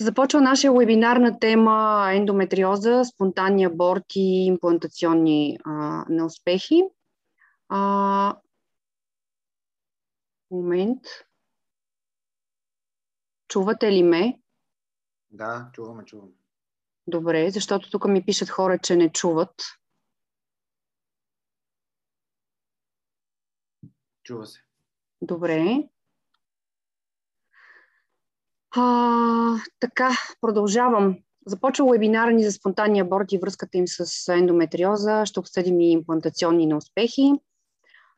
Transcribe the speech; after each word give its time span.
Започва 0.00 0.40
нашия 0.40 0.72
вебинар 0.72 1.16
на 1.16 1.38
тема 1.38 2.08
ендометриоза, 2.12 3.04
спонтанни 3.04 3.64
аборти 3.64 4.20
и 4.20 4.46
имплантационни 4.46 5.58
а, 5.64 6.04
неуспехи. 6.08 6.82
А, 7.68 8.36
момент. 10.50 11.02
Чувате 13.48 13.92
ли 13.92 14.02
ме? 14.02 14.40
Да, 15.30 15.70
чуваме, 15.72 16.04
чуваме. 16.04 16.32
Добре, 17.06 17.50
защото 17.50 17.90
тук 17.90 18.08
ми 18.08 18.24
пишат 18.24 18.50
хора, 18.50 18.78
че 18.78 18.96
не 18.96 19.12
чуват. 19.12 19.62
Чува 24.22 24.46
се. 24.46 24.60
Добре. 25.22 25.88
А, 28.78 29.56
така, 29.80 30.10
продължавам. 30.40 31.16
Започва 31.46 31.90
вебинара 31.92 32.30
ни 32.30 32.44
за 32.44 32.52
спонтанни 32.52 33.00
аборти 33.00 33.34
и 33.34 33.38
връзката 33.38 33.78
им 33.78 33.84
с 33.88 34.32
ендометриоза. 34.32 35.26
Ще 35.26 35.40
обсъдим 35.40 35.80
и 35.80 35.90
имплантационни 35.90 36.66
неуспехи. 36.66 37.32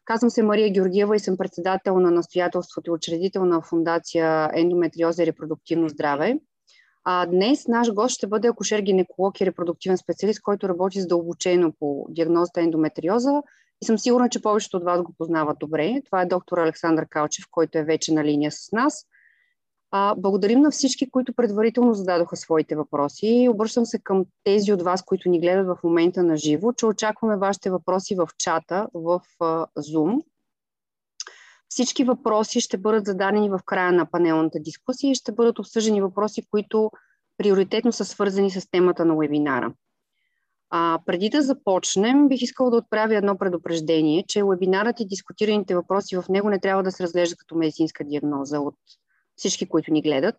Казвам 0.04 0.30
се 0.30 0.42
Мария 0.42 0.70
Георгиева 0.70 1.16
и 1.16 1.20
съм 1.20 1.36
председател 1.36 2.00
на 2.00 2.10
настоятелството 2.10 2.90
и 2.90 2.94
учредител 2.94 3.44
на 3.44 3.62
фундация 3.62 4.50
Ендометриоза 4.54 5.22
и 5.22 5.26
репродуктивно 5.26 5.88
здраве. 5.88 6.38
А 7.04 7.26
днес 7.26 7.68
наш 7.68 7.92
гост 7.92 8.14
ще 8.14 8.26
бъде 8.26 8.50
акушер-гинеколог 8.50 9.40
и 9.40 9.46
репродуктивен 9.46 9.98
специалист, 9.98 10.42
който 10.42 10.68
работи 10.68 11.00
задълбочено 11.00 11.72
по 11.80 12.06
диагнозата 12.10 12.60
ендометриоза 12.60 13.42
и 13.82 13.86
съм 13.86 13.98
сигурна, 13.98 14.28
че 14.28 14.42
повечето 14.42 14.76
от 14.76 14.84
вас 14.84 15.02
го 15.02 15.14
познават 15.18 15.58
добре. 15.58 16.02
Това 16.04 16.22
е 16.22 16.26
доктор 16.26 16.58
Александър 16.58 17.06
Калчев, 17.08 17.44
който 17.50 17.78
е 17.78 17.84
вече 17.84 18.14
на 18.14 18.24
линия 18.24 18.52
с 18.52 18.72
нас– 18.72 19.06
а, 19.90 20.14
благодарим 20.14 20.60
на 20.60 20.70
всички, 20.70 21.10
които 21.10 21.34
предварително 21.34 21.94
зададоха 21.94 22.36
своите 22.36 22.76
въпроси. 22.76 23.48
Обръщам 23.50 23.86
се 23.86 23.98
към 23.98 24.24
тези 24.44 24.72
от 24.72 24.82
вас, 24.82 25.02
които 25.02 25.28
ни 25.28 25.40
гледат 25.40 25.66
в 25.66 25.78
момента 25.84 26.22
на 26.22 26.36
живо, 26.36 26.72
че 26.72 26.86
очакваме 26.86 27.36
вашите 27.36 27.70
въпроси 27.70 28.14
в 28.14 28.28
чата, 28.38 28.88
в 28.94 29.20
а, 29.40 29.66
Zoom. 29.78 30.22
Всички 31.68 32.04
въпроси 32.04 32.60
ще 32.60 32.78
бъдат 32.78 33.06
зададени 33.06 33.50
в 33.50 33.60
края 33.66 33.92
на 33.92 34.10
панелната 34.10 34.58
дискусия 34.60 35.10
и 35.10 35.14
ще 35.14 35.32
бъдат 35.32 35.58
обсъждани 35.58 36.02
въпроси, 36.02 36.42
които 36.50 36.90
приоритетно 37.38 37.92
са 37.92 38.04
свързани 38.04 38.50
с 38.50 38.70
темата 38.70 39.04
на 39.04 39.16
вебинара. 39.16 39.72
А, 40.70 40.98
преди 41.06 41.28
да 41.28 41.42
започнем, 41.42 42.28
бих 42.28 42.42
искала 42.42 42.70
да 42.70 42.76
отправя 42.76 43.16
едно 43.16 43.38
предупреждение, 43.38 44.24
че 44.28 44.44
вебинарът 44.44 45.00
и 45.00 45.06
дискутираните 45.06 45.74
въпроси 45.74 46.16
в 46.16 46.24
него 46.28 46.50
не 46.50 46.60
трябва 46.60 46.82
да 46.82 46.92
се 46.92 47.02
разглеждат 47.02 47.38
като 47.38 47.56
медицинска 47.56 48.04
диагноза 48.04 48.60
от 48.60 48.74
всички, 49.38 49.68
които 49.68 49.92
ни 49.92 50.02
гледат. 50.02 50.36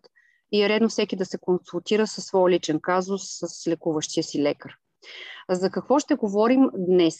И 0.52 0.62
е 0.62 0.68
редно 0.68 0.88
всеки 0.88 1.16
да 1.16 1.24
се 1.24 1.38
консултира 1.38 2.06
със 2.06 2.24
своя 2.24 2.50
личен 2.50 2.80
казус 2.80 3.22
с 3.24 3.66
лекуващия 3.68 4.24
си 4.24 4.42
лекар. 4.42 4.74
За 5.50 5.70
какво 5.70 5.98
ще 5.98 6.14
говорим 6.14 6.70
днес? 6.74 7.14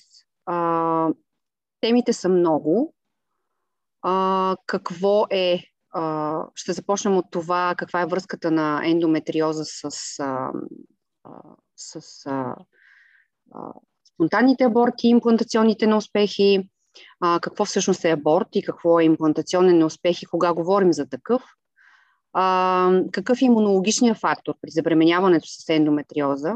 А, 0.47 1.09
темите 1.81 2.13
са 2.13 2.29
много. 2.29 2.95
А, 4.03 4.57
какво 4.67 5.27
е 5.31 5.65
а, 5.93 6.45
ще 6.55 6.73
започнем 6.73 7.17
от 7.17 7.25
това 7.31 7.75
каква 7.79 8.01
е 8.01 8.07
връзката 8.07 8.51
на 8.51 8.83
ендометриоза 8.85 9.65
с, 9.65 9.85
а, 10.19 10.53
а, 11.25 11.31
с 11.77 12.27
а, 12.27 12.57
а, 13.55 13.73
спонтанните 14.15 14.65
аборти, 14.65 15.09
имплантационните 15.09 15.87
неуспехи, 15.87 16.71
а, 17.21 17.41
какво 17.41 17.65
всъщност 17.65 18.05
е 18.05 18.11
аборт 18.11 18.49
и 18.53 18.63
какво 18.63 19.01
е 19.01 19.05
имплантационен 19.05 19.79
неуспех 19.79 20.23
и 20.23 20.27
кога 20.27 20.53
говорим 20.53 20.93
за 20.93 21.09
такъв 21.09 21.43
а, 22.33 23.03
какъв 23.13 23.43
е 23.43 23.45
имунологичният 23.45 24.19
фактор 24.19 24.55
при 24.63 24.71
забременяването 24.71 25.49
с 25.49 25.69
ендометриоза 25.69 26.55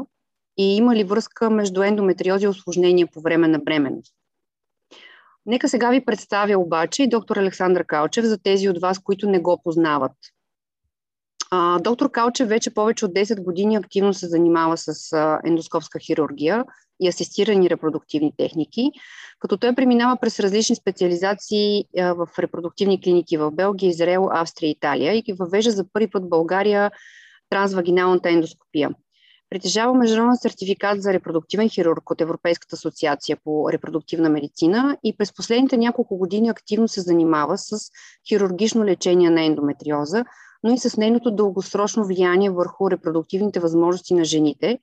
и 0.57 0.75
има 0.75 0.95
ли 0.95 1.03
връзка 1.03 1.49
между 1.49 1.83
ендометриоза 1.83 2.45
и 2.45 2.47
осложнения 2.47 3.07
по 3.07 3.21
време 3.21 3.47
на 3.47 3.59
бременност. 3.59 4.13
Нека 5.45 5.69
сега 5.69 5.89
ви 5.89 6.05
представя 6.05 6.59
обаче 6.59 7.03
и 7.03 7.09
доктор 7.09 7.37
Александър 7.37 7.85
Калчев 7.85 8.25
за 8.25 8.37
тези 8.37 8.69
от 8.69 8.81
вас, 8.81 8.99
които 8.99 9.29
не 9.29 9.39
го 9.39 9.61
познават. 9.63 10.11
А, 11.51 11.79
доктор 11.79 12.11
Калчев 12.11 12.49
вече 12.49 12.73
повече 12.73 13.05
от 13.05 13.11
10 13.13 13.43
години 13.43 13.75
активно 13.75 14.13
се 14.13 14.27
занимава 14.27 14.77
с 14.77 15.13
а, 15.13 15.39
ендоскопска 15.43 15.99
хирургия 15.99 16.65
и 16.99 17.07
асистирани 17.07 17.69
репродуктивни 17.69 18.33
техники, 18.37 18.91
като 19.39 19.57
той 19.57 19.75
преминава 19.75 20.17
през 20.21 20.39
различни 20.39 20.75
специализации 20.75 21.85
в 21.97 22.27
репродуктивни 22.39 23.01
клиники 23.01 23.37
в 23.37 23.51
Белгия, 23.51 23.89
Израел, 23.89 24.29
Австрия 24.31 24.67
и 24.67 24.71
Италия 24.71 25.13
и 25.13 25.21
ги 25.21 25.33
въвежда 25.33 25.71
за 25.71 25.85
първи 25.93 26.09
път 26.09 26.23
в 26.23 26.29
България 26.29 26.91
трансвагиналната 27.49 28.29
ендоскопия. 28.29 28.89
Притежава 29.49 29.93
международен 29.93 30.37
сертификат 30.37 31.01
за 31.01 31.13
репродуктивен 31.13 31.69
хирург 31.69 32.09
от 32.09 32.21
Европейската 32.21 32.75
асоциация 32.75 33.37
по 33.43 33.71
репродуктивна 33.71 34.29
медицина 34.29 34.97
и 35.03 35.17
през 35.17 35.33
последните 35.33 35.77
няколко 35.77 36.17
години 36.17 36.49
активно 36.49 36.87
се 36.87 37.01
занимава 37.01 37.57
с 37.57 37.77
хирургично 38.29 38.85
лечение 38.85 39.29
на 39.29 39.45
ендометриоза, 39.45 40.25
но 40.63 40.73
и 40.73 40.77
с 40.77 40.97
нейното 40.97 41.31
дългосрочно 41.31 42.05
влияние 42.05 42.49
върху 42.49 42.91
репродуктивните 42.91 43.59
възможности 43.59 44.13
на 44.13 44.25
жените. 44.25 44.79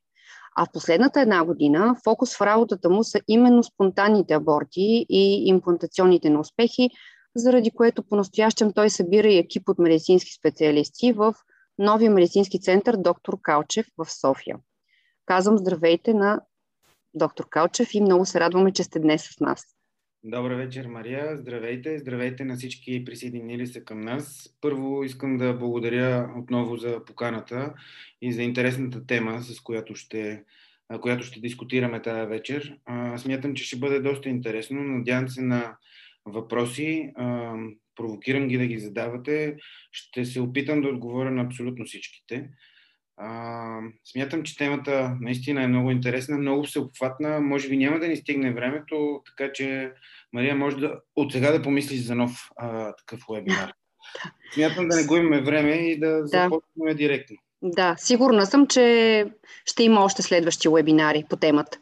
А 0.57 0.67
в 0.67 0.73
последната 0.73 1.21
една 1.21 1.45
година 1.45 1.97
фокус 2.05 2.37
в 2.37 2.41
работата 2.41 2.91
му 2.91 3.05
са 3.05 3.21
именно 3.29 3.63
спонтанните 3.63 4.35
аборти 4.35 5.07
и 5.09 5.49
имплантационните 5.49 6.31
неуспехи, 6.31 6.91
заради 7.37 7.71
което 7.71 8.03
по-настоящем 8.03 8.73
той 8.73 8.91
събира 8.91 9.29
и 9.29 9.39
екип 9.39 9.69
от 9.69 9.79
медицински 9.79 10.33
специалисти 10.33 11.13
в 11.13 11.35
новия 11.79 12.11
медицински 12.11 12.61
център 12.61 12.97
доктор 12.97 13.39
Калчев 13.43 13.87
в 13.99 14.11
София. 14.11 14.57
Казвам 15.27 15.59
здравейте 15.59 16.15
на 16.15 16.41
доктор 17.15 17.49
Калчев 17.49 17.95
и 17.95 18.01
много 18.01 18.27
се 18.27 18.41
радваме, 18.41 18.73
че 18.73 18.84
сте 18.84 18.99
днес 18.99 19.23
с 19.23 19.41
нас. 19.41 19.65
Добър 20.25 20.53
вечер, 20.53 20.87
Мария. 20.87 21.37
Здравейте. 21.37 21.99
Здравейте 21.99 22.44
на 22.44 22.56
всички 22.56 23.05
присъединили 23.05 23.66
се 23.66 23.84
към 23.84 24.00
нас. 24.00 24.56
Първо 24.60 25.05
искам 25.05 25.37
да 25.37 25.55
благодаря 25.55 26.34
отново 26.38 26.77
за 26.77 27.05
поканата 27.05 27.75
и 28.21 28.33
за 28.33 28.43
интересната 28.43 29.06
тема, 29.06 29.43
с 29.43 29.60
която 29.60 29.94
ще, 29.94 30.44
която 31.00 31.25
ще 31.25 31.41
дискутираме 31.41 32.03
тази 32.03 32.28
вечер. 32.28 32.78
Смятам, 33.16 33.55
че 33.55 33.65
ще 33.65 33.77
бъде 33.77 34.00
доста 34.00 34.28
интересно. 34.28 34.83
Надявам 34.83 35.28
се 35.28 35.43
на 35.43 35.77
въпроси. 36.25 37.12
Провокирам 37.97 38.49
ги 38.49 38.59
да 38.59 38.66
ги 38.66 38.78
задавате. 38.78 39.56
Ще 39.93 40.25
се 40.25 40.41
опитам 40.41 40.81
да 40.81 40.89
отговоря 40.89 41.31
на 41.31 41.43
абсолютно 41.43 41.84
всичките. 41.84 42.50
А, 43.17 43.78
смятам, 44.05 44.43
че 44.43 44.56
темата 44.56 45.17
наистина 45.21 45.62
е 45.62 45.69
много 45.69 45.91
интересна, 45.91 46.39
много 46.39 46.65
всеобхватна. 46.65 47.41
Може 47.41 47.69
би 47.69 47.77
няма 47.77 47.99
да 47.99 48.09
ни 48.09 48.17
стигне 48.17 48.53
времето, 48.53 49.23
така 49.27 49.53
че 49.53 49.93
Мария 50.33 50.55
може 50.55 50.77
да 50.77 51.00
от 51.17 51.33
сега 51.33 51.53
да 51.53 51.62
помислиш 51.62 52.01
за 52.01 52.15
нов 52.15 52.49
а, 52.56 52.95
такъв 52.95 53.21
вебинар. 53.34 53.72
Смятам 54.55 54.89
да 54.89 54.97
не 54.97 55.06
губим 55.06 55.45
време 55.45 55.71
и 55.71 55.99
да, 55.99 56.11
да. 56.11 56.27
започнем 56.27 56.97
директно. 56.97 57.37
Да, 57.62 57.97
сигурна 57.99 58.47
съм, 58.47 58.67
че 58.67 59.27
ще 59.65 59.83
има 59.83 60.05
още 60.05 60.22
следващи 60.22 60.69
вебинари 60.69 61.25
по 61.31 61.37
темата. 61.37 61.78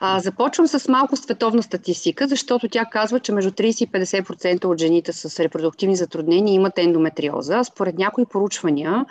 А, 0.00 0.20
започвам 0.20 0.66
с 0.66 0.88
малко 0.88 1.16
световна 1.16 1.62
статистика, 1.62 2.28
защото 2.28 2.68
тя 2.68 2.84
казва, 2.84 3.20
че 3.20 3.32
между 3.32 3.50
30 3.50 3.84
и 3.84 3.88
50% 3.88 4.64
от 4.64 4.78
жените 4.78 5.12
с 5.12 5.40
репродуктивни 5.44 5.96
затруднения 5.96 6.54
имат 6.54 6.78
ендометриоза. 6.78 7.64
Според 7.64 7.94
някои 7.98 8.26
поручвания, 8.26 9.04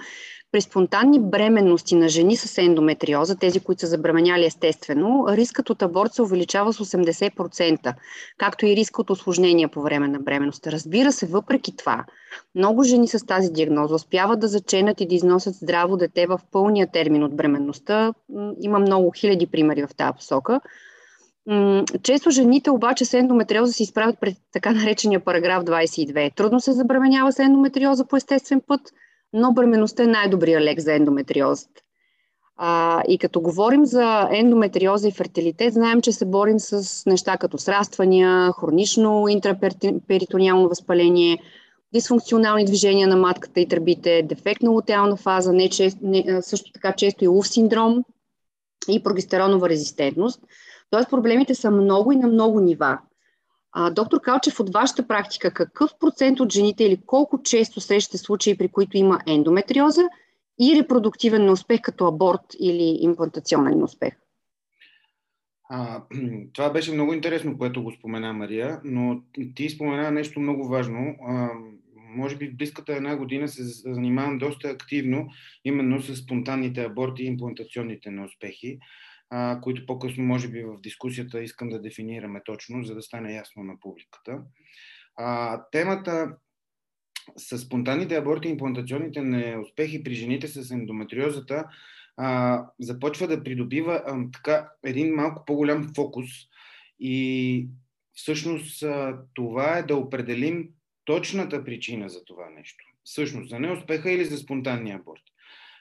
при 0.54 0.62
спонтанни 0.62 1.20
бременности 1.20 1.96
на 1.96 2.10
жени 2.10 2.36
с 2.36 2.58
ендометриоза, 2.58 3.36
тези, 3.36 3.60
които 3.60 3.82
са 3.82 3.88
забременяли 3.88 4.46
естествено, 4.46 5.26
рискът 5.30 5.70
от 5.70 5.82
аборт 5.82 6.14
се 6.14 6.22
увеличава 6.22 6.74
с 6.74 6.86
80%, 6.86 7.94
както 8.38 8.66
и 8.66 8.76
рискът 8.76 9.00
от 9.00 9.10
осложнения 9.10 9.70
по 9.70 9.82
време 9.82 10.08
на 10.08 10.20
бременността. 10.20 10.72
Разбира 10.72 11.12
се, 11.12 11.26
въпреки 11.26 11.76
това, 11.76 12.06
много 12.56 12.84
жени 12.84 13.08
с 13.08 13.26
тази 13.26 13.52
диагноза 13.52 13.96
успяват 13.96 14.40
да 14.40 14.48
заченат 14.48 15.02
и 15.02 15.08
да 15.08 15.16
износят 15.16 15.56
здраво 15.56 15.98
дете 15.98 16.28
в 16.28 16.40
пълния 16.52 16.88
термин 16.92 17.24
от 17.24 17.36
бременността. 17.36 18.14
Има 18.62 18.80
много 18.80 19.12
хиляди 19.12 19.48
примери 19.48 19.88
в 19.88 19.96
тази 19.96 20.14
посока. 20.16 20.62
Често 22.04 22.32
жените 22.32 22.72
обаче 22.72 23.06
с 23.06 23.14
ендометриоза 23.14 23.74
се 23.74 23.84
изправят 23.84 24.20
пред 24.22 24.38
така 24.52 24.72
наречения 24.72 25.20
параграф 25.20 25.64
22. 25.64 26.36
Трудно 26.36 26.60
се 26.60 26.72
забременява 26.72 27.32
с 27.32 27.40
ендометриоза 27.40 28.06
по 28.06 28.18
естествен 28.18 28.62
път– 28.68 28.82
но 29.34 29.54
бременността 29.54 30.04
е 30.04 30.08
най-добрия 30.08 30.62
лек 30.62 30.80
за 30.80 30.94
ендометриозата. 30.94 31.82
А, 32.58 33.02
и 33.08 33.18
като 33.18 33.42
говорим 33.42 33.86
за 33.86 34.28
ендометриоза 34.32 35.08
и 35.08 35.12
фертилитет, 35.12 35.74
знаем, 35.74 36.02
че 36.02 36.12
се 36.12 36.26
борим 36.26 36.60
с 36.60 37.04
неща 37.06 37.38
като 37.38 37.58
сраствания, 37.58 38.52
хронично 38.52 39.28
интраперитониално 39.28 40.70
възпаление, 40.70 41.38
дисфункционални 41.94 42.66
движения 42.66 43.08
на 43.08 43.16
матката 43.16 43.60
и 43.60 43.68
тръбите, 43.68 44.24
дефектна 44.24 44.70
лутеална 44.70 45.16
фаза, 45.16 45.54
не, 45.54 45.70
че, 45.70 45.92
не, 46.02 46.42
също 46.42 46.72
така 46.72 46.94
често 46.94 47.24
и 47.24 47.28
УВ 47.28 47.48
синдром 47.48 48.04
и 48.90 49.04
прогестеронова 49.04 49.70
резистентност. 49.70 50.42
Тоест 50.90 51.10
проблемите 51.10 51.56
са 51.56 51.72
много 51.72 52.12
и 52.12 52.16
на 52.16 52.28
много 52.28 52.60
нива. 52.60 53.00
А, 53.76 53.90
доктор 53.90 54.22
Калчев, 54.22 54.60
от 54.60 54.74
вашата 54.74 55.08
практика, 55.08 55.54
какъв 55.54 55.92
процент 56.00 56.40
от 56.40 56.54
жените 56.54 56.84
или 56.84 57.02
колко 57.06 57.44
често 57.44 57.82
срещате 57.82 58.18
случаи, 58.18 58.58
при 58.58 58.68
които 58.68 58.98
има 58.98 59.20
ендометриоза 59.28 60.04
и 60.60 60.82
репродуктивен 60.82 61.46
неуспех 61.46 61.82
като 61.82 62.08
аборт 62.08 62.42
или 62.60 62.98
имплантационен 63.02 63.78
неуспех? 63.78 64.14
А, 65.70 66.04
това 66.54 66.70
беше 66.70 66.94
много 66.94 67.14
интересно, 67.14 67.58
което 67.58 67.84
го 67.84 67.92
спомена 67.92 68.34
Мария, 68.34 68.82
но 68.84 69.22
ти 69.56 69.70
спомена 69.70 70.12
нещо 70.12 70.40
много 70.40 70.68
важно. 70.68 71.16
А, 71.28 71.50
може 72.16 72.36
би 72.36 72.48
в 72.48 72.56
близката 72.56 72.94
една 72.94 73.16
година 73.16 73.48
се 73.48 73.64
занимавам 73.64 74.38
доста 74.38 74.68
активно 74.68 75.28
именно 75.66 76.02
с 76.02 76.16
спонтанните 76.16 76.84
аборти 76.84 77.24
и 77.24 77.28
имплантационните 77.28 78.12
неуспехи, 78.12 78.80
които 79.62 79.86
по-късно, 79.86 80.24
може 80.24 80.48
би, 80.48 80.64
в 80.64 80.82
дискусията 80.82 81.44
искам 81.44 81.70
да 81.70 81.82
дефинираме 81.82 82.42
точно, 82.46 82.84
за 82.84 82.96
да 82.96 83.02
стане 83.02 83.34
ясно 83.34 83.64
на 83.64 83.80
публиката. 83.80 84.40
А, 85.16 85.62
темата 85.72 86.36
с 87.38 87.58
спонтанните 87.58 88.16
аборти 88.16 88.48
и 88.48 88.52
имплантационните 88.52 89.22
неуспехи 89.22 90.04
при 90.04 90.14
жените 90.14 90.48
с 90.48 90.72
ендометриозата 90.72 91.66
а, 92.18 92.66
започва 92.80 93.28
да 93.28 93.44
придобива 93.44 94.04
а, 94.06 94.32
така 94.34 94.70
един 94.86 95.16
малко 95.16 95.46
по-голям 95.46 95.94
фокус 95.96 96.30
и 97.00 97.68
всъщност 98.14 98.84
а, 98.84 99.20
това 99.34 99.78
е 99.78 99.84
да 99.84 99.96
определим 99.96 100.70
точната 101.06 101.64
причина 101.64 102.10
за 102.10 102.26
това 102.26 102.50
нещо. 102.50 102.86
Всъщност, 103.04 103.50
за 103.50 103.60
неуспеха 103.60 104.12
или 104.12 104.26
за 104.26 104.38
спонтанния 104.38 104.98
аборт. 104.98 105.24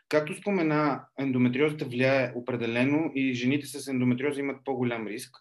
Както 0.08 0.34
спомена, 0.34 1.04
ендометриозата 1.18 1.84
влияе 1.84 2.32
определено 2.34 3.12
и 3.14 3.34
жените 3.34 3.66
с 3.66 3.88
ендометриоза 3.88 4.40
имат 4.40 4.64
по-голям 4.64 5.06
риск, 5.06 5.36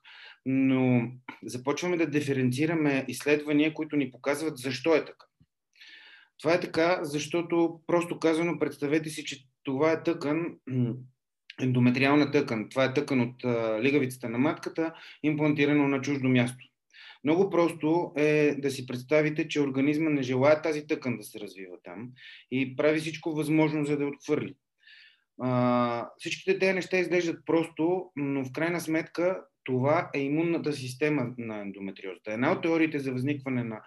но 0.45 1.11
започваме 1.43 1.97
да 1.97 2.09
диференцираме 2.09 3.05
изследвания, 3.07 3.73
които 3.73 3.95
ни 3.95 4.11
показват 4.11 4.57
защо 4.57 4.95
е 4.95 5.05
така. 5.05 5.25
Това 6.39 6.53
е 6.53 6.59
така, 6.59 6.99
защото 7.01 7.79
просто 7.87 8.19
казано, 8.19 8.59
представете 8.59 9.09
си, 9.09 9.25
че 9.25 9.45
това 9.63 9.91
е 9.91 10.03
тъкан, 10.03 10.45
ендометриална 11.61 12.31
тъкан. 12.31 12.69
Това 12.69 12.85
е 12.85 12.93
тъкан 12.93 13.21
от 13.21 13.45
лигавицата 13.83 14.29
на 14.29 14.37
матката, 14.37 14.93
имплантирано 15.23 15.87
на 15.87 16.01
чуждо 16.01 16.29
място. 16.29 16.65
Много 17.23 17.50
просто 17.50 18.12
е 18.18 18.56
да 18.57 18.71
си 18.71 18.85
представите, 18.88 19.47
че 19.47 19.62
организма 19.62 20.09
не 20.09 20.21
желая 20.21 20.62
тази 20.62 20.88
тъкан 20.88 21.18
да 21.18 21.23
се 21.23 21.39
развива 21.39 21.77
там 21.83 22.09
и 22.51 22.75
прави 22.75 23.00
всичко 23.00 23.31
възможно, 23.31 23.85
за 23.85 23.97
да 23.97 24.06
отхвърли. 24.06 24.56
А, 25.41 26.09
всичките 26.18 26.59
тези 26.59 26.73
неща 26.73 26.97
изглеждат 26.97 27.45
просто, 27.45 28.12
но 28.15 28.45
в 28.45 28.51
крайна 28.51 28.81
сметка 28.81 29.41
това 29.63 30.09
е 30.13 30.19
имунната 30.19 30.73
система 30.73 31.33
на 31.38 31.62
ендометриозата. 31.62 32.31
Една 32.31 32.51
от 32.51 32.62
теориите 32.62 33.00
за 33.00 33.12
възникване 33.12 33.63
на 33.63 33.81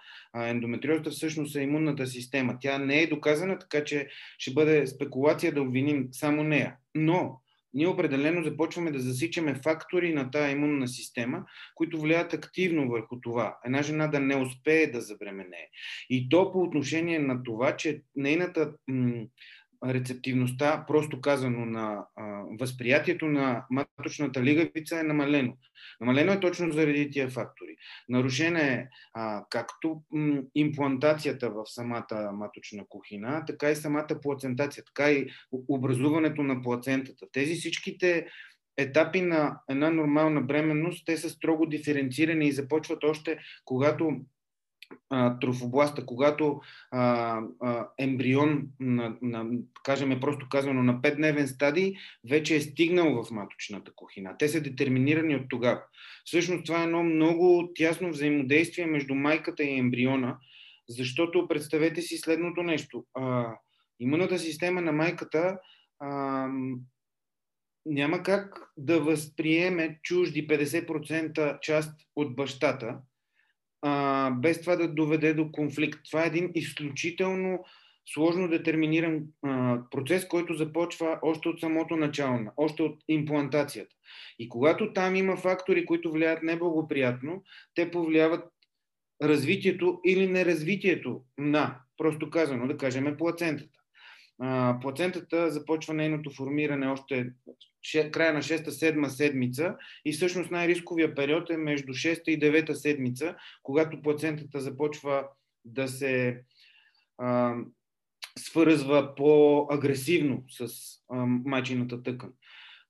ендометриозата 0.48 1.10
всъщност 1.10 1.56
е 1.56 1.60
имунната 1.60 2.06
система. 2.06 2.56
Тя 2.60 2.78
не 2.78 3.00
е 3.02 3.06
доказана, 3.06 3.58
така 3.58 3.84
че 3.84 4.08
ще 4.38 4.52
бъде 4.52 4.86
спекулация 4.86 5.52
да 5.52 5.62
обвиним 5.62 6.08
само 6.12 6.42
нея. 6.42 6.76
Но 6.94 7.40
ние 7.74 7.86
определено 7.86 8.44
започваме 8.44 8.90
да 8.90 9.00
засичаме 9.00 9.54
фактори 9.54 10.14
на 10.14 10.30
тази 10.30 10.52
имунна 10.52 10.88
система, 10.88 11.44
които 11.74 12.00
влияят 12.00 12.34
активно 12.34 12.88
върху 12.88 13.20
това. 13.20 13.58
Една 13.64 13.82
жена 13.82 14.06
да 14.06 14.20
не 14.20 14.36
успее 14.36 14.86
да 14.86 15.00
забременее. 15.00 15.68
И 16.10 16.28
то 16.28 16.52
по 16.52 16.60
отношение 16.60 17.18
на 17.18 17.42
това, 17.42 17.76
че 17.76 18.02
нейната 18.16 18.72
м- 18.88 19.24
рецептивността, 19.86 20.84
просто 20.88 21.20
казано 21.20 21.66
на 21.66 22.06
а, 22.16 22.42
възприятието 22.60 23.26
на 23.26 23.64
маточната 23.70 24.42
лигавица 24.42 25.00
е 25.00 25.02
намалено. 25.02 25.56
Намалено 26.00 26.32
е 26.32 26.40
точно 26.40 26.72
заради 26.72 27.10
тия 27.10 27.28
фактори. 27.28 27.76
Нарушена 28.08 28.60
е 28.60 28.86
а, 29.14 29.44
както 29.50 30.02
м, 30.12 30.42
имплантацията 30.54 31.50
в 31.50 31.64
самата 31.66 32.30
маточна 32.32 32.84
кухина, 32.88 33.44
така 33.46 33.70
и 33.70 33.76
самата 33.76 34.20
плацентация, 34.22 34.84
така 34.84 35.10
и 35.10 35.26
образуването 35.68 36.42
на 36.42 36.62
плацентата. 36.62 37.26
Тези 37.32 37.54
всичките 37.54 38.26
етапи 38.76 39.20
на 39.20 39.60
една 39.68 39.90
нормална 39.90 40.40
бременност, 40.40 41.06
те 41.06 41.16
са 41.16 41.30
строго 41.30 41.66
диференцирани 41.66 42.48
и 42.48 42.52
започват 42.52 43.04
още 43.04 43.38
когато 43.64 44.20
трофобласта, 45.40 46.06
когато 46.06 46.60
а, 46.90 47.40
а, 47.62 47.88
ембрион, 47.98 48.62
на, 48.80 49.16
на, 49.22 49.46
кажем 49.82 50.12
е 50.12 50.20
просто 50.20 50.46
казано, 50.50 50.82
на 50.82 51.00
5-дневен 51.00 51.46
стадий, 51.46 51.94
вече 52.30 52.56
е 52.56 52.60
стигнал 52.60 53.24
в 53.24 53.30
маточната 53.30 53.92
кухина. 53.94 54.36
Те 54.38 54.48
са 54.48 54.60
детерминирани 54.60 55.36
от 55.36 55.48
тогава. 55.48 55.82
Всъщност 56.24 56.64
това 56.64 56.80
е 56.80 56.84
едно 56.84 57.02
много 57.02 57.72
тясно 57.74 58.10
взаимодействие 58.10 58.86
между 58.86 59.14
майката 59.14 59.62
и 59.64 59.78
ембриона, 59.78 60.36
защото 60.88 61.48
представете 61.48 62.02
си 62.02 62.16
следното 62.16 62.62
нещо. 62.62 63.04
А, 63.14 63.54
имунната 64.00 64.38
система 64.38 64.80
на 64.80 64.92
майката 64.92 65.58
а, 66.00 66.48
няма 67.86 68.22
как 68.22 68.72
да 68.76 69.00
възприеме 69.00 69.98
чужди 70.02 70.48
50% 70.48 71.60
част 71.60 72.00
от 72.16 72.36
бащата, 72.36 72.98
без 74.44 74.60
това 74.60 74.76
да 74.76 74.88
доведе 74.88 75.34
до 75.34 75.52
конфликт. 75.52 76.00
Това 76.10 76.24
е 76.24 76.26
един 76.26 76.50
изключително 76.54 77.64
сложно 78.14 78.48
детерминиран 78.48 79.24
процес, 79.90 80.28
който 80.28 80.54
започва 80.54 81.18
още 81.22 81.48
от 81.48 81.60
самото 81.60 81.96
начало, 81.96 82.38
още 82.56 82.82
от 82.82 82.98
имплантацията. 83.08 83.94
И 84.38 84.48
когато 84.48 84.92
там 84.92 85.16
има 85.16 85.36
фактори, 85.36 85.86
които 85.86 86.12
влияят 86.12 86.42
неблагоприятно, 86.42 87.42
те 87.74 87.90
повлияват 87.90 88.44
развитието 89.22 90.00
или 90.06 90.26
неразвитието 90.26 91.22
на, 91.38 91.80
просто 91.96 92.30
казано, 92.30 92.66
да 92.66 92.76
кажем, 92.76 93.16
плацентата. 93.18 93.83
А, 94.38 94.78
плацентата 94.82 95.50
започва 95.50 95.94
нейното 95.94 96.30
формиране 96.30 96.86
още 96.86 97.32
края 98.12 98.32
на 98.32 98.42
6-7 98.42 99.06
седмица 99.06 99.76
и 100.04 100.12
всъщност 100.12 100.50
най-рисковия 100.50 101.14
период 101.14 101.50
е 101.50 101.56
между 101.56 101.92
6 101.92 102.28
и 102.28 102.40
9 102.40 102.72
седмица, 102.72 103.36
когато 103.62 104.02
плацентата 104.02 104.60
започва 104.60 105.26
да 105.64 105.88
се 105.88 106.42
а, 107.18 107.54
свързва 108.38 109.14
по-агресивно 109.14 110.44
с 110.48 110.66
а, 111.08 111.26
майчината 111.26 112.02
тъкан. 112.02 112.32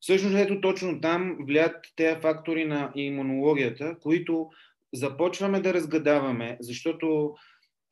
Всъщност 0.00 0.36
ето 0.36 0.60
точно 0.60 1.00
там 1.00 1.36
влияят 1.40 1.76
тези 1.96 2.20
фактори 2.20 2.64
на 2.64 2.92
имунологията, 2.94 3.96
които 4.00 4.50
започваме 4.94 5.60
да 5.60 5.74
разгадаваме, 5.74 6.56
защото 6.60 7.34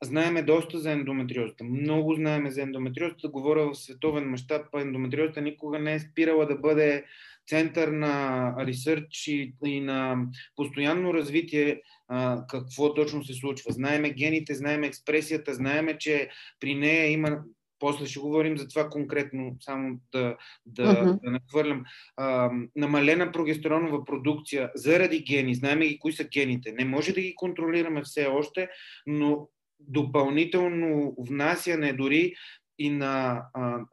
знаеме 0.03 0.43
доста 0.43 0.79
за 0.79 0.91
ендометриозата. 0.91 1.63
Много 1.63 2.15
знаеме 2.15 2.51
за 2.51 2.61
ендометриозата. 2.61 3.27
Говоря 3.27 3.69
в 3.69 3.75
световен 3.75 4.29
мащаб. 4.29 4.65
Ендометриозата 4.75 5.41
никога 5.41 5.79
не 5.79 5.93
е 5.93 5.99
спирала 5.99 6.45
да 6.45 6.55
бъде 6.55 7.05
център 7.47 7.87
на 7.87 8.55
ресърч 8.59 9.27
и, 9.27 9.55
и 9.65 9.79
на 9.79 10.25
постоянно 10.55 11.13
развитие 11.13 11.81
а, 12.07 12.45
какво 12.49 12.93
точно 12.93 13.23
се 13.23 13.33
случва. 13.33 13.71
Знаеме 13.71 14.09
гените, 14.09 14.53
знаеме 14.53 14.87
експресията, 14.87 15.53
знаеме, 15.53 15.97
че 15.97 16.29
при 16.59 16.75
нея 16.75 17.11
има 17.11 17.43
после 17.83 18.05
ще 18.05 18.19
говорим 18.19 18.57
за 18.57 18.67
това 18.67 18.89
конкретно, 18.89 19.55
само 19.59 19.99
да, 20.11 20.37
да, 20.65 20.83
uh-huh. 20.83 21.21
да 21.23 21.31
нахвърлям. 21.31 21.83
А, 22.17 22.51
намалена 22.75 23.31
прогестеронова 23.31 24.05
продукция 24.05 24.71
заради 24.75 25.19
гени, 25.19 25.55
знаеме 25.55 25.87
ги 25.87 25.99
кои 25.99 26.13
са 26.13 26.23
гените. 26.23 26.71
Не 26.71 26.85
може 26.85 27.13
да 27.13 27.21
ги 27.21 27.35
контролираме 27.35 28.01
все 28.01 28.25
още, 28.25 28.69
но 29.07 29.47
допълнително 29.87 31.15
внасяне 31.17 31.93
дори 31.93 32.33
и 32.79 32.89
на, 32.89 33.43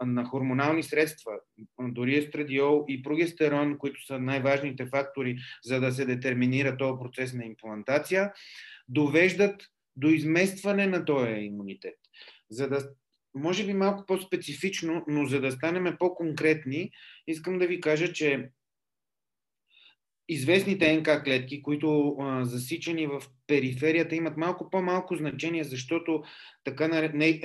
на 0.04 0.24
хормонални 0.24 0.82
средства, 0.82 1.32
дори 1.80 2.16
естрадиол 2.16 2.84
и 2.88 3.02
прогестерон, 3.02 3.78
които 3.78 4.06
са 4.06 4.18
най-важните 4.18 4.86
фактори 4.86 5.36
за 5.64 5.80
да 5.80 5.92
се 5.92 6.04
детерминира 6.04 6.76
този 6.76 6.98
процес 7.00 7.34
на 7.34 7.44
имплантация, 7.44 8.32
довеждат 8.88 9.62
до 9.96 10.08
изместване 10.08 10.86
на 10.86 11.04
този 11.04 11.30
имунитет. 11.30 11.94
За 12.50 12.68
да, 12.68 12.88
може 13.34 13.66
би 13.66 13.74
малко 13.74 14.06
по-специфично, 14.06 15.04
но 15.08 15.26
за 15.26 15.40
да 15.40 15.52
станем 15.52 15.96
по-конкретни, 15.98 16.90
искам 17.26 17.58
да 17.58 17.66
ви 17.66 17.80
кажа, 17.80 18.12
че 18.12 18.50
известните 20.32 20.96
НК 20.96 21.24
клетки, 21.24 21.62
които 21.62 22.16
а, 22.20 22.44
засичани 22.44 23.06
в 23.06 23.22
периферията 23.46 24.16
имат 24.16 24.36
малко 24.36 24.70
по-малко 24.70 25.16
значение, 25.16 25.64
защото 25.64 26.22
така 26.64 26.88
на 26.88 27.02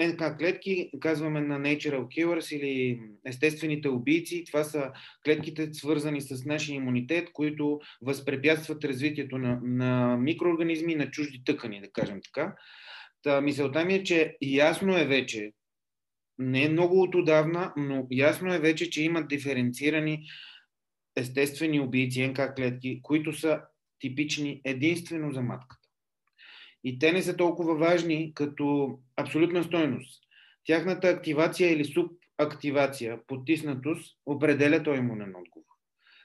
НК 0.07 0.37
клетки 0.37 0.89
казваме 0.99 1.41
на 1.41 1.59
Natural 1.59 2.01
Killers 2.01 2.55
или 2.55 2.99
естествените 3.25 3.89
убийци. 3.89 4.43
Това 4.47 4.63
са 4.63 4.91
клетките 5.25 5.73
свързани 5.73 6.21
с 6.21 6.45
нашия 6.45 6.75
имунитет, 6.75 7.29
които 7.33 7.79
възпрепятстват 8.01 8.83
развитието 8.83 9.37
на, 9.37 9.59
на 9.63 10.17
микроорганизми 10.17 10.95
на 10.95 11.11
чужди 11.11 11.41
тъкани, 11.45 11.81
да 11.81 11.91
кажем 11.91 12.19
така. 12.25 12.55
Та, 13.23 13.41
мисълта 13.41 13.85
ми 13.85 13.93
е, 13.93 14.03
че 14.03 14.37
ясно 14.41 14.97
е 14.97 15.05
вече, 15.05 15.51
не 16.37 16.63
е 16.63 16.69
много 16.69 17.01
от 17.01 17.15
отдавна, 17.15 17.73
но 17.77 18.07
ясно 18.11 18.53
е 18.53 18.59
вече, 18.59 18.89
че 18.89 19.03
имат 19.03 19.27
диференцирани 19.27 20.25
естествени 21.15 21.79
убийци, 21.79 22.27
НК 22.27 22.55
клетки, 22.55 22.99
които 23.03 23.33
са 23.33 23.61
типични 23.99 24.61
единствено 24.63 25.31
за 25.31 25.41
матката. 25.41 25.87
И 26.83 26.99
те 26.99 27.11
не 27.11 27.21
са 27.21 27.37
толкова 27.37 27.75
важни 27.75 28.33
като 28.33 28.99
абсолютна 29.17 29.63
стойност. 29.63 30.23
Тяхната 30.65 31.07
активация 31.07 31.71
или 31.71 31.93
активация, 32.37 33.19
потиснатост, 33.27 34.17
определя 34.25 34.83
този 34.83 34.99
имунен 34.99 35.33
отговор. 35.35 35.65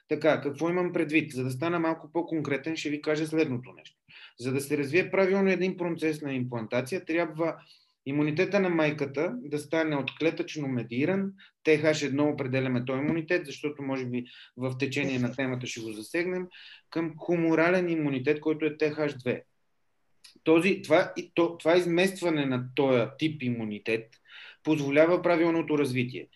Така, 0.09 0.41
какво 0.41 0.71
имам 0.71 0.93
предвид? 0.93 1.33
За 1.33 1.45
да 1.45 1.51
стана 1.51 1.79
малко 1.79 2.13
по-конкретен, 2.13 2.77
ще 2.77 2.91
ви 2.91 3.03
кажа 3.03 3.27
следното 3.27 3.73
нещо. 3.73 3.97
За 4.41 4.53
да 4.53 4.61
се 4.61 4.79
развие 4.79 5.11
правилно 5.11 5.51
един 5.51 5.77
процес 5.77 6.23
на 6.23 6.33
имплантация, 6.35 7.05
трябва 7.05 7.57
имунитета 8.07 8.61
на 8.61 8.69
майката 8.69 9.35
да 9.37 9.59
стане 9.59 9.97
от 9.97 10.19
клетъчно 10.19 10.69
медиран. 10.69 11.33
ТХ1 11.67 12.33
определяме 12.33 12.85
този 12.85 13.01
имунитет, 13.01 13.47
защото 13.47 13.83
може 13.83 14.07
би 14.07 14.25
в 14.57 14.79
течение 14.79 15.19
на 15.19 15.33
темата 15.33 15.67
ще 15.67 15.81
го 15.81 15.93
засегнем, 15.93 16.47
към 16.91 17.15
хуморален 17.19 17.89
имунитет, 17.89 18.41
който 18.41 18.65
е 18.67 18.77
ТХ2. 18.77 19.43
Този, 20.45 20.83
това, 20.83 21.13
това 21.59 21.77
изместване 21.77 22.47
на 22.47 22.65
този 22.75 23.07
тип 23.19 23.43
имунитет 23.43 24.09
позволява 24.63 25.23
правилното 25.23 25.79
развитие. 25.79 26.29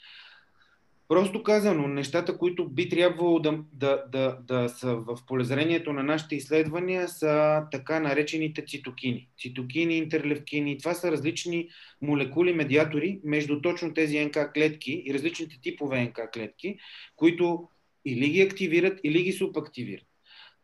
Просто 1.08 1.42
казано, 1.42 1.88
нещата, 1.88 2.38
които 2.38 2.68
би 2.68 2.88
трябвало 2.88 3.38
да, 3.38 3.58
да, 3.72 4.04
да, 4.12 4.38
да 4.48 4.68
са 4.68 4.96
в 4.96 5.18
полезрението 5.26 5.92
на 5.92 6.02
нашите 6.02 6.36
изследвания, 6.36 7.08
са 7.08 7.62
така 7.70 8.00
наречените 8.00 8.64
цитокини. 8.66 9.28
Цитокини, 9.40 9.98
интерлевкини. 9.98 10.78
Това 10.78 10.94
са 10.94 11.12
различни 11.12 11.68
молекули, 12.02 12.52
медиатори 12.52 13.20
между 13.24 13.60
точно 13.60 13.94
тези 13.94 14.24
НК 14.24 14.52
клетки 14.54 15.02
и 15.06 15.14
различните 15.14 15.60
типове 15.62 16.04
НК 16.04 16.32
клетки, 16.32 16.76
които 17.16 17.68
или 18.04 18.28
ги 18.28 18.40
активират, 18.40 19.00
или 19.04 19.22
ги 19.22 19.32
субактивират. 19.32 20.06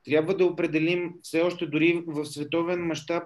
Трябва 0.04 0.36
да 0.36 0.44
определим 0.44 1.14
все 1.22 1.40
още 1.40 1.66
дори 1.66 2.02
в 2.06 2.24
световен 2.24 2.80
мащаб. 2.80 3.24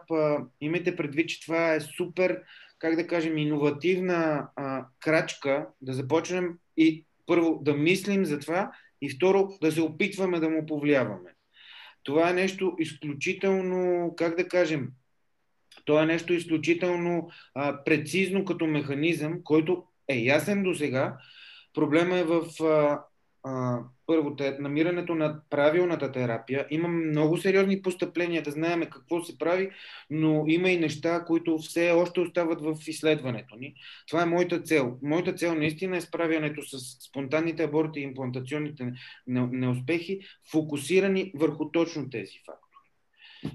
Имайте 0.61 0.97
предвид, 0.97 1.29
че 1.29 1.41
това 1.41 1.75
е 1.75 1.81
супер 1.81 2.41
как 2.85 2.97
да 2.97 3.07
кажем, 3.07 3.39
иновативна 3.39 4.49
а, 4.57 4.87
крачка, 5.01 5.67
да 5.81 5.93
започнем 5.93 6.59
и 6.77 7.05
първо 7.27 7.59
да 7.63 7.75
мислим 7.75 8.25
за 8.25 8.39
това 8.39 8.73
и 9.03 9.11
второ 9.11 9.49
да 9.63 9.73
се 9.73 9.83
опитваме 9.83 10.41
да 10.41 10.51
му 10.51 10.67
повлияваме. 10.67 11.31
Това 12.03 12.31
е 12.31 12.33
нещо 12.33 12.77
изключително, 12.79 14.15
как 14.17 14.37
да 14.37 14.49
кажем, 14.49 14.89
това 15.85 16.03
е 16.03 16.07
нещо 16.07 16.33
изключително 16.33 17.31
а, 17.55 17.85
прецизно 17.85 18.45
като 18.45 18.67
механизъм, 18.67 19.43
който 19.45 19.85
е 20.09 20.17
ясен 20.17 20.63
до 20.63 20.75
сега. 20.75 21.17
Проблема 21.75 22.17
е 22.19 22.25
в 22.25 22.65
а, 22.65 23.05
а, 23.45 23.81
първо, 24.07 24.37
намирането 24.59 25.15
на 25.15 25.41
правилната 25.51 26.13
терапия. 26.13 26.67
Има 26.71 26.89
много 26.89 27.37
сериозни 27.37 27.83
постъпления 27.83 28.43
да 28.43 28.51
знаем 28.51 28.83
какво 28.93 29.25
се 29.25 29.39
прави, 29.39 29.71
но 30.11 30.45
има 30.49 30.71
и 30.71 30.79
неща, 30.79 31.25
които 31.27 31.59
все 31.59 31.91
още 31.91 32.21
остават 32.21 32.61
в 32.61 32.75
изследването 32.87 33.57
ни. 33.57 33.75
Това 34.09 34.23
е 34.23 34.27
моята 34.27 34.63
цел. 34.63 34.99
Моята 35.03 35.35
цел 35.35 35.55
наистина 35.55 35.97
е 35.97 36.01
справянето 36.01 36.63
с 36.63 36.79
спонтанните 37.09 37.63
аборти 37.63 38.01
и 38.01 38.03
имплантационните 38.03 38.93
неуспехи, 39.27 40.21
фокусирани 40.51 41.33
върху 41.35 41.71
точно 41.71 42.11
тези 42.11 42.39
фактори. 42.47 42.65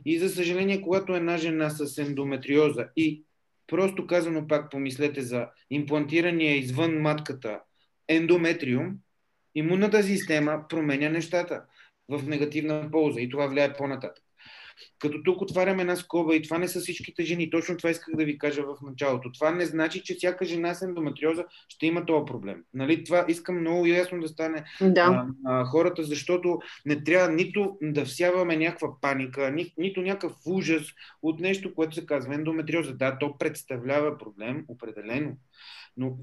И 0.05 0.19
за 0.19 0.29
съжаление, 0.29 0.81
когато 0.81 1.15
една 1.15 1.37
жена 1.37 1.69
с 1.69 1.97
ендометриоза 1.97 2.87
и 2.95 3.23
просто 3.67 4.07
казано 4.07 4.47
пак 4.47 4.71
помислете 4.71 5.21
за 5.21 5.47
имплантирания 5.69 6.55
извън 6.55 7.01
матката 7.01 7.59
ендометриум, 8.07 8.97
имунната 9.55 10.03
система 10.03 10.65
променя 10.69 11.09
нещата 11.09 11.61
в 12.09 12.27
негативна 12.27 12.91
полза 12.91 13.21
и 13.21 13.29
това 13.29 13.47
влияе 13.47 13.73
по-нататък. 13.73 14.23
Като 14.99 15.23
тук 15.23 15.41
отваряме 15.41 15.81
една 15.81 15.95
скоба 15.95 16.35
и 16.35 16.41
това 16.41 16.57
не 16.57 16.67
са 16.67 16.79
всичките 16.79 17.23
жени, 17.23 17.49
точно 17.49 17.77
това 17.77 17.89
исках 17.89 18.15
да 18.15 18.25
ви 18.25 18.37
кажа 18.37 18.63
в 18.63 18.77
началото. 18.81 19.31
Това 19.31 19.51
не 19.51 19.65
значи, 19.65 20.03
че 20.03 20.15
всяка 20.15 20.45
жена 20.45 20.73
с 20.73 20.81
ендометриоза 20.81 21.45
ще 21.69 21.85
има 21.85 22.05
този 22.05 22.25
проблем. 22.25 22.63
Нали? 22.73 23.03
Това 23.03 23.25
искам 23.27 23.59
много 23.59 23.85
ясно 23.85 24.19
да 24.19 24.27
стане 24.27 24.63
да. 24.81 25.01
А, 25.01 25.27
а, 25.45 25.65
хората, 25.65 26.03
защото 26.03 26.59
не 26.85 27.03
трябва 27.03 27.29
нито 27.29 27.77
да 27.81 28.05
всяваме 28.05 28.57
някаква 28.57 29.01
паника, 29.01 29.51
ни, 29.51 29.73
нито 29.77 30.01
някакъв 30.01 30.33
ужас 30.45 30.83
от 31.21 31.39
нещо, 31.39 31.75
което 31.75 31.95
се 31.95 32.05
казва 32.05 32.35
ендометриоза. 32.35 32.93
Да, 32.93 33.17
то 33.17 33.37
представлява 33.37 34.17
проблем, 34.17 34.65
определено. 34.67 35.37
Но 35.97 36.17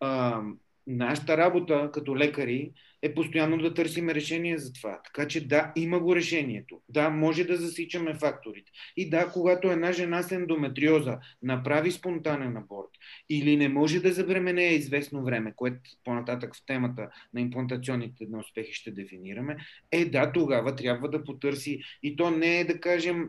а, 0.00 0.42
нашата 0.86 1.36
работа 1.36 1.90
като 1.92 2.16
лекари 2.16 2.72
е 3.02 3.14
постоянно 3.14 3.58
да 3.58 3.74
търсим 3.74 4.08
решение 4.08 4.58
за 4.58 4.72
това. 4.72 5.00
Така 5.04 5.28
че 5.28 5.48
да, 5.48 5.72
има 5.76 6.00
го 6.00 6.16
решението. 6.16 6.80
Да, 6.88 7.10
може 7.10 7.44
да 7.44 7.56
засичаме 7.56 8.14
факторите. 8.14 8.72
И 8.96 9.10
да, 9.10 9.30
когато 9.32 9.70
една 9.70 9.92
жена 9.92 10.22
с 10.22 10.32
ендометриоза 10.32 11.18
направи 11.42 11.92
спонтанен 11.92 12.56
аборт 12.56 12.90
или 13.30 13.56
не 13.56 13.68
може 13.68 14.00
да 14.00 14.12
забременее 14.12 14.74
известно 14.74 15.24
време, 15.24 15.52
което 15.56 15.80
по-нататък 16.04 16.56
в 16.56 16.66
темата 16.66 17.08
на 17.34 17.40
имплантационните 17.40 18.26
на 18.30 18.38
успехи 18.38 18.72
ще 18.72 18.90
дефинираме, 18.90 19.56
е 19.92 20.04
да, 20.04 20.32
тогава 20.32 20.76
трябва 20.76 21.10
да 21.10 21.24
потърси 21.24 21.82
и 22.02 22.16
то 22.16 22.30
не 22.30 22.60
е 22.60 22.64
да 22.64 22.80
кажем 22.80 23.28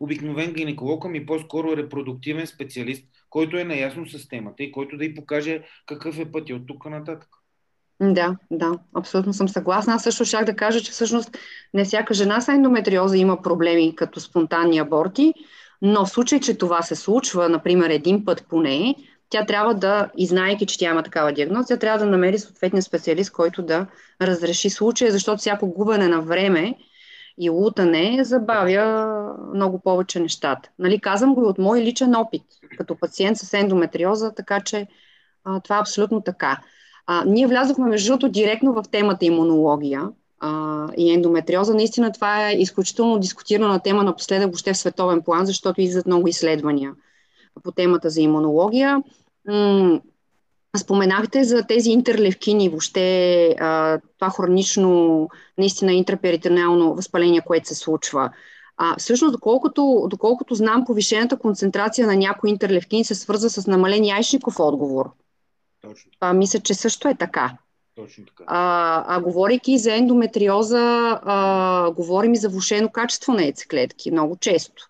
обикновен 0.00 0.52
гинеколог, 0.52 1.04
ами 1.04 1.26
по-скоро 1.26 1.76
репродуктивен 1.76 2.46
специалист, 2.46 3.06
който 3.30 3.56
е 3.56 3.64
наясно 3.64 4.06
с 4.06 4.28
темата 4.28 4.62
и 4.62 4.72
който 4.72 4.96
да 4.96 5.04
й 5.04 5.14
покаже 5.14 5.62
какъв 5.86 6.18
е 6.18 6.32
пътя 6.32 6.54
от 6.54 6.66
тук 6.66 6.86
нататък. 6.90 7.28
Да, 8.02 8.36
да, 8.50 8.78
абсолютно 8.94 9.32
съм 9.32 9.48
съгласна. 9.48 9.94
Аз 9.94 10.02
също 10.02 10.24
щях 10.24 10.44
да 10.44 10.56
кажа, 10.56 10.80
че 10.80 10.92
всъщност 10.92 11.38
не 11.74 11.84
всяка 11.84 12.14
жена 12.14 12.40
с 12.40 12.48
ендометриоза 12.48 13.16
има 13.16 13.42
проблеми 13.42 13.96
като 13.96 14.20
спонтанни 14.20 14.78
аборти, 14.78 15.34
но 15.82 16.06
в 16.06 16.10
случай, 16.10 16.40
че 16.40 16.58
това 16.58 16.82
се 16.82 16.96
случва, 16.96 17.48
например, 17.48 17.90
един 17.90 18.24
път 18.24 18.46
поне, 18.48 18.94
тя 19.28 19.46
трябва 19.46 19.74
да, 19.74 20.10
и 20.16 20.26
знаеки, 20.26 20.66
че 20.66 20.78
тя 20.78 20.90
има 20.90 21.02
такава 21.02 21.32
диагноза, 21.32 21.66
тя 21.68 21.76
трябва 21.76 21.98
да 21.98 22.10
намери 22.10 22.38
съответния 22.38 22.82
специалист, 22.82 23.32
който 23.32 23.62
да 23.62 23.86
разреши 24.22 24.70
случая, 24.70 25.12
защото 25.12 25.38
всяко 25.38 25.72
губене 25.72 26.08
на 26.08 26.20
време 26.20 26.74
и 27.40 27.50
лутане 27.50 28.24
забавя 28.24 29.34
много 29.54 29.78
повече 29.78 30.20
нещата. 30.20 30.70
Нали, 30.78 31.00
казвам 31.00 31.34
го 31.34 31.42
и 31.42 31.46
от 31.46 31.58
мой 31.58 31.80
личен 31.80 32.16
опит, 32.16 32.42
като 32.78 32.96
пациент 32.96 33.38
с 33.38 33.54
ендометриоза, 33.54 34.32
така 34.34 34.60
че 34.60 34.86
а, 35.44 35.60
това 35.60 35.76
е 35.76 35.80
абсолютно 35.80 36.20
така. 36.20 36.60
А, 37.06 37.24
ние 37.26 37.46
влязохме 37.46 37.88
между 37.88 38.08
другото 38.08 38.28
директно 38.28 38.72
в 38.72 38.82
темата 38.90 39.24
имунология 39.24 40.08
а, 40.40 40.86
и 40.96 41.12
ендометриоза. 41.12 41.74
Наистина 41.74 42.12
това 42.12 42.50
е 42.50 42.54
изключително 42.54 43.18
дискутирана 43.18 43.80
тема 43.80 44.02
напоследък 44.04 44.46
въобще 44.46 44.72
в 44.72 44.78
световен 44.78 45.22
план, 45.22 45.46
защото 45.46 45.80
излизат 45.80 46.06
много 46.06 46.28
изследвания 46.28 46.92
по 47.62 47.72
темата 47.72 48.10
за 48.10 48.20
имунология. 48.20 49.02
Споменахте 50.76 51.44
за 51.44 51.66
тези 51.66 51.90
интерлевкини, 51.90 52.68
въобще 52.68 53.48
а, 53.60 54.00
това 54.18 54.30
хронично, 54.30 55.28
наистина 55.58 55.92
интраперитонеално 55.92 56.94
възпаление, 56.94 57.40
което 57.40 57.68
се 57.68 57.74
случва. 57.74 58.30
А, 58.76 58.96
всъщност, 58.98 59.32
доколкото, 59.32 60.06
доколкото 60.10 60.54
знам, 60.54 60.84
повишената 60.84 61.38
концентрация 61.38 62.06
на 62.06 62.16
някои 62.16 62.50
интерлевкини 62.50 63.04
се 63.04 63.14
свърза 63.14 63.50
с 63.50 63.66
намален 63.66 64.04
яйчников 64.04 64.60
отговор. 64.60 65.10
Точно. 65.80 66.10
А, 66.20 66.32
мисля, 66.32 66.60
че 66.60 66.74
също 66.74 67.08
е 67.08 67.14
така. 67.14 67.56
Точно 67.96 68.24
така. 68.26 68.44
А, 68.46 69.16
а 69.16 69.20
говорейки 69.20 69.78
за 69.78 69.94
ендометриоза, 69.94 71.20
а, 71.22 71.90
говорим 71.90 72.34
и 72.34 72.36
за 72.36 72.48
влушено 72.48 72.88
качество 72.88 73.32
на 73.32 73.42
яйцеклетки 73.42 74.10
много 74.10 74.36
често, 74.36 74.88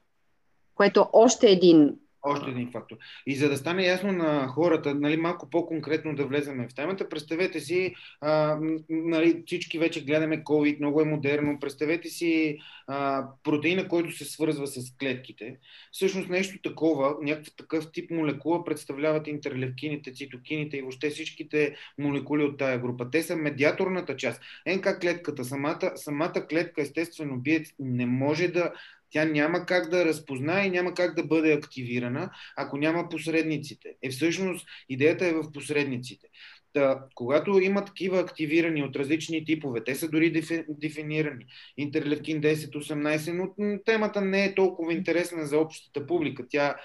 което 0.75 1.00
е 1.00 1.04
още 1.12 1.50
един 1.50 1.94
още 2.22 2.50
един 2.50 2.70
фактор. 2.70 2.96
И 3.26 3.36
за 3.36 3.48
да 3.48 3.56
стане 3.56 3.86
ясно 3.86 4.12
на 4.12 4.48
хората, 4.48 4.94
нали, 4.94 5.16
малко 5.16 5.50
по-конкретно 5.50 6.14
да 6.14 6.26
влеземе 6.26 6.68
в 6.68 6.74
темата, 6.74 7.08
представете 7.08 7.60
си, 7.60 7.94
а, 8.20 8.58
нали, 8.88 9.42
всички 9.46 9.78
вече 9.78 10.04
гледаме 10.04 10.44
COVID, 10.44 10.78
много 10.78 11.00
е 11.00 11.04
модерно, 11.04 11.60
представете 11.60 12.08
си 12.08 12.58
а, 12.86 13.26
протеина, 13.44 13.88
който 13.88 14.12
се 14.12 14.24
свързва 14.24 14.66
с 14.66 14.96
клетките. 14.96 15.56
Всъщност 15.92 16.28
нещо 16.28 16.58
такова, 16.62 17.14
някакъв 17.22 17.56
такъв 17.56 17.92
тип 17.92 18.10
молекула 18.10 18.64
представляват 18.64 19.26
интерлевкините, 19.26 20.12
цитокините 20.12 20.76
и 20.76 20.80
въобще 20.80 21.10
всичките 21.10 21.74
молекули 21.98 22.44
от 22.44 22.58
тая 22.58 22.78
група. 22.78 23.10
Те 23.10 23.22
са 23.22 23.36
медиаторната 23.36 24.16
част. 24.16 24.40
НК 24.66 25.00
клетката, 25.00 25.44
самата, 25.44 25.92
самата 25.96 26.46
клетка, 26.50 26.82
естествено, 26.82 27.36
биец 27.36 27.74
не 27.78 28.06
може 28.06 28.48
да 28.48 28.72
тя 29.10 29.24
няма 29.24 29.66
как 29.66 29.90
да 29.90 30.04
разпознае 30.04 30.66
и 30.66 30.70
няма 30.70 30.94
как 30.94 31.14
да 31.14 31.24
бъде 31.24 31.52
активирана, 31.52 32.30
ако 32.56 32.78
няма 32.78 33.08
посредниците. 33.08 33.88
Е 34.02 34.10
всъщност 34.10 34.66
идеята 34.88 35.26
е 35.26 35.32
в 35.32 35.52
посредниците. 35.52 36.26
Та, 36.72 37.04
когато 37.14 37.58
има 37.58 37.84
такива 37.84 38.20
активирани 38.20 38.82
от 38.82 38.96
различни 38.96 39.44
типове, 39.44 39.84
те 39.84 39.94
са 39.94 40.08
дори 40.08 40.32
дефи, 40.32 40.64
дефинирани. 40.68 41.46
Интерлевкин 41.76 42.40
10-18, 42.40 43.32
но 43.32 43.80
темата 43.84 44.20
не 44.20 44.44
е 44.44 44.54
толкова 44.54 44.92
интересна 44.92 45.46
за 45.46 45.58
общата 45.58 46.06
публика. 46.06 46.46
Тя, 46.48 46.76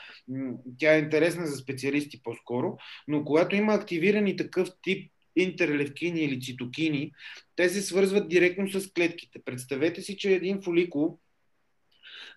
тя 0.77 0.95
е 0.95 0.99
интересна 0.99 1.47
за 1.47 1.55
специалисти 1.55 2.23
по-скоро, 2.23 2.77
но 3.07 3.25
когато 3.25 3.55
има 3.55 3.73
активирани 3.73 4.35
такъв 4.35 4.69
тип 4.81 5.11
интерлевкини 5.35 6.19
или 6.21 6.41
цитокини, 6.41 7.11
те 7.55 7.69
се 7.69 7.81
свързват 7.81 8.29
директно 8.29 8.69
с 8.69 8.93
клетките. 8.93 9.39
Представете 9.45 10.01
си, 10.01 10.17
че 10.17 10.31
един 10.31 10.61
фоликул 10.61 11.19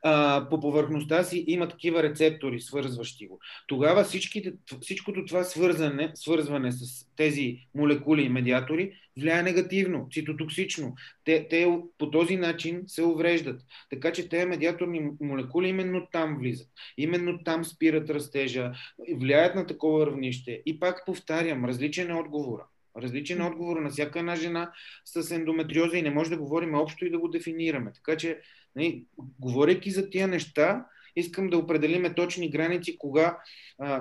а, 0.02 0.46
по 0.50 0.60
повърхността 0.60 1.24
си 1.24 1.44
има 1.48 1.68
такива 1.68 2.02
рецептори, 2.02 2.60
свързващи 2.60 3.26
го. 3.26 3.40
Тогава 3.66 4.04
всичките, 4.04 4.52
всичкото 4.80 5.24
това 5.24 5.44
свързане, 5.44 6.10
свързване 6.14 6.72
с 6.72 7.06
тези 7.16 7.58
молекули 7.74 8.22
и 8.22 8.28
медиатори 8.28 8.92
влияе 9.18 9.42
негативно, 9.42 10.08
цитотоксично. 10.12 10.94
Те, 11.24 11.48
те 11.50 11.78
по 11.98 12.10
този 12.10 12.36
начин 12.36 12.82
се 12.86 13.02
увреждат. 13.02 13.60
Така 13.90 14.12
че 14.12 14.28
тези 14.28 14.46
медиаторни 14.46 15.10
молекули 15.20 15.68
именно 15.68 16.06
там 16.12 16.36
влизат. 16.38 16.68
Именно 16.96 17.38
там 17.44 17.64
спират 17.64 18.10
растежа, 18.10 18.72
влияят 19.14 19.54
на 19.54 19.66
такова 19.66 20.06
равнище. 20.06 20.62
И 20.66 20.80
пак 20.80 21.06
повтарям, 21.06 21.64
различен 21.64 22.10
е 22.10 22.14
отговора. 22.14 22.64
Различен 23.02 23.42
отговор 23.42 23.80
на 23.80 23.90
всяка 23.90 24.18
една 24.18 24.36
жена 24.36 24.72
с 25.04 25.30
ендометриоза 25.30 25.96
и 25.96 26.02
не 26.02 26.10
може 26.10 26.30
да 26.30 26.38
говорим 26.38 26.74
общо 26.74 27.06
и 27.06 27.10
да 27.10 27.18
го 27.18 27.28
дефинираме. 27.28 27.92
Така 27.92 28.16
че, 28.16 28.40
нали, 28.76 29.04
говорейки 29.38 29.90
за 29.90 30.10
тия 30.10 30.28
неща, 30.28 30.86
искам 31.18 31.50
да 31.50 31.58
определиме 31.58 32.14
точни 32.14 32.50
граници 32.50 32.98
кога, 32.98 33.38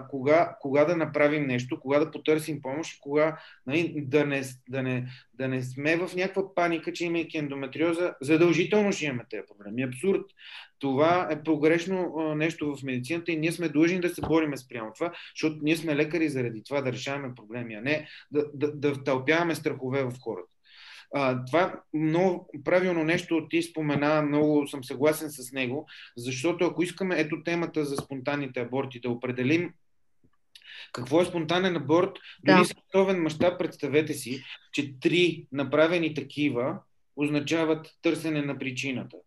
кога, 0.09 0.57
кога 0.61 0.85
да 0.85 0.95
направим 0.95 1.47
нещо, 1.47 1.79
кога 1.79 1.99
да 1.99 2.11
потърсим 2.11 2.61
помощ 2.61 2.93
и 2.93 2.99
кога 2.99 3.39
нали, 3.67 3.93
да, 3.97 4.25
не, 4.25 4.43
да, 4.69 4.83
не, 4.83 5.07
да 5.33 5.47
не 5.47 5.63
сме 5.63 5.97
в 5.97 6.15
някаква 6.15 6.55
паника, 6.55 6.93
че 6.93 7.05
имайки 7.05 7.37
ендометриоза, 7.37 8.13
задължително 8.21 8.91
ще 8.91 9.05
имаме 9.05 9.25
тези 9.29 9.43
проблеми. 9.47 9.83
Абсурд. 9.83 10.21
Това 10.79 11.27
е 11.31 11.43
погрешно 11.43 12.13
нещо 12.35 12.75
в 12.75 12.83
медицината 12.83 13.31
и 13.31 13.37
ние 13.37 13.51
сме 13.51 13.69
длъжни 13.69 13.99
да 13.99 14.09
се 14.09 14.21
бориме 14.21 14.57
спрямо 14.57 14.93
това, 14.93 15.11
защото 15.35 15.57
ние 15.61 15.77
сме 15.77 15.95
лекари 15.95 16.29
заради 16.29 16.63
това 16.63 16.81
да 16.81 16.91
решаваме 16.91 17.35
проблеми, 17.35 17.75
а 17.75 17.81
не 17.81 18.07
да, 18.31 18.45
да, 18.53 18.71
да 18.71 19.03
тълпяваме 19.03 19.55
страхове 19.55 20.03
в 20.03 20.13
хората. 20.21 20.56
А, 21.15 21.45
това 21.45 21.81
много 21.93 22.49
правилно 22.65 23.03
нещо 23.03 23.47
ти 23.49 23.61
спомена, 23.61 24.21
много 24.21 24.67
съм 24.67 24.83
съгласен 24.83 25.29
с 25.29 25.51
него, 25.51 25.87
защото 26.17 26.65
ако 26.65 26.83
искаме 26.83 27.19
ето 27.19 27.43
темата 27.43 27.85
за 27.85 27.95
спонтанните 27.95 28.59
аборти 28.59 28.99
да 28.99 29.09
определим 29.09 29.73
какво 30.93 31.21
е 31.21 31.25
спонтанен 31.25 31.75
аборт? 31.75 32.11
Дори 32.43 32.57
да. 32.57 32.65
световен 32.65 33.21
мащаб, 33.21 33.59
представете 33.59 34.13
си, 34.13 34.43
че 34.73 34.99
три 34.99 35.45
направени 35.51 36.13
такива 36.13 36.79
означават 37.15 37.87
търсене 38.01 38.41
на 38.41 38.57
причината. 38.57 39.17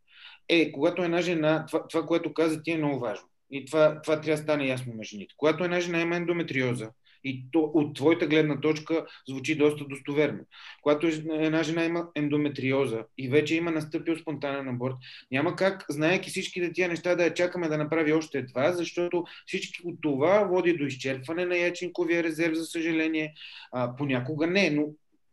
Е, 0.48 0.72
когато 0.72 1.02
една 1.02 1.20
жена, 1.20 1.66
това, 1.66 1.88
това 1.88 2.06
което 2.06 2.34
каза 2.34 2.62
ти 2.62 2.70
е 2.70 2.78
много 2.78 2.98
важно. 2.98 3.26
И 3.50 3.64
това, 3.64 4.02
това 4.02 4.20
трябва 4.20 4.36
да 4.36 4.42
стане 4.42 4.66
ясно 4.66 4.94
на 4.94 5.04
жените. 5.04 5.34
Когато 5.36 5.64
една 5.64 5.80
жена 5.80 6.00
има 6.00 6.16
ендометриоза, 6.16 6.90
и 7.24 7.44
то 7.52 7.70
от 7.74 7.96
твоята 7.96 8.26
гледна 8.26 8.60
точка 8.60 9.06
звучи 9.28 9.54
доста 9.54 9.84
достоверно. 9.84 10.40
Когато 10.82 11.06
една 11.32 11.62
жена 11.62 11.84
има 11.84 12.08
ендометриоза 12.14 13.04
и 13.18 13.28
вече 13.28 13.54
има 13.54 13.70
настъпил 13.70 14.16
спонтанен 14.16 14.68
аборт, 14.68 14.94
няма 15.30 15.56
как, 15.56 15.84
знаеки 15.88 16.30
всички 16.30 16.72
тия 16.72 16.88
неща, 16.88 17.14
да 17.14 17.24
я 17.24 17.34
чакаме 17.34 17.68
да 17.68 17.78
направи 17.78 18.12
още 18.12 18.42
два, 18.42 18.72
защото 18.72 19.24
всички 19.46 19.80
от 19.84 19.98
това 20.02 20.44
води 20.44 20.76
до 20.76 20.84
изчерпване 20.84 21.44
на 21.44 21.56
яченковия 21.56 22.22
резерв, 22.22 22.54
за 22.54 22.64
съжаление. 22.64 23.34
А, 23.72 23.96
понякога 23.96 24.46
не, 24.46 24.70
но 24.70 24.86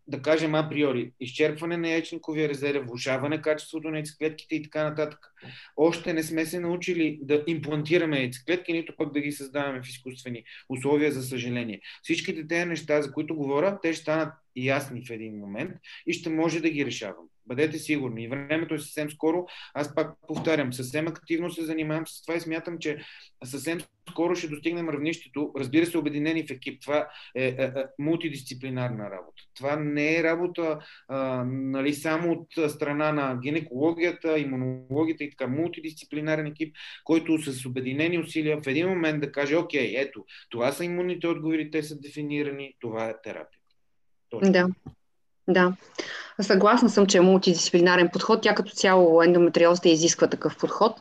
да 0.08 0.22
кажем 0.22 0.56
априори, 0.56 1.12
изчерпване 1.20 1.78
на 1.78 1.90
яйчниковия 1.90 2.50
резерв, 2.50 2.88
влушаване 2.88 3.42
качеството 3.42 3.90
на 3.90 3.98
яйцеклетките 3.98 4.56
и 4.56 4.64
така 4.64 4.84
нататък. 4.84 5.20
Още 5.78 6.14
не 6.14 6.24
сме 6.24 6.46
се 6.46 6.60
научили 6.60 7.20
да 7.22 7.44
имплантираме 7.48 8.20
яйцеклетки, 8.20 8.74
нито 8.74 8.94
пък 8.98 9.14
да 9.14 9.20
ги 9.22 9.32
създаваме 9.32 9.82
в 9.84 9.90
изкуствени 9.90 10.44
условия, 10.70 11.12
за 11.12 11.24
съжаление. 11.24 11.82
Всичките 12.04 12.48
тези 12.48 12.66
неща, 12.66 13.02
за 13.02 13.14
които 13.14 13.36
говоря, 13.36 13.80
те 13.82 13.94
ще 13.94 14.02
станат 14.02 14.34
ясни 14.56 15.06
в 15.06 15.10
един 15.10 15.40
момент 15.40 15.72
и 16.08 16.14
ще 16.14 16.30
може 16.30 16.62
да 16.62 16.70
ги 16.70 16.86
решавам. 16.86 17.26
Бъдете 17.48 17.80
сигурни. 17.80 18.24
И 18.24 18.28
времето 18.28 18.74
е 18.74 18.80
съвсем 18.80 19.12
скоро. 19.12 19.46
Аз 19.74 19.96
пак 19.96 20.14
повтарям, 20.28 20.74
съвсем 20.74 21.08
активно 21.08 21.52
се 21.52 21.66
занимавам 21.66 22.08
с 22.08 22.22
това 22.22 22.36
и 22.36 22.40
смятам, 22.40 22.78
че 22.80 22.98
съвсем 23.44 23.80
скоро 24.10 24.36
ще 24.36 24.48
достигнем 24.48 24.90
равнището. 24.90 25.52
Разбира 25.58 25.86
се, 25.86 25.98
обединени 25.98 26.48
в 26.48 26.52
екип. 26.52 26.82
Това 26.82 27.08
е, 27.36 27.46
е, 27.46 27.64
е 27.64 27.72
мултидисциплинарна 28.00 29.04
работа. 29.04 29.44
Това 29.54 29.76
не 29.76 30.18
е 30.18 30.24
работа 30.24 30.80
а, 31.08 31.44
нали, 31.48 31.94
само 31.94 32.32
от 32.32 32.72
страна 32.72 33.12
на 33.12 33.40
гинекологията, 33.44 34.40
имунологията 34.40 35.24
и 35.28 35.30
така. 35.30 35.48
Мултидисциплинарен 35.48 36.46
екип, 36.46 36.76
който 37.04 37.38
с 37.38 37.66
обединени 37.66 38.20
усилия 38.20 38.62
в 38.62 38.68
един 38.68 38.90
момент 38.90 39.22
да 39.22 39.32
каже, 39.32 39.56
окей, 39.56 39.94
ето, 39.98 40.26
това 40.50 40.72
са 40.72 40.86
имунните 40.86 41.28
отговори, 41.28 41.72
те 41.72 41.84
са 41.84 42.00
дефинирани, 42.00 42.74
това 42.80 43.10
е 43.10 43.22
терапия. 43.24 43.60
Точно. 44.30 44.52
Да. 44.52 44.68
Да. 45.50 45.74
Съгласна 46.42 46.90
съм, 46.90 47.06
че 47.06 47.18
е 47.18 47.22
мултидисциплинарен 47.22 48.10
подход. 48.14 48.42
Тя 48.42 48.56
като 48.56 48.72
цяло 48.72 49.24
ендометриозата 49.24 49.90
изисква 49.90 50.28
такъв 50.28 50.58
подход. 50.58 51.00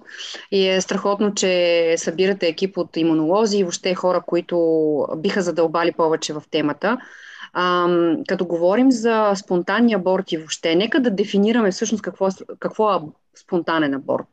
И 0.50 0.68
е 0.68 0.80
страхотно, 0.80 1.34
че 1.34 1.94
събирате 1.98 2.48
екип 2.48 2.78
от 2.78 2.96
имунолози 2.96 3.58
и 3.58 3.62
въобще 3.62 3.94
хора, 3.94 4.22
които 4.26 5.06
биха 5.16 5.42
задълбали 5.42 5.92
повече 5.92 6.32
в 6.32 6.42
темата. 6.50 6.98
А, 7.52 7.88
като 8.28 8.46
говорим 8.46 8.92
за 8.92 9.32
спонтанни 9.34 9.94
аборти 9.94 10.36
въобще, 10.36 10.74
нека 10.74 11.00
да 11.00 11.10
дефинираме 11.10 11.70
всъщност 11.70 12.02
какво, 12.02 12.28
е, 12.28 12.30
какво 12.58 12.94
е 12.94 12.98
спонтанен 13.38 13.94
аборт. 13.94 14.29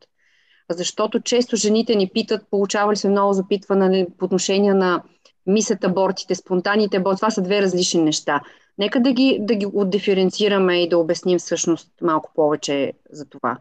Защото 0.72 1.22
често 1.22 1.56
жените 1.56 1.96
ни 1.96 2.10
питат, 2.13 2.50
получавали 2.50 2.98
сме 2.98 3.10
много 3.10 3.34
запитване 3.34 4.08
по 4.18 4.26
отношение 4.26 4.74
на 4.74 5.04
мисът 5.48 5.84
абортите, 5.84 6.36
спонтанните 6.36 6.98
аборти. 6.98 7.20
Това 7.20 7.32
са 7.32 7.42
две 7.42 7.62
различни 7.62 8.02
неща. 8.02 8.42
Нека 8.78 9.00
да 9.00 9.13
ги, 9.13 9.38
да 9.42 9.56
ги 9.56 9.68
отдиференцираме 9.74 10.84
и 10.84 10.89
да 10.89 10.98
обясним 10.98 11.39
всъщност 11.39 11.92
малко 12.02 12.32
повече 12.36 12.94
за 13.10 13.30
това. 13.30 13.58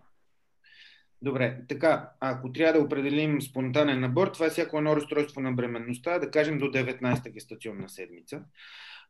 Добре, 1.22 1.58
така, 1.68 2.10
ако 2.20 2.52
трябва 2.52 2.72
да 2.72 2.84
определим 2.84 3.42
спонтанен 3.42 4.04
аборт, 4.04 4.32
това 4.32 4.46
е 4.46 4.50
всяко 4.50 4.78
едно 4.78 4.96
разстройство 4.96 5.40
на 5.40 5.52
бременността, 5.52 6.18
да 6.18 6.30
кажем 6.30 6.58
до 6.58 6.64
19-та 6.64 7.30
гестационна 7.30 7.88
седмица. 7.88 8.40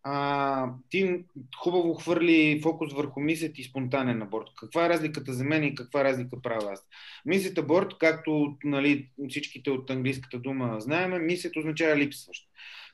А, 0.04 0.70
ти 0.90 1.24
хубаво 1.62 1.94
хвърли 1.94 2.60
фокус 2.62 2.92
върху 2.92 3.20
мисът 3.20 3.58
и 3.58 3.64
спонтанен 3.64 4.22
аборт. 4.22 4.46
Каква 4.56 4.86
е 4.86 4.88
разликата 4.88 5.32
за 5.32 5.44
мен 5.44 5.64
и 5.64 5.74
каква 5.74 6.04
разлика 6.04 6.42
правя 6.42 6.72
аз? 6.72 6.86
Мисът 7.26 7.58
аборт, 7.58 7.98
както 7.98 8.56
нали, 8.64 9.08
всичките 9.28 9.70
от 9.70 9.90
английската 9.90 10.38
дума 10.38 10.76
знаеме, 10.80 11.18
мисът 11.18 11.56
означава 11.56 11.96
липсващ 11.96 12.48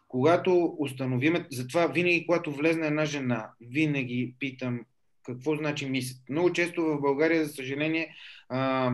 когато 0.09 0.77
установиме, 0.79 1.47
затова 1.51 1.87
винаги, 1.87 2.27
когато 2.27 2.53
влезне 2.53 2.87
една 2.87 3.05
жена, 3.05 3.51
винаги 3.61 4.35
питам 4.39 4.81
какво 5.23 5.57
значи 5.57 5.87
мисът. 5.87 6.29
Много 6.29 6.53
често 6.53 6.83
в 6.83 7.01
България, 7.01 7.45
за 7.45 7.53
съжаление, 7.53 8.15
а, 8.49 8.93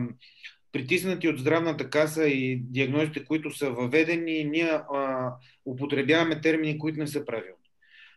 притиснати 0.71 1.27
от 1.27 1.39
здравната 1.39 1.89
каса 1.89 2.27
и 2.27 2.55
диагнозите, 2.55 3.25
които 3.25 3.51
са 3.51 3.69
въведени, 3.69 4.43
ние 4.43 4.69
а, 4.69 5.33
употребяваме 5.65 6.41
термини, 6.41 6.79
които 6.79 6.99
не 6.99 7.07
са 7.07 7.25
правилни. 7.25 7.64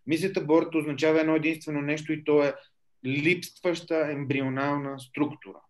Мисът 0.09 0.37
аборт 0.37 0.75
означава 0.75 1.21
едно 1.21 1.37
единствено 1.37 1.81
нещо 1.81 2.13
и 2.13 2.25
то 2.25 2.45
е 2.45 2.55
липстваща 3.07 4.09
ембрионална 4.13 5.01
структура. 5.01 5.61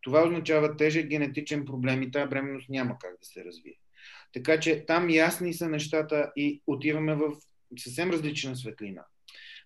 Това 0.00 0.22
означава 0.22 0.76
тежък 0.76 1.06
генетичен 1.06 1.64
проблем 1.64 2.02
и 2.02 2.10
тази 2.10 2.28
бременност 2.28 2.68
няма 2.68 2.98
как 3.00 3.10
да 3.10 3.26
се 3.26 3.44
развие. 3.44 3.74
Така 4.32 4.60
че 4.60 4.84
там 4.86 5.10
ясни 5.10 5.54
са 5.54 5.68
нещата 5.68 6.32
и 6.36 6.62
отиваме 6.66 7.14
в 7.14 7.32
съвсем 7.78 8.10
различна 8.10 8.56
светлина. 8.56 9.04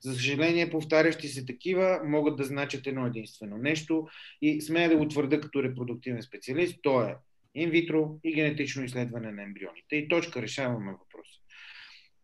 За 0.01 0.14
съжаление, 0.14 0.71
повтарящи 0.71 1.29
се 1.29 1.47
такива 1.47 2.01
могат 2.05 2.37
да 2.37 2.45
значат 2.45 2.87
едно 2.87 3.07
единствено 3.07 3.57
нещо 3.57 4.09
и 4.43 4.61
смея 4.61 4.88
да 4.88 4.97
го 4.97 5.09
твърда 5.09 5.41
като 5.41 5.62
репродуктивен 5.62 6.23
специалист, 6.23 6.79
то 6.83 7.03
е 7.03 7.17
инвитро 7.55 8.19
и 8.25 8.35
генетично 8.35 8.85
изследване 8.85 9.33
на 9.33 9.43
ембрионите. 9.43 9.97
И 9.97 10.09
точка 10.09 10.43
решаваме 10.43 10.93
въпроса. 10.93 11.38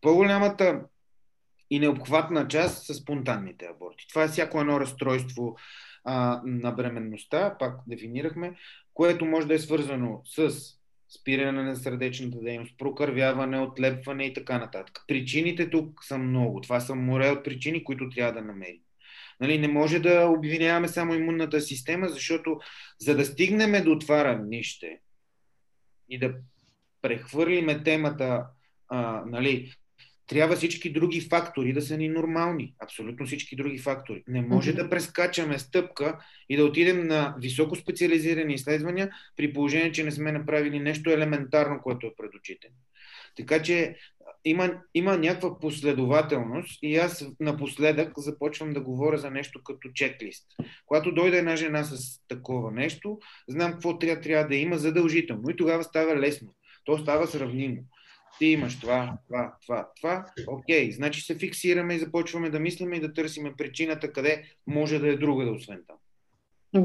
По-голямата 0.01 0.85
и 1.70 1.79
необхватна 1.79 2.48
част 2.48 2.87
са 2.87 2.94
спонтанните 2.94 3.66
аборти. 3.66 4.09
Това 4.09 4.24
е 4.24 4.29
всяко 4.29 4.61
едно 4.61 4.81
разстройство 4.81 5.57
а, 6.05 6.42
на 6.44 6.72
бременността, 6.72 7.57
пак 7.59 7.81
дефинирахме, 7.87 8.55
което 8.94 9.24
може 9.24 9.46
да 9.46 9.55
е 9.55 9.59
свързано 9.59 10.22
с 10.24 10.50
спиране 11.20 11.62
на 11.62 11.77
сърдечната 11.77 12.38
дейност, 12.40 12.79
прокървяване, 12.79 13.61
отлепване 13.61 14.24
и 14.24 14.35
така 14.35 14.59
нататък. 14.59 15.00
Причините 15.09 15.70
тук 15.70 16.05
са 16.05 16.18
много. 16.18 16.61
Това 16.61 16.81
са 16.81 16.94
море 16.94 17.31
от 17.31 17.44
причини, 17.44 17.85
които 17.85 18.11
трябва 18.11 18.33
да 18.33 18.46
намерим. 18.46 18.81
Нали, 19.40 19.59
не 19.59 19.68
може 19.68 19.98
да 19.98 20.27
обвиняваме 20.27 20.88
само 20.88 21.14
имунната 21.14 21.61
система, 21.61 22.09
защото 22.09 22.59
за 22.98 23.16
да 23.16 23.24
стигнем 23.24 23.85
до 23.85 23.98
това 23.98 24.24
равнище 24.24 25.00
и 26.09 26.18
да 26.18 26.35
прехвърлиме 27.03 27.83
темата 27.83 28.46
а, 28.88 29.22
нали, 29.27 29.72
трябва 30.27 30.57
всички 30.57 30.93
други 30.93 31.21
фактори 31.21 31.73
да 31.73 31.83
са 31.83 31.97
ни 31.97 32.09
нормални. 32.09 32.75
Абсолютно 32.79 33.27
всички 33.27 33.57
други 33.57 33.79
фактори. 33.79 34.23
Не 34.29 34.43
може 34.43 34.73
mm-hmm. 34.73 34.83
да 34.83 34.91
прескачаме 34.91 35.59
стъпка 35.59 36.19
и 36.49 36.57
да 36.57 36.65
отидем 36.65 37.07
на 37.07 37.35
високо 37.41 37.77
специализирани 37.77 38.55
изследвания, 38.55 39.11
при 39.37 39.53
положение, 39.53 39.93
че 39.93 40.05
не 40.05 40.13
сме 40.13 40.33
направили 40.33 40.81
нещо 40.81 41.11
елементарно, 41.11 41.81
което 41.83 42.07
е 42.07 42.15
пред 42.17 42.35
очите. 42.35 42.69
Така 43.37 43.63
че 43.63 43.97
има, 44.45 44.81
има 44.95 45.17
някаква 45.17 45.59
последователност 45.59 46.79
и 46.83 46.97
аз 46.97 47.27
напоследък 47.41 48.13
започвам 48.17 48.73
да 48.73 48.81
говоря 48.81 49.19
за 49.19 49.31
нещо 49.31 49.63
като 49.65 49.89
чеклист. 49.95 50.47
Когато 50.87 51.13
дойде 51.13 51.39
една 51.39 51.57
жена 51.57 51.85
с 51.85 52.21
такова 52.29 52.71
нещо, 52.71 53.19
знам 53.49 53.73
какво 53.73 53.99
трябва, 53.99 54.21
трябва 54.21 54.49
да 54.49 54.57
има 54.57 54.79
задължително 54.79 55.51
и 55.51 55.57
тогава 55.57 55.85
става 55.85 56.17
лесно. 56.17 56.55
То 56.85 56.99
става 56.99 57.27
сравнимо. 57.27 57.83
Ти 58.38 58.47
имаш 58.47 58.81
това, 58.81 59.12
това, 59.27 59.55
това, 59.66 59.88
това. 60.01 60.27
Окей, 60.49 60.92
значи 60.92 61.20
се 61.20 61.35
фиксираме 61.35 61.94
и 61.94 61.99
започваме 61.99 62.51
да 62.51 62.61
мислиме 62.61 62.97
и 62.97 63.01
да 63.01 63.12
търсиме 63.12 63.55
причината 63.59 64.12
къде 64.12 64.42
може 64.66 64.99
да 64.99 65.09
е 65.09 65.16
друга 65.16 65.44
да 65.44 65.51
освен 65.51 65.81
там. 65.87 65.97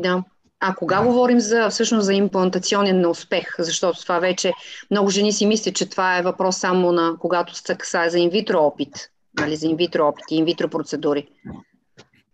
Да. 0.02 0.24
А 0.60 0.76
кога 0.76 1.02
говорим 1.02 1.40
за, 1.40 1.70
всъщност 1.70 2.06
за 2.06 2.14
имплантационен 2.14 3.02
неуспех? 3.02 3.56
Защото 3.60 4.02
това 4.02 4.20
вече 4.20 4.54
много 4.92 5.10
жени 5.10 5.34
си 5.34 5.46
мислят, 5.46 5.76
че 5.76 5.90
това 5.90 6.18
е 6.18 6.22
въпрос 6.22 6.58
само 6.58 6.92
на 6.92 7.16
когато 7.20 7.56
се 7.56 7.76
касае 7.76 8.10
за 8.10 8.20
инвитро 8.20 8.58
опит. 8.58 9.12
Нали, 9.40 9.56
за 9.56 9.68
инвитро 9.68 10.08
опит 10.08 10.26
и 10.32 10.36
инвитро 10.36 10.70
процедури. 10.70 11.28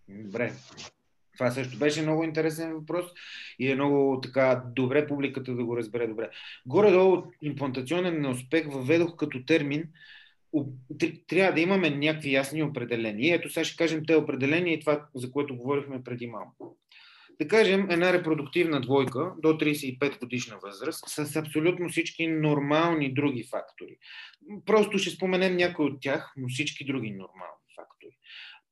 Добре. 0.10 0.54
Това 1.38 1.52
също 1.52 1.78
беше 1.78 2.02
много 2.02 2.24
интересен 2.24 2.74
въпрос 2.74 3.06
и 3.60 3.72
е 3.72 3.76
много 3.76 4.20
така 4.24 4.64
добре 4.76 5.08
публиката 5.08 5.56
да 5.56 5.66
го 5.66 5.78
разбере 5.78 6.08
добре. 6.08 6.30
Горе-долу 6.66 7.24
имплантационен 7.42 8.22
неуспех 8.22 8.68
въведох 8.68 9.16
като 9.16 9.46
термин. 9.46 9.84
Трябва 11.28 11.54
да 11.54 11.62
имаме 11.62 11.90
някакви 11.90 12.34
ясни 12.34 12.64
определения. 12.64 13.36
Ето 13.36 13.50
сега 13.50 13.64
ще 13.64 13.78
кажем 13.78 14.06
те 14.08 14.16
определения 14.16 14.74
и 14.74 14.80
това, 14.80 15.06
за 15.16 15.32
което 15.32 15.58
говорихме 15.58 16.04
преди 16.04 16.28
малко 16.28 16.78
да 17.42 17.48
кажем, 17.48 17.90
една 17.90 18.14
репродуктивна 18.14 18.82
двойка 18.82 19.34
до 19.42 19.48
35 19.48 20.20
годишна 20.20 20.58
възраст 20.64 21.04
с 21.08 21.36
абсолютно 21.36 21.90
всички 21.90 22.28
нормални 22.28 23.14
други 23.14 23.44
фактори. 23.44 23.98
Просто 24.66 24.98
ще 24.98 25.10
споменем 25.10 25.56
някой 25.56 25.86
от 25.86 26.02
тях, 26.02 26.34
но 26.38 26.48
всички 26.48 26.86
други 26.86 27.12
нормални 27.12 27.66
фактори. 27.76 28.18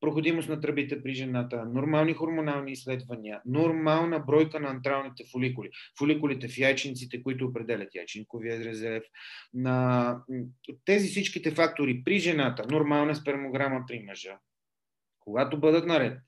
Проходимост 0.04 0.48
на 0.48 0.60
тръбите 0.60 1.02
при 1.02 1.14
жената, 1.14 1.64
нормални 1.64 2.12
хормонални 2.12 2.72
изследвания, 2.72 3.40
нормална 3.46 4.20
бройка 4.20 4.60
на 4.60 4.68
антралните 4.68 5.24
фоликули, 5.32 5.70
фоликулите 5.98 6.48
в 6.48 6.58
яйчниците, 6.58 7.22
които 7.22 7.46
определят 7.46 7.94
яйчинковия 7.94 8.64
резерв, 8.64 9.04
на 9.54 10.18
тези 10.84 11.08
всичките 11.08 11.50
фактори 11.50 12.02
при 12.04 12.18
жената, 12.18 12.64
нормална 12.70 13.14
спермограма 13.14 13.84
при 13.88 13.98
мъжа, 13.98 14.38
когато 15.20 15.60
бъдат 15.60 15.86
наред, 15.86 16.18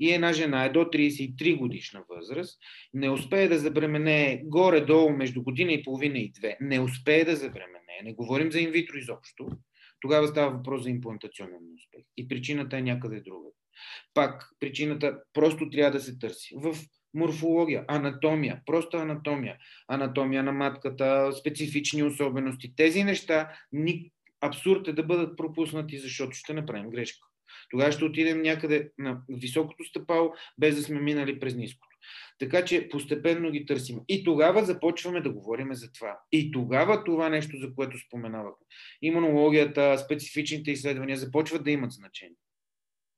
и 0.00 0.12
една 0.12 0.32
жена 0.32 0.64
е 0.64 0.70
до 0.70 0.78
33 0.78 1.58
годишна 1.58 2.02
възраст, 2.08 2.58
не 2.94 3.10
успее 3.10 3.48
да 3.48 3.58
забремене 3.58 4.42
горе-долу 4.44 5.10
между 5.10 5.42
година 5.42 5.72
и 5.72 5.82
половина 5.82 6.18
и 6.18 6.32
две, 6.32 6.56
не 6.60 6.80
успее 6.80 7.24
да 7.24 7.36
забремене, 7.36 8.00
не 8.04 8.14
говорим 8.14 8.52
за 8.52 8.60
инвитро 8.60 8.96
изобщо, 8.96 9.48
тогава 10.06 10.28
става 10.28 10.50
въпрос 10.50 10.82
за 10.82 10.90
имплантационен 10.90 11.74
успех. 11.76 12.04
И 12.16 12.28
причината 12.28 12.76
е 12.78 12.82
някъде 12.82 13.20
друга. 13.20 13.48
Пак, 14.14 14.50
причината 14.60 15.18
просто 15.32 15.70
трябва 15.70 15.98
да 15.98 16.00
се 16.00 16.18
търси. 16.18 16.54
В 16.56 16.76
морфология, 17.14 17.84
анатомия, 17.88 18.62
просто 18.66 18.96
анатомия, 18.96 19.56
анатомия 19.88 20.42
на 20.42 20.52
матката, 20.52 21.32
специфични 21.32 22.02
особености. 22.02 22.76
Тези 22.76 23.04
неща 23.04 23.52
ни 23.72 24.10
абсурд 24.40 24.88
е 24.88 24.92
да 24.92 25.02
бъдат 25.02 25.36
пропуснати, 25.36 25.98
защото 25.98 26.32
ще 26.32 26.54
направим 26.54 26.90
грешка. 26.90 27.26
Тогава 27.70 27.92
ще 27.92 28.04
отидем 28.04 28.42
някъде 28.42 28.90
на 28.98 29.20
високото 29.28 29.84
стъпало, 29.84 30.32
без 30.58 30.76
да 30.76 30.82
сме 30.82 31.00
минали 31.00 31.40
през 31.40 31.54
ниското. 31.54 31.95
Така 32.38 32.64
че 32.64 32.88
постепенно 32.88 33.50
ги 33.50 33.66
търсим. 33.66 34.00
И 34.08 34.24
тогава 34.24 34.64
започваме 34.64 35.20
да 35.20 35.32
говорим 35.32 35.74
за 35.74 35.92
това. 35.92 36.20
И 36.32 36.50
тогава 36.50 37.04
това 37.04 37.28
нещо, 37.28 37.56
за 37.56 37.74
което 37.74 37.98
споменавахме, 37.98 38.66
имунологията, 39.02 39.98
специфичните 39.98 40.70
изследвания 40.70 41.16
започват 41.16 41.64
да 41.64 41.70
имат 41.70 41.92
значение. 41.92 42.36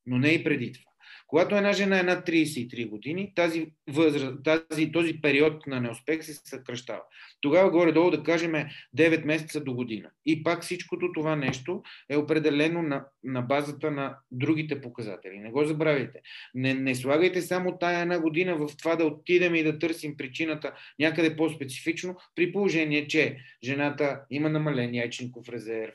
Но 0.07 0.19
не 0.19 0.29
и 0.29 0.45
преди 0.45 0.73
това. 0.73 0.88
Когато 1.29 1.57
една 1.57 1.73
жена 1.73 2.01
е 2.01 2.03
над 2.03 2.27
33 2.27 2.88
години, 2.88 3.33
тази 3.35 3.67
възраст, 3.91 4.37
тази, 4.45 4.93
този 4.93 5.21
период 5.21 5.67
на 5.67 5.81
неуспех 5.81 6.25
се 6.25 6.35
съкръщава. 6.35 7.03
Тогава 7.41 7.71
горе-долу 7.71 8.11
да 8.11 8.23
кажем 8.23 8.53
9 8.97 9.25
месеца 9.25 9.64
до 9.64 9.75
година. 9.75 10.11
И 10.27 10.43
пак 10.43 10.62
всичкото 10.62 11.12
това 11.12 11.37
нещо 11.37 11.83
е 12.11 12.17
определено 12.17 12.83
на, 12.83 13.05
на 13.25 13.43
базата 13.43 13.91
на 13.91 14.17
другите 14.31 14.81
показатели. 14.81 15.38
Не 15.38 15.51
го 15.51 15.64
забравяйте. 15.64 16.21
Не, 16.55 16.75
не 16.75 16.95
слагайте 16.95 17.43
само 17.43 17.79
тая 17.79 18.01
една 18.01 18.21
година 18.21 18.57
в 18.57 18.77
това 18.77 18.97
да 18.97 19.05
отидем 19.05 19.55
и 19.55 19.62
да 19.62 19.79
търсим 19.79 20.17
причината 20.17 20.73
някъде 20.99 21.37
по-специфично, 21.37 22.17
при 22.35 22.53
положение, 22.53 23.09
че 23.09 23.37
жената 23.64 24.21
има 24.31 24.49
намален 24.49 24.95
яйчинков 24.95 25.49
резерв, 25.49 25.95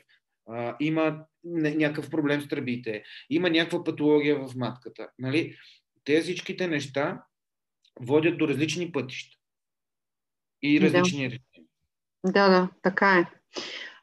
има 0.80 1.24
някакъв 1.44 2.10
проблем 2.10 2.40
с 2.40 2.48
тръбите, 2.48 3.02
има 3.30 3.50
някаква 3.50 3.84
патология 3.84 4.38
в 4.38 4.54
матката. 4.56 5.08
Нали? 5.18 5.56
Те 6.04 6.20
всичките 6.20 6.68
неща 6.68 7.22
водят 8.00 8.38
до 8.38 8.48
различни 8.48 8.92
пътища 8.92 9.36
и 10.62 10.80
различни 10.80 11.18
да. 11.18 11.24
решения. 11.24 11.40
Да, 12.26 12.48
да, 12.48 12.68
така 12.82 13.18
е. 13.18 13.26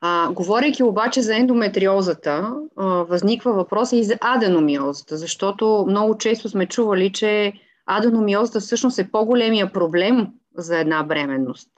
А, 0.02 0.32
говорейки 0.32 0.84
обаче 0.84 1.22
за 1.22 1.36
ендометриозата, 1.36 2.56
а, 2.78 2.86
възниква 2.86 3.54
въпрос 3.54 3.92
и 3.92 4.04
за 4.04 4.18
аденомиозата, 4.22 5.18
защото 5.18 5.86
много 5.90 6.18
често 6.18 6.50
сме 6.50 6.66
чували, 6.66 7.12
че 7.12 7.54
аденомиозата 7.86 8.60
всъщност 8.60 9.00
е 9.00 9.12
по-големия 9.12 9.74
проблем 9.74 10.28
за 10.58 10.80
една 10.80 11.04
бременност. 11.04 11.71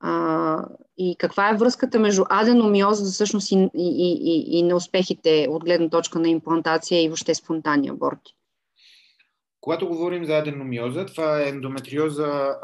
А, 0.00 0.64
и 0.98 1.16
каква 1.18 1.50
е 1.50 1.56
връзката 1.56 1.98
между 1.98 2.24
аденомиоза 2.30 3.04
всъщност 3.04 3.50
и, 3.50 3.54
и, 3.54 3.68
и, 3.74 4.58
и 4.58 4.62
неуспехите 4.62 5.46
от 5.50 5.64
гледна 5.64 5.88
точка 5.88 6.18
на 6.18 6.28
имплантация 6.28 7.02
и 7.02 7.08
въобще 7.08 7.34
спонтанни 7.34 7.88
аборти? 7.88 8.34
Когато 9.60 9.88
говорим 9.88 10.24
за 10.24 10.38
аденомиоза, 10.38 11.06
това 11.06 11.42
е 11.42 11.48
ендометриоза 11.48 12.56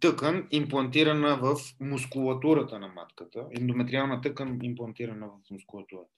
тъкан, 0.00 0.46
имплантирана 0.50 1.36
в 1.36 1.56
мускулатурата 1.80 2.78
на 2.78 2.88
матката. 2.88 3.44
Ендометриална 3.58 4.20
тъкан, 4.20 4.58
имплантирана 4.62 5.26
в 5.26 5.50
мускулатурата. 5.50 6.10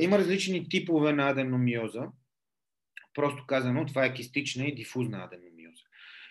Има 0.00 0.18
различни 0.18 0.68
типове 0.68 1.12
на 1.12 1.28
аденомиоза. 1.28 2.02
Просто 3.14 3.44
казано, 3.46 3.86
това 3.86 4.04
е 4.04 4.14
кистична 4.14 4.64
и 4.64 4.74
дифузна 4.74 5.18
аденомиоза. 5.24 5.55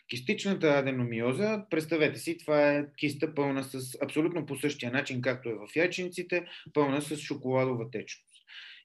Кистичната 0.09 0.67
аденомиоза, 0.67 1.65
представете 1.69 2.19
си, 2.19 2.37
това 2.37 2.71
е 2.71 2.85
киста 2.97 3.35
пълна 3.35 3.63
с 3.63 3.97
абсолютно 4.03 4.45
по 4.45 4.55
същия 4.55 4.91
начин, 4.91 5.21
както 5.21 5.49
е 5.49 5.53
в 5.53 5.75
ячениците, 5.75 6.45
пълна 6.73 7.01
с 7.01 7.17
шоколадова 7.17 7.91
течност. 7.91 8.35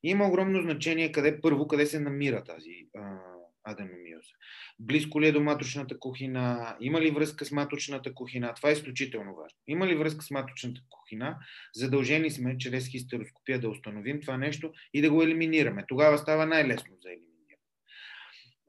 Има 0.02 0.28
огромно 0.28 0.62
значение 0.62 1.12
къде 1.12 1.40
първо, 1.40 1.68
къде 1.68 1.86
се 1.86 2.00
намира 2.00 2.44
тази 2.44 2.86
а, 2.96 3.18
аденомиоза. 3.64 4.30
Близко 4.78 5.20
ли 5.20 5.26
е 5.26 5.32
до 5.32 5.40
маточната 5.40 5.98
кухина? 5.98 6.76
Има 6.80 7.00
ли 7.00 7.10
връзка 7.10 7.44
с 7.44 7.50
маточната 7.50 8.14
кухина? 8.14 8.54
Това 8.54 8.68
е 8.68 8.72
изключително 8.72 9.34
важно. 9.34 9.58
Има 9.66 9.86
ли 9.86 9.94
връзка 9.94 10.24
с 10.24 10.30
маточната 10.30 10.80
кухина? 10.90 11.38
Задължени 11.74 12.30
сме 12.30 12.58
чрез 12.58 12.88
хистероскопия 12.88 13.60
да 13.60 13.68
установим 13.68 14.20
това 14.20 14.36
нещо 14.36 14.72
и 14.94 15.02
да 15.02 15.10
го 15.10 15.22
елиминираме. 15.22 15.84
Тогава 15.88 16.18
става 16.18 16.46
най-лесно 16.46 16.96
за 17.02 17.08
елиминиране. 17.08 17.29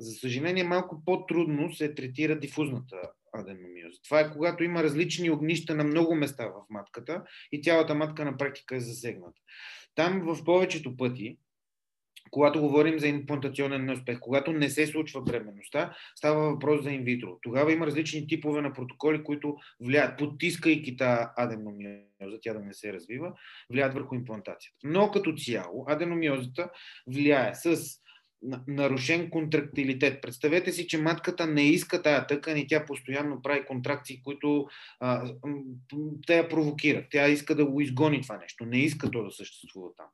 За 0.02 0.14
съжаление, 0.14 0.64
малко 0.64 1.02
по-трудно 1.06 1.74
се 1.74 1.94
третира 1.94 2.40
дифузната 2.40 2.98
аденомиоза. 3.34 4.00
Това 4.04 4.20
е 4.20 4.32
когато 4.32 4.64
има 4.64 4.84
различни 4.84 5.30
огнища 5.30 5.76
на 5.76 5.84
много 5.84 6.16
места 6.16 6.46
в 6.46 6.70
матката 6.70 7.24
и 7.52 7.62
цялата 7.62 7.96
матка 7.96 8.26
на 8.26 8.38
практика 8.38 8.76
е 8.76 8.80
засегната. 8.80 9.42
Там 9.96 10.22
в 10.22 10.44
повечето 10.46 10.98
пъти, 10.98 11.38
когато 12.32 12.62
говорим 12.62 13.00
за 13.00 13.08
имплантационен 13.08 13.86
неуспех, 13.86 14.20
когато 14.20 14.54
не 14.54 14.70
се 14.70 14.88
случва 14.88 15.22
бременността, 15.22 15.96
става 16.16 16.52
въпрос 16.52 16.84
за 16.84 16.92
инвитро. 16.92 17.38
Тогава 17.42 17.74
има 17.74 17.86
различни 17.86 18.28
типове 18.28 18.62
на 18.62 18.74
протоколи, 18.74 19.24
които 19.24 19.58
влияят, 19.80 20.18
потискайки 20.18 20.98
тази 20.98 21.24
аденомиоза, 21.38 22.40
тя 22.42 22.54
да 22.54 22.60
не 22.60 22.74
се 22.74 22.94
развива, 22.94 23.34
влияят 23.70 23.94
върху 23.94 24.16
имплантацията. 24.16 24.78
Но 24.84 25.12
като 25.12 25.34
цяло, 25.34 25.86
аденомиозата 25.88 26.70
влияе 27.08 27.56
с 27.56 28.02
нарушен 28.68 29.30
контрактилитет. 29.30 30.22
Представете 30.22 30.72
си, 30.72 30.88
че 30.88 31.02
матката 31.02 31.48
не 31.48 31.64
иска 31.64 32.02
тая 32.02 32.28
тъкан 32.28 32.58
и 32.58 32.68
тя 32.68 32.86
постоянно 32.86 33.42
прави 33.42 33.66
контракции, 33.66 34.22
които 34.24 34.68
а, 35.00 35.34
те 36.28 36.38
я 36.38 36.50
провокират. 36.50 37.06
Тя 37.12 37.28
иска 37.28 37.56
да 37.56 37.66
го 37.66 37.82
изгони 37.82 38.22
това 38.22 38.38
нещо. 38.38 38.66
Не 38.66 38.78
иска 38.78 39.12
то 39.12 39.24
да 39.24 39.32
съществува 39.32 39.90
там. 39.98 40.08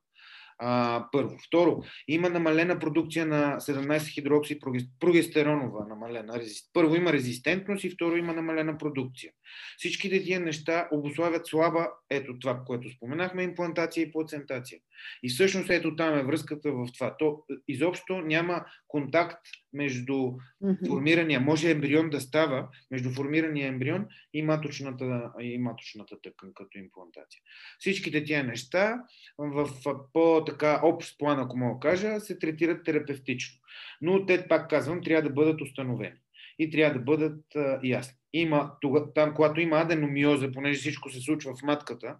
А, 0.60 1.04
първо. 1.12 1.36
Второ, 1.46 1.82
има 2.08 2.30
намалена 2.30 2.78
продукция 2.78 3.26
на 3.26 3.56
17 3.60 4.14
хидрокси 4.14 4.58
прогестеронова 5.00 5.86
намалена. 5.88 6.40
Първо 6.72 6.94
има 6.94 7.12
резистентност 7.12 7.84
и 7.84 7.90
второ 7.90 8.16
има 8.16 8.32
намалена 8.32 8.78
продукция. 8.78 9.32
Всичките 9.76 10.22
тия 10.22 10.40
неща 10.40 10.88
обославят 10.92 11.46
слаба, 11.46 11.88
ето 12.10 12.38
това, 12.38 12.62
което 12.66 12.90
споменахме, 12.90 13.42
имплантация 13.42 14.02
и 14.02 14.12
плацентация. 14.12 14.78
И 15.22 15.28
всъщност 15.28 15.70
ето 15.70 15.96
там 15.96 16.18
е 16.18 16.24
връзката 16.24 16.72
в 16.72 16.86
това. 16.94 17.16
То 17.18 17.44
изобщо 17.68 18.20
няма 18.20 18.64
контакт 18.88 19.46
между 19.72 20.12
mm-hmm. 20.12 20.88
формирания, 20.88 21.40
може 21.40 21.70
ембрион 21.70 22.10
да 22.10 22.20
става 22.20 22.68
между 22.90 23.10
формирания 23.10 23.68
ембрион 23.68 24.06
и 24.34 24.42
маточната, 24.42 25.32
и 25.40 25.58
маточната 25.58 26.20
тъкан 26.22 26.50
като 26.54 26.78
имплантация. 26.78 27.40
Всичките 27.78 28.24
тия 28.24 28.44
неща 28.44 29.02
в 29.38 29.68
по-така 30.12 30.80
общ 30.82 31.18
план, 31.18 31.40
ако 31.40 31.58
мога 31.58 31.80
кажа, 31.80 32.20
се 32.20 32.38
третират 32.38 32.84
терапевтично. 32.84 33.58
Но 34.00 34.26
те, 34.26 34.48
пак 34.48 34.70
казвам, 34.70 35.02
трябва 35.02 35.28
да 35.28 35.34
бъдат 35.34 35.60
установени 35.60 36.16
и 36.58 36.70
трябва 36.70 36.98
да 36.98 37.04
бъдат 37.04 37.56
а, 37.56 37.80
ясни. 37.84 38.14
Има, 38.32 38.72
тога, 38.80 39.12
там, 39.14 39.34
когато 39.34 39.60
има 39.60 39.76
аденомиоза, 39.76 40.52
понеже 40.52 40.78
всичко 40.78 41.10
се 41.10 41.20
случва 41.20 41.56
в 41.56 41.62
матката, 41.62 42.16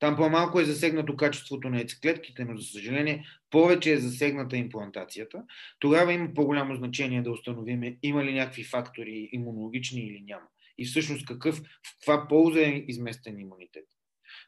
там 0.00 0.16
по-малко 0.16 0.60
е 0.60 0.64
засегнато 0.64 1.16
качеството 1.16 1.70
на 1.70 1.76
яйцеклетките, 1.76 2.44
но 2.44 2.56
за 2.56 2.64
съжаление 2.64 3.24
повече 3.50 3.92
е 3.92 4.00
засегната 4.00 4.56
имплантацията. 4.56 5.42
Тогава 5.78 6.12
има 6.12 6.34
по-голямо 6.34 6.74
значение 6.74 7.22
да 7.22 7.30
установим 7.30 7.96
има 8.02 8.24
ли 8.24 8.34
някакви 8.34 8.64
фактори 8.64 9.28
имунологични 9.32 10.00
или 10.00 10.20
няма. 10.20 10.46
И 10.78 10.84
всъщност 10.84 11.26
какъв, 11.26 11.56
в 11.58 11.62
каква 11.98 12.28
полза 12.28 12.60
е 12.60 12.84
изместен 12.88 13.38
имунитет. 13.38 13.84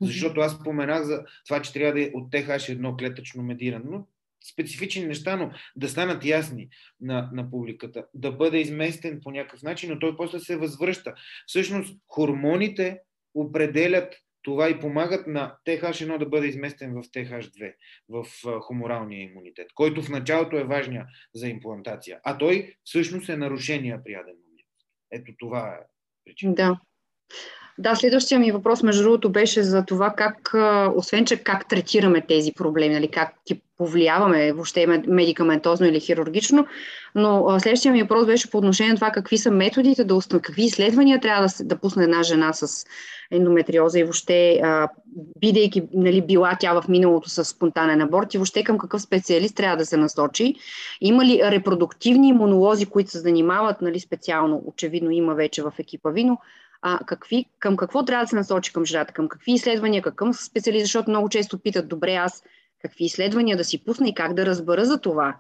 Защото 0.00 0.40
аз 0.40 0.52
споменах 0.52 1.02
за 1.02 1.24
това, 1.46 1.62
че 1.62 1.72
трябва 1.72 1.92
да 1.92 2.02
е 2.02 2.10
от 2.14 2.32
TH1 2.32 2.98
клетъчно 2.98 3.42
медирано, 3.42 4.06
специфични 4.52 5.06
неща, 5.06 5.36
но 5.36 5.50
да 5.76 5.88
станат 5.88 6.24
ясни 6.24 6.68
на, 7.00 7.30
на 7.32 7.50
публиката, 7.50 8.06
да 8.14 8.32
бъде 8.32 8.58
изместен 8.58 9.20
по 9.22 9.30
някакъв 9.30 9.62
начин, 9.62 9.90
но 9.90 9.98
той 9.98 10.16
после 10.16 10.40
се 10.40 10.56
възвръща. 10.56 11.14
Всъщност, 11.46 11.98
хормоните 12.06 12.98
определят 13.34 14.14
това 14.42 14.68
и 14.68 14.80
помагат 14.80 15.26
на 15.26 15.56
TH1 15.66 16.18
да 16.18 16.26
бъде 16.26 16.46
изместен 16.46 16.92
в 16.92 17.02
TH2, 17.02 17.74
в 18.08 18.26
хуморалния 18.60 19.22
имунитет, 19.22 19.68
който 19.74 20.02
в 20.02 20.08
началото 20.08 20.56
е 20.56 20.64
важния 20.64 21.06
за 21.34 21.48
имплантация, 21.48 22.20
а 22.24 22.38
той 22.38 22.74
всъщност 22.84 23.28
е 23.28 23.36
нарушение 23.36 23.98
при 24.04 24.14
аденомия. 24.14 24.64
Ето 25.12 25.32
това 25.38 25.68
е 25.68 25.86
причина. 26.24 26.54
Да. 26.54 26.80
Да, 27.80 27.94
следващия 27.94 28.40
ми 28.40 28.52
въпрос, 28.52 28.82
между 28.82 29.02
другото, 29.02 29.30
беше 29.30 29.62
за 29.62 29.84
това 29.84 30.10
как, 30.16 30.54
освен 30.96 31.24
че 31.24 31.36
как 31.36 31.68
третираме 31.68 32.20
тези 32.20 32.52
проблеми, 32.52 32.94
нали, 32.94 33.08
как 33.08 33.34
ги 33.48 33.60
повлияваме 33.78 34.52
въобще 34.52 34.86
медикаментозно 35.06 35.86
или 35.86 36.00
хирургично, 36.00 36.66
но 37.14 37.60
следващия 37.60 37.92
ми 37.92 38.02
въпрос 38.02 38.26
беше 38.26 38.50
по 38.50 38.58
отношение 38.58 38.92
на 38.92 38.96
това 38.96 39.10
какви 39.10 39.38
са 39.38 39.50
методите 39.50 40.04
да 40.04 40.14
установим, 40.14 40.42
какви 40.42 40.62
изследвания 40.62 41.20
трябва 41.20 41.46
да, 41.46 41.64
да 41.64 41.76
пусне 41.76 42.04
една 42.04 42.22
жена 42.22 42.52
с 42.52 42.86
ендометриоза 43.30 43.98
и 43.98 44.04
въобще, 44.04 44.60
а, 44.62 44.88
бидейки 45.40 45.82
нали, 45.94 46.22
била 46.22 46.56
тя 46.60 46.80
в 46.80 46.88
миналото 46.88 47.30
с 47.30 47.44
спонтанен 47.44 48.00
аборт 48.00 48.34
и 48.34 48.38
въобще 48.38 48.64
към 48.64 48.78
какъв 48.78 49.02
специалист 49.02 49.56
трябва 49.56 49.76
да 49.76 49.86
се 49.86 49.96
насочи. 49.96 50.54
Има 51.00 51.24
ли 51.24 51.40
репродуктивни 51.42 52.28
имунолози, 52.28 52.86
които 52.86 53.10
се 53.10 53.18
занимават 53.18 53.80
нали, 53.80 54.00
специално, 54.00 54.62
очевидно 54.66 55.10
има 55.10 55.34
вече 55.34 55.62
в 55.62 55.72
екипа 55.78 56.10
Вино, 56.10 56.38
а, 56.82 56.98
какви, 57.06 57.44
към 57.58 57.76
какво 57.76 58.04
трябва 58.04 58.24
да 58.24 58.28
се 58.28 58.36
насочи 58.36 58.72
към 58.72 58.84
жената, 58.84 59.12
към 59.12 59.28
какви 59.28 59.52
изследвания, 59.52 60.02
какъв 60.02 60.36
специалист, 60.36 60.84
защото 60.84 61.10
много 61.10 61.28
често 61.28 61.62
питат, 61.62 61.88
добре, 61.88 62.14
аз 62.14 62.42
какви 62.82 63.04
изследвания 63.04 63.56
да 63.56 63.64
си 63.64 63.84
пусна 63.84 64.08
и 64.08 64.14
как 64.14 64.34
да 64.34 64.46
разбера 64.46 64.84
за 64.84 65.00
това? 65.00 65.38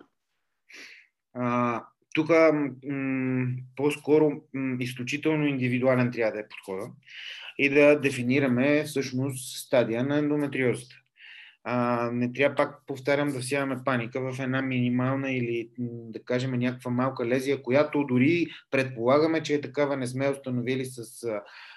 А, 1.34 1.84
тук 2.14 2.30
по-скоро 3.76 4.30
м- 4.54 4.76
изключително 4.80 5.46
индивидуален 5.46 6.12
трябва 6.12 6.32
да 6.32 6.40
е 6.40 6.48
подхода 6.48 6.90
и 7.58 7.68
да 7.68 8.00
дефинираме 8.00 8.84
всъщност 8.84 9.58
стадия 9.58 10.04
на 10.04 10.18
ендометриозата 10.18 10.99
а, 11.64 12.10
не 12.12 12.32
трябва 12.32 12.56
пак, 12.56 12.86
повтарям, 12.86 13.28
да 13.28 13.40
всяваме 13.40 13.76
паника 13.84 14.32
в 14.32 14.40
една 14.40 14.62
минимална 14.62 15.32
или 15.32 15.68
да 15.78 16.22
кажем 16.24 16.50
някаква 16.50 16.90
малка 16.90 17.26
лезия, 17.26 17.62
която 17.62 18.04
дори 18.04 18.46
предполагаме, 18.70 19.42
че 19.42 19.54
е 19.54 19.60
такава, 19.60 19.96
не 19.96 20.06
сме 20.06 20.30
установили 20.30 20.84
с 20.84 21.26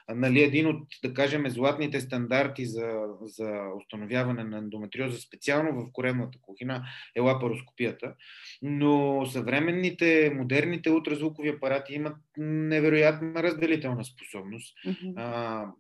нали, 0.10 0.44
един 0.44 0.68
от, 0.68 0.88
да 1.04 1.14
кажем, 1.14 1.50
златните 1.50 2.02
стандарти 2.02 2.66
за, 2.66 3.06
за 3.22 3.62
установяване 3.78 4.44
на 4.44 4.58
ендометриоза, 4.58 5.18
специално 5.18 5.82
в 5.82 5.92
коремната 5.94 6.38
кухина, 6.42 6.86
е 7.16 7.20
лапароскопията. 7.20 8.14
Но 8.62 9.26
съвременните, 9.26 10.32
модерните 10.36 10.92
ултразвукови 10.92 11.50
апарати 11.50 11.94
имат 11.94 12.18
невероятна 12.38 13.44
разделителна 13.44 14.06
способност. 14.06 14.78
Mm-hmm. 14.86 15.72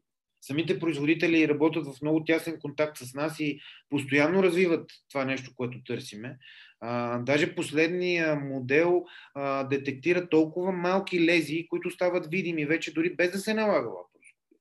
Самите 0.45 0.79
производители 0.79 1.47
работят 1.47 1.88
в 1.88 2.01
много 2.01 2.23
тясен 2.23 2.60
контакт 2.60 2.97
с 2.97 3.13
нас 3.13 3.39
и 3.39 3.60
постоянно 3.89 4.43
развиват 4.43 4.91
това 5.10 5.25
нещо, 5.25 5.51
което 5.56 5.84
търсиме. 5.84 6.38
А, 6.79 7.17
даже 7.17 7.56
последния 7.56 8.36
модел 8.36 9.06
а, 9.34 9.63
детектира 9.63 10.29
толкова 10.29 10.71
малки 10.71 11.25
лезии, 11.25 11.67
които 11.67 11.89
стават 11.91 12.27
видими 12.27 12.65
вече 12.65 12.93
дори 12.93 13.15
без 13.15 13.32
да 13.32 13.38
се 13.38 13.53
налага 13.53 13.88
лапароскопия. 13.88 14.60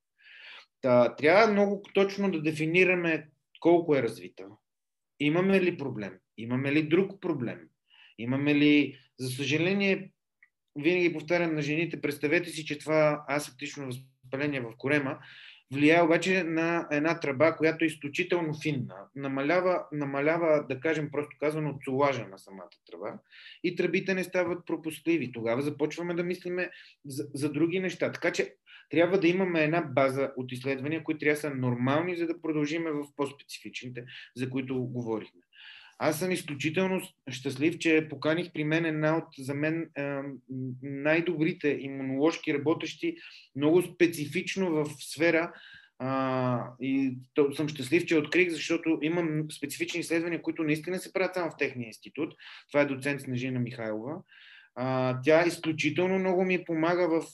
Та, 0.80 1.16
трябва 1.16 1.52
много 1.52 1.82
точно 1.94 2.30
да 2.30 2.42
дефинираме 2.42 3.28
колко 3.60 3.96
е 3.96 4.02
развита. 4.02 4.44
Имаме 5.20 5.60
ли 5.60 5.76
проблем? 5.76 6.12
Имаме 6.38 6.72
ли 6.72 6.82
друг 6.82 7.20
проблем? 7.20 7.58
Имаме 8.18 8.54
ли, 8.54 8.98
за 9.18 9.30
съжаление, 9.30 10.10
винаги 10.76 11.12
повтарям 11.12 11.54
на 11.54 11.62
жените, 11.62 12.00
представете 12.00 12.50
си, 12.50 12.64
че 12.64 12.78
това 12.78 13.24
асептично 13.28 13.86
възпаление 13.86 14.60
в 14.60 14.72
корема 14.78 15.18
влияе 15.72 16.02
обаче 16.02 16.42
на 16.42 16.88
една 16.90 17.20
тръба, 17.20 17.56
която 17.56 17.85
е 17.85 17.87
изключително 17.87 18.54
финна. 18.62 18.94
Намалява, 19.16 19.85
намалява 19.92 20.66
да 20.68 20.80
кажем 20.80 21.11
просто 21.12 21.37
казано, 21.40 21.78
цулажа 21.85 22.26
на 22.28 22.38
самата 22.38 22.68
тръба 22.90 23.18
и 23.64 23.76
тръбите 23.76 24.14
не 24.14 24.24
стават 24.24 24.66
пропускливи. 24.66 25.32
Тогава 25.32 25.62
започваме 25.62 26.14
да 26.14 26.22
мислиме 26.22 26.70
за, 27.06 27.24
за 27.35 27.52
други 27.52 27.80
неща. 27.80 28.12
Така 28.12 28.32
че 28.32 28.54
трябва 28.90 29.20
да 29.20 29.28
имаме 29.28 29.64
една 29.64 29.80
база 29.80 30.32
от 30.37 30.52
изследвания, 30.52 31.04
които 31.04 31.18
трябва 31.18 31.35
да 31.35 31.40
са 31.40 31.50
нормални, 31.54 32.16
за 32.16 32.26
да 32.26 32.40
продължиме 32.40 32.90
в 32.90 33.04
по-специфичните, 33.16 34.04
за 34.37 34.50
които 34.50 34.85
говорихме. 34.85 35.40
Аз 36.04 36.18
съм 36.18 36.30
изключително 36.30 37.00
щастлив, 37.30 37.78
че 37.78 38.06
поканих 38.10 38.52
при 38.52 38.64
мен 38.64 38.84
една 38.84 39.16
от, 39.16 39.24
за 39.38 39.54
мен, 39.54 39.90
най-добрите 40.82 41.68
имуноложки 41.80 42.54
работещи, 42.54 43.16
много 43.56 43.82
специфично 43.82 44.70
в 44.70 44.86
сфера. 45.00 45.52
И 46.80 47.16
съм 47.54 47.68
щастлив, 47.68 48.06
че 48.06 48.18
открих, 48.18 48.50
защото 48.50 48.98
имам 49.02 49.50
специфични 49.50 50.00
изследвания, 50.00 50.42
които 50.42 50.62
наистина 50.62 50.98
се 50.98 51.12
правят 51.12 51.34
само 51.34 51.50
в 51.50 51.56
техния 51.56 51.86
институт. 51.86 52.34
Това 52.68 52.80
е 52.80 52.86
доцент 52.86 53.20
Снежина 53.20 53.60
Михайлова. 53.60 54.16
А, 54.74 55.18
тя 55.24 55.46
изключително 55.46 56.18
много 56.18 56.44
ми 56.44 56.64
помага 56.64 57.08
в 57.08 57.24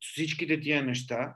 всичките 0.00 0.60
тия 0.60 0.82
неща. 0.82 1.34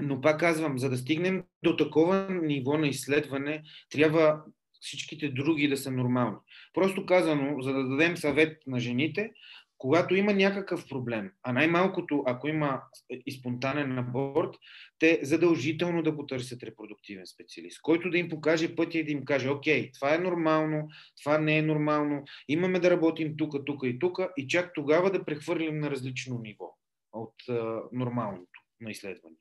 Но 0.00 0.20
пак 0.20 0.40
казвам, 0.40 0.78
за 0.78 0.90
да 0.90 0.96
стигнем 0.96 1.44
до 1.62 1.76
такова 1.76 2.28
ниво 2.42 2.78
на 2.78 2.88
изследване, 2.88 3.62
трябва 3.90 4.42
всичките 4.80 5.28
други 5.28 5.68
да 5.68 5.76
са 5.76 5.90
нормални. 5.90 6.36
Просто 6.74 7.06
казано, 7.06 7.62
за 7.62 7.72
да 7.72 7.88
дадем 7.88 8.16
съвет 8.16 8.62
на 8.66 8.80
жените, 8.80 9.30
когато 9.78 10.14
има 10.14 10.32
някакъв 10.32 10.88
проблем, 10.88 11.32
а 11.42 11.52
най-малкото, 11.52 12.22
ако 12.26 12.48
има 12.48 12.82
и 13.26 13.32
спонтанен 13.32 13.98
аборт, 13.98 14.50
те 14.98 15.20
задължително 15.22 16.02
да 16.02 16.16
потърсят 16.16 16.62
репродуктивен 16.62 17.26
специалист, 17.26 17.82
който 17.82 18.10
да 18.10 18.18
им 18.18 18.28
покаже 18.28 18.76
пътя 18.76 18.98
и 18.98 19.04
да 19.04 19.12
им 19.12 19.24
каже, 19.24 19.48
окей, 19.48 19.92
това 19.92 20.14
е 20.14 20.18
нормално, 20.18 20.88
това 21.22 21.38
не 21.38 21.58
е 21.58 21.62
нормално, 21.62 22.24
имаме 22.48 22.80
да 22.80 22.90
работим 22.90 23.36
тук, 23.36 23.54
тук 23.66 23.80
и 23.84 23.98
тук 23.98 24.18
и 24.36 24.48
чак 24.48 24.74
тогава 24.74 25.10
да 25.10 25.24
прехвърлим 25.24 25.78
на 25.78 25.90
различно 25.90 26.38
ниво 26.38 26.76
от 27.12 27.34
а, 27.48 27.82
нормалното 27.92 28.60
на 28.80 28.90
изследване. 28.90 29.36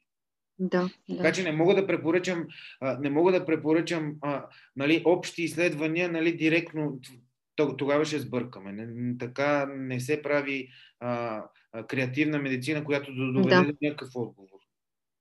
Да, 0.59 0.89
да. 1.09 1.17
Така 1.17 1.31
че 1.31 1.43
не 1.43 1.51
мога 1.51 1.75
да 1.75 1.87
препоръчам, 1.87 2.45
не 2.99 3.09
мога 3.09 3.31
да 3.31 3.45
препоръчам 3.45 4.15
а, 4.21 4.45
нали, 4.75 5.01
общи 5.05 5.43
изследвания 5.43 6.11
нали, 6.11 6.37
директно. 6.37 6.99
Тогава 7.77 8.05
ще 8.05 8.19
сбъркаме. 8.19 8.71
Не, 8.71 9.17
така 9.17 9.65
не 9.77 9.99
се 9.99 10.21
прави 10.21 10.69
а, 10.99 11.43
а, 11.71 11.83
креативна 11.87 12.37
медицина, 12.37 12.83
която 12.83 13.13
да 13.13 13.31
доведе 13.31 13.55
да. 13.55 13.63
до 13.63 13.73
някакъв 13.81 14.09
отговор. 14.15 14.59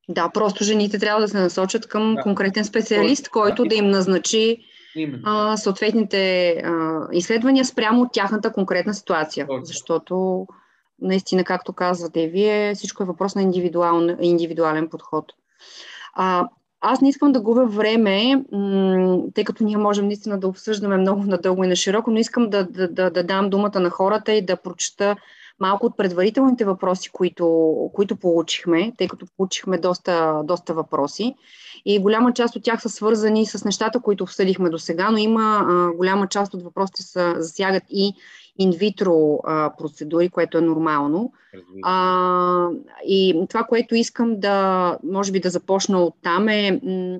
Да, 0.08 0.30
просто 0.34 0.64
жените 0.64 0.98
трябва 0.98 1.20
да 1.20 1.28
се 1.28 1.38
насочат 1.38 1.86
към 1.86 2.14
да. 2.14 2.22
конкретен 2.22 2.64
специалист, 2.64 3.28
който 3.28 3.62
да, 3.62 3.68
да 3.68 3.74
им 3.74 3.86
назначи 3.86 4.58
а, 5.24 5.56
съответните 5.56 6.48
а, 6.64 7.00
изследвания 7.12 7.64
спрямо 7.64 8.10
тяхната 8.12 8.52
конкретна 8.52 8.94
ситуация. 8.94 9.46
Точно. 9.46 9.64
Защото 9.64 10.46
наистина, 11.00 11.44
както 11.44 11.72
казвате 11.72 12.28
вие, 12.28 12.74
всичко 12.74 13.02
е 13.02 13.06
въпрос 13.06 13.34
на 13.34 13.42
индивидуален, 14.20 14.88
подход. 14.88 15.32
А, 16.14 16.48
аз 16.80 17.00
не 17.00 17.08
искам 17.08 17.32
да 17.32 17.40
губя 17.40 17.66
време, 17.66 18.44
тъй 19.34 19.44
като 19.44 19.64
ние 19.64 19.76
можем 19.76 20.06
наистина 20.06 20.40
да 20.40 20.48
обсъждаме 20.48 20.96
много 20.96 21.22
надълго 21.22 21.64
и 21.64 21.68
на 21.68 21.76
широко, 21.76 22.10
но 22.10 22.18
искам 22.18 22.50
да, 22.50 22.64
да, 22.64 22.88
да, 22.88 23.10
да 23.10 23.22
дам 23.22 23.50
думата 23.50 23.80
на 23.80 23.90
хората 23.90 24.32
и 24.32 24.46
да 24.46 24.56
прочета 24.56 25.16
малко 25.60 25.86
от 25.86 25.96
предварителните 25.96 26.64
въпроси, 26.64 27.10
които, 27.12 27.74
които 27.94 28.16
получихме, 28.16 28.92
тъй 28.98 29.08
като 29.08 29.26
получихме 29.36 29.78
доста, 29.78 30.40
доста 30.44 30.74
въпроси. 30.74 31.34
И 31.84 31.98
голяма 31.98 32.32
част 32.32 32.56
от 32.56 32.62
тях 32.62 32.82
са 32.82 32.88
свързани 32.88 33.46
с 33.46 33.64
нещата, 33.64 34.00
които 34.00 34.24
обсъдихме 34.24 34.70
до 34.70 34.78
сега, 34.78 35.10
но 35.10 35.18
има 35.18 35.66
а, 35.68 35.96
голяма 35.96 36.26
част 36.28 36.54
от 36.54 36.62
въпросите 36.62 37.02
са, 37.02 37.34
засягат 37.38 37.82
и 37.90 38.14
инвитро 38.58 39.38
процедури, 39.78 40.28
което 40.28 40.58
е 40.58 40.60
нормално. 40.60 41.32
А, 41.82 42.68
и 43.06 43.46
това, 43.48 43.64
което 43.64 43.94
искам 43.94 44.40
да, 44.40 44.98
може 45.04 45.32
би 45.32 45.40
да 45.40 45.50
започна 45.50 46.00
от 46.00 46.14
там 46.22 46.48
е, 46.48 46.80
м- 46.82 47.18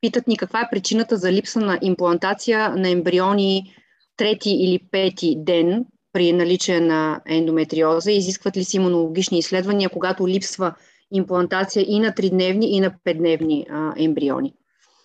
питат 0.00 0.26
ни 0.26 0.36
каква 0.36 0.60
е 0.60 0.68
причината 0.70 1.16
за 1.16 1.32
липса 1.32 1.60
на 1.60 1.78
имплантация 1.82 2.70
на 2.76 2.88
ембриони 2.88 3.74
трети 4.16 4.50
или 4.50 4.78
пети 4.90 5.36
ден 5.38 5.84
при 6.12 6.32
наличие 6.32 6.80
на 6.80 7.20
ендометриоза? 7.26 8.12
Изискват 8.12 8.56
ли 8.56 8.64
си 8.64 8.76
имунологични 8.76 9.38
изследвания, 9.38 9.90
когато 9.90 10.28
липсва 10.28 10.74
имплантация 11.12 11.84
и 11.88 12.00
на 12.00 12.14
тридневни, 12.14 12.76
и 12.76 12.80
на 12.80 12.94
петдневни 13.04 13.66
а, 13.70 13.92
ембриони? 13.96 14.54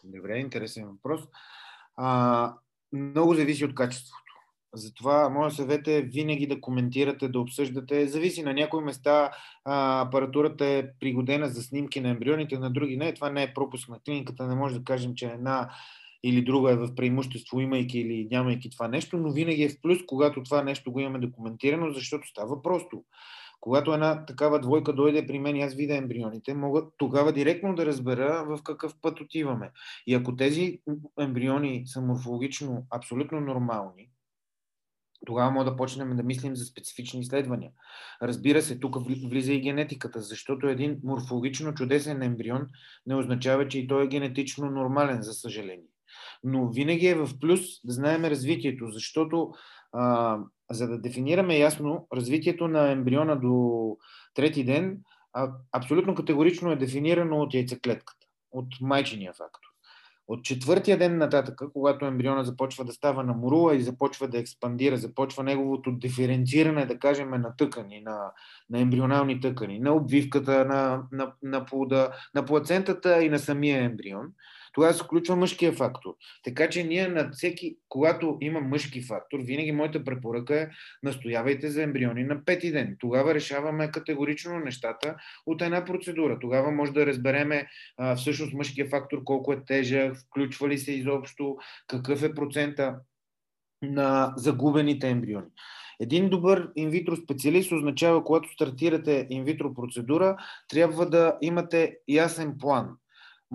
Добре, 0.04 0.38
интересен 0.38 0.86
въпрос. 0.86 1.22
А, 1.96 2.54
много 2.94 3.34
зависи 3.34 3.66
от 3.66 3.76
качеството. 3.76 4.25
Затова 4.76 5.30
моят 5.30 5.54
съвет 5.54 5.88
е 5.88 6.02
винаги 6.02 6.48
да 6.48 6.62
коментирате, 6.62 7.28
да 7.28 7.40
обсъждате. 7.40 8.08
Зависи 8.08 8.44
на 8.44 8.54
някои 8.54 8.84
места 8.84 9.32
а, 9.66 10.02
апаратурата 10.02 10.66
е 10.66 10.84
пригодена 11.00 11.50
за 11.50 11.64
снимки 11.64 12.02
на 12.02 12.10
ембрионите, 12.10 12.60
на 12.60 12.70
други 12.70 12.98
не. 12.98 13.14
Това 13.14 13.30
не 13.30 13.44
е 13.44 13.54
пропуск 13.54 13.90
на 13.90 14.00
клиниката. 14.00 14.48
Не 14.48 14.56
може 14.56 14.80
да 14.80 14.84
кажем, 14.84 15.16
че 15.16 15.26
една 15.26 15.70
или 16.24 16.42
друга 16.42 16.72
е 16.72 16.76
в 16.76 16.96
преимущество, 16.96 17.60
имайки 17.60 18.00
или 18.00 18.28
нямайки 18.32 18.70
това 18.70 18.88
нещо, 18.88 19.18
но 19.18 19.32
винаги 19.32 19.64
е 19.64 19.70
в 19.70 19.82
плюс, 19.82 19.98
когато 20.08 20.44
това 20.44 20.64
нещо 20.64 20.92
го 20.92 21.00
имаме 21.00 21.20
документирано, 21.20 21.94
защото 21.94 22.28
става 22.28 22.62
просто. 22.62 23.04
Когато 23.62 23.94
една 23.94 24.26
такава 24.26 24.60
двойка 24.60 24.94
дойде 24.94 25.28
при 25.28 25.40
мен 25.40 25.56
и 25.56 25.62
аз 25.62 25.74
видя 25.74 25.96
ембрионите, 25.96 26.54
мога 26.54 26.84
тогава 26.98 27.34
директно 27.34 27.76
да 27.76 27.86
разбера 27.86 28.46
в 28.48 28.64
какъв 28.64 28.94
път 29.02 29.20
отиваме. 29.20 29.72
И 30.08 30.14
ако 30.14 30.36
тези 30.36 30.80
ембриони 31.20 31.84
са 31.86 32.02
морфологично 32.02 32.86
абсолютно 32.90 33.40
нормални, 33.40 34.10
тогава 35.26 35.52
може 35.52 35.70
да 35.70 35.76
почнем 35.76 36.16
да 36.16 36.24
мислим 36.24 36.56
за 36.56 36.66
специфични 36.66 37.20
изследвания. 37.20 37.72
Разбира 38.22 38.62
се, 38.62 38.80
тук 38.80 38.96
влиза 39.30 39.54
и 39.54 39.62
генетиката, 39.62 40.22
защото 40.22 40.68
един 40.68 41.00
морфологично 41.04 41.74
чудесен 41.74 42.22
ембрион 42.22 42.68
не 43.06 43.16
означава, 43.16 43.68
че 43.68 43.80
и 43.80 43.88
той 43.88 44.04
е 44.04 44.08
генетично 44.08 44.72
нормален, 44.72 45.22
за 45.22 45.34
съжаление. 45.34 45.90
Но 46.44 46.70
винаги 46.70 47.08
е 47.08 47.16
в 47.16 47.30
плюс 47.40 47.62
да 47.86 47.94
знаем 47.94 48.26
развитието, 48.26 48.88
защото 48.92 49.54
а, 49.92 50.40
за 50.72 50.88
да 50.88 51.02
дефинираме 51.02 51.58
ясно 51.58 52.08
развитието 52.14 52.68
на 52.68 52.92
ембриона 52.92 53.40
до 53.40 53.98
трети 54.34 54.64
ден, 54.64 55.02
а, 55.34 55.52
абсолютно 55.72 56.16
категорично 56.16 56.72
е 56.72 56.76
дефинирано 56.76 57.38
от 57.38 57.54
яйцеклетката, 57.54 58.28
от 58.52 58.68
майчиния 58.82 59.34
фактор. 59.34 59.65
От 60.28 60.44
четвъртия 60.44 60.98
ден 60.98 61.18
нататък, 61.18 61.62
когато 61.74 62.06
ембриона 62.06 62.44
започва 62.44 62.86
да 62.86 62.94
става 62.94 63.24
на 63.24 63.34
мурула 63.34 63.76
и 63.76 63.82
започва 63.82 64.28
да 64.28 64.38
експандира, 64.38 64.98
започва 64.98 65.44
неговото 65.44 65.92
диференциране, 65.92 66.86
да 66.86 67.00
кажем, 67.00 67.30
на 67.30 67.56
тъкани, 67.56 68.02
на, 68.02 68.32
на 68.70 68.80
ембрионални 68.80 69.40
тъкани, 69.40 69.80
на 69.80 69.94
обвивката, 69.94 70.66
на, 70.66 71.04
на, 71.12 71.34
на 71.44 71.66
плода, 71.66 72.12
на 72.36 72.46
плацентата 72.46 73.24
и 73.24 73.30
на 73.30 73.40
самия 73.40 73.84
ембрион, 73.84 74.28
тогава 74.76 74.94
се 74.94 75.04
включва 75.04 75.36
мъжкия 75.36 75.74
фактор. 75.74 76.16
Така 76.44 76.70
че 76.70 76.84
ние 76.84 77.08
на 77.08 77.30
всеки, 77.32 77.78
когато 77.90 78.38
има 78.42 78.60
мъжки 78.60 79.02
фактор, 79.02 79.40
винаги 79.40 79.72
моята 79.72 80.04
препоръка 80.04 80.62
е 80.62 80.70
настоявайте 81.04 81.70
за 81.70 81.84
ембриони 81.84 82.24
на 82.24 82.46
пети 82.46 82.72
ден. 82.72 82.96
Тогава 83.00 83.34
решаваме 83.34 83.92
категорично 83.92 84.60
нещата 84.60 85.16
от 85.46 85.62
една 85.62 85.86
процедура. 85.86 86.40
Тогава 86.40 86.72
може 86.72 86.92
да 86.92 87.06
разбереме 87.06 87.68
а, 87.98 88.16
всъщност 88.16 88.54
мъжкия 88.54 88.90
фактор 88.90 89.24
колко 89.24 89.54
е 89.54 89.64
тежък, 89.66 90.18
включва 90.18 90.70
ли 90.70 90.78
се 90.78 90.92
изобщо, 90.92 91.58
какъв 91.88 92.24
е 92.24 92.36
процента 92.36 92.96
на 93.82 94.34
загубените 94.38 95.10
ембриони. 95.10 95.48
Един 96.00 96.30
добър 96.30 96.70
инвитро 96.76 97.16
специалист 97.16 97.72
означава, 97.72 98.24
когато 98.24 98.52
стартирате 98.54 99.28
инвитро 99.30 99.74
процедура, 99.74 100.38
трябва 100.68 101.10
да 101.10 101.38
имате 101.42 101.98
ясен 102.08 102.56
план 102.60 102.98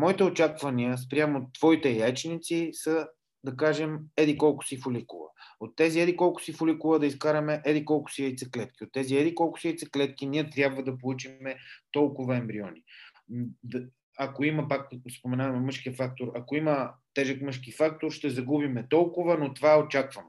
моите 0.01 0.25
очаквания 0.25 0.99
спрямо 0.99 1.51
твоите 1.53 1.91
яйченици 1.91 2.71
са, 2.73 3.09
да 3.45 3.57
кажем, 3.57 3.99
еди 4.17 4.39
колко 4.39 4.65
си 4.65 4.77
фоликула. 4.77 5.29
От 5.61 5.77
тези 5.77 6.01
еди 6.01 6.17
колко 6.17 6.43
си 6.43 6.53
фоликула 6.53 6.99
да 6.99 7.07
изкараме 7.07 7.63
еди 7.65 7.85
колко 7.85 8.11
си 8.11 8.23
яйцеклетки. 8.23 8.85
От 8.85 8.93
тези 8.93 9.17
еди 9.17 9.35
колко 9.35 9.61
си 9.61 9.69
яйцеклетки 9.69 10.27
ние 10.27 10.51
трябва 10.51 10.83
да 10.83 10.99
получим 10.99 11.33
толкова 11.93 12.37
ембриони. 12.37 12.83
Ако 14.19 14.45
има, 14.45 14.69
пак 14.69 14.89
споменаваме 15.19 15.61
мъжкия 15.61 15.95
фактор, 15.95 16.33
ако 16.35 16.57
има 16.57 16.91
тежък 17.15 17.43
мъжки 17.43 17.73
фактор, 17.73 18.11
ще 18.11 18.31
загубиме 18.31 18.89
толкова, 18.89 19.39
но 19.39 19.55
това 19.55 19.73
е 19.73 19.79
очаквано. 19.79 20.29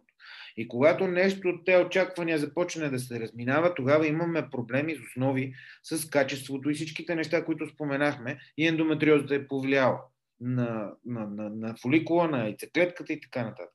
И 0.62 0.68
когато 0.68 1.08
нещо 1.08 1.48
от 1.48 1.66
тези 1.66 1.86
очаквания 1.86 2.38
започне 2.38 2.90
да 2.90 3.00
се 3.00 3.20
разминава, 3.20 3.74
тогава 3.74 4.08
имаме 4.08 4.50
проблеми 4.50 4.96
с 4.96 5.00
основи, 5.00 5.54
с 5.84 6.10
качеството 6.10 6.70
и 6.70 6.74
всичките 6.74 7.16
неща, 7.16 7.46
които 7.46 7.68
споменахме, 7.68 8.40
и 8.58 8.68
ендометриозата 8.68 9.36
е 9.36 9.48
повлияла 9.48 10.00
на, 10.42 10.92
на, 11.06 11.28
на, 11.28 11.50
на 11.50 11.76
фоликула, 11.82 12.28
на 12.28 12.44
яйцеклетката 12.44 13.14
и 13.14 13.22
така 13.22 13.44
нататък. 13.44 13.74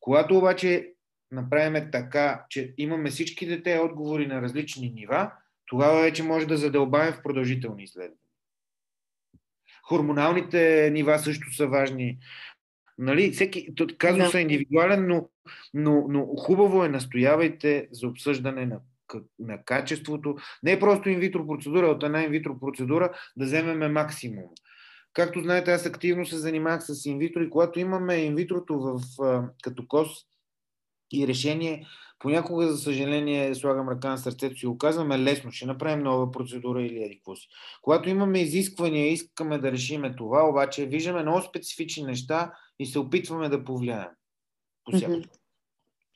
Когато 0.00 0.38
обаче 0.38 0.92
направим 1.30 1.90
така, 1.92 2.44
че 2.50 2.74
имаме 2.78 3.10
всички 3.10 3.46
дете 3.46 3.78
отговори 3.78 4.26
на 4.26 4.42
различни 4.42 4.90
нива, 4.90 5.32
тогава 5.66 6.02
вече 6.02 6.22
може 6.22 6.46
да 6.46 6.56
задълбаем 6.56 7.12
в 7.12 7.22
продължителни 7.22 7.82
изследвания. 7.82 8.18
Хормоналните 9.82 10.90
нива 10.92 11.18
също 11.18 11.54
са 11.54 11.66
важни. 11.66 12.18
Нали, 12.98 13.32
всеки, 13.32 13.68
казус 13.98 14.32
да. 14.32 14.38
е 14.38 14.42
индивидуален, 14.42 15.06
но, 15.06 15.28
но, 15.74 16.06
но 16.08 16.26
хубаво 16.26 16.84
е, 16.84 16.88
настоявайте 16.88 17.88
за 17.92 18.08
обсъждане 18.08 18.66
на, 18.66 18.80
на 19.38 19.64
качеството. 19.64 20.36
Не 20.62 20.72
е 20.72 20.80
просто 20.80 21.08
инвитро 21.08 21.46
процедура, 21.46 21.86
от 21.86 22.02
една 22.02 22.22
инвитро 22.22 22.60
процедура 22.60 23.12
да 23.36 23.44
вземеме 23.44 23.88
максимум. 23.88 24.44
Както 25.12 25.40
знаете, 25.40 25.72
аз 25.72 25.86
активно 25.86 26.26
се 26.26 26.36
занимавах 26.36 26.82
с 26.82 27.06
инвитро 27.06 27.42
и 27.42 27.50
когато 27.50 27.80
имаме 27.80 28.14
инвитрото 28.14 28.80
в, 28.80 29.00
като 29.62 29.86
кос 29.88 30.08
и 31.12 31.26
решение, 31.26 31.86
понякога, 32.18 32.68
за 32.68 32.78
съжаление, 32.78 33.54
слагам 33.54 33.88
ръка 33.88 34.08
на 34.08 34.18
сърцето 34.18 34.56
си 34.56 34.66
и 34.66 34.68
оказваме 34.68 35.18
лесно, 35.18 35.52
ще 35.52 35.66
направим 35.66 36.04
нова 36.04 36.30
процедура 36.30 36.82
или 36.82 37.02
еди 37.02 37.20
си. 37.34 37.48
Когато 37.82 38.08
имаме 38.08 38.42
изисквания, 38.42 39.12
искаме 39.12 39.58
да 39.58 39.72
решиме 39.72 40.16
това, 40.16 40.48
обаче 40.48 40.86
виждаме 40.86 41.22
много 41.22 41.42
специфични 41.42 42.02
неща, 42.02 42.52
и 42.78 42.86
се 42.86 42.98
опитваме 42.98 43.48
да 43.48 43.64
повлияем. 43.64 44.08
Mm-hmm. 44.92 45.28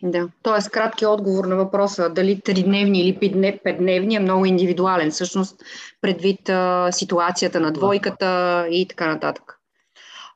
Да, 0.03 0.29
т.е. 0.42 0.71
кратки 0.71 1.07
отговор 1.07 1.44
на 1.44 1.57
въпроса 1.57 2.11
дали 2.11 2.40
тридневни 2.40 3.01
или 3.01 3.18
петдневни 3.64 4.14
е 4.14 4.21
много 4.21 4.44
индивидуален, 4.44 5.11
всъщност 5.11 5.62
предвид 6.01 6.49
а, 6.49 6.92
ситуацията 6.92 7.61
на 7.61 7.73
двойката 7.73 8.66
и 8.71 8.88
така 8.88 9.07
нататък. 9.07 9.59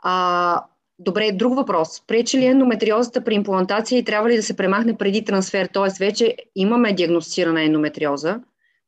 А, 0.03 0.65
добре, 0.99 1.33
друг 1.33 1.55
въпрос. 1.55 2.07
Пречи 2.07 2.39
ли 2.39 2.47
ендометриозата 2.47 3.25
при 3.25 3.35
имплантация 3.35 3.99
и 3.99 4.05
трябва 4.05 4.29
ли 4.29 4.37
да 4.37 4.43
се 4.43 4.57
премахне 4.57 4.97
преди 4.97 5.25
трансфер? 5.25 5.67
Т.е. 5.67 6.05
вече 6.05 6.37
имаме 6.55 6.93
диагностирана 6.93 7.63
ендометриоза. 7.63 8.41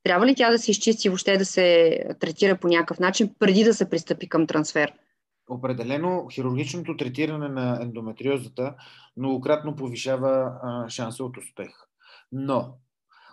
Трябва 0.02 0.26
ли 0.26 0.34
тя 0.34 0.50
да 0.50 0.58
се 0.58 0.70
изчисти 0.70 1.08
въобще 1.08 1.36
да 1.36 1.44
се 1.44 1.98
третира 2.20 2.56
по 2.56 2.68
някакъв 2.68 2.98
начин 2.98 3.30
преди 3.38 3.64
да 3.64 3.74
се 3.74 3.90
пристъпи 3.90 4.28
към 4.28 4.46
трансфер? 4.46 4.92
Определено 5.48 6.28
хирургичното 6.32 6.96
третиране 6.96 7.48
на 7.48 7.78
ендометриозата 7.82 8.74
многократно 9.16 9.76
повишава 9.76 10.52
шанса 10.88 11.24
от 11.24 11.36
успех. 11.36 11.70
Но, 12.32 12.74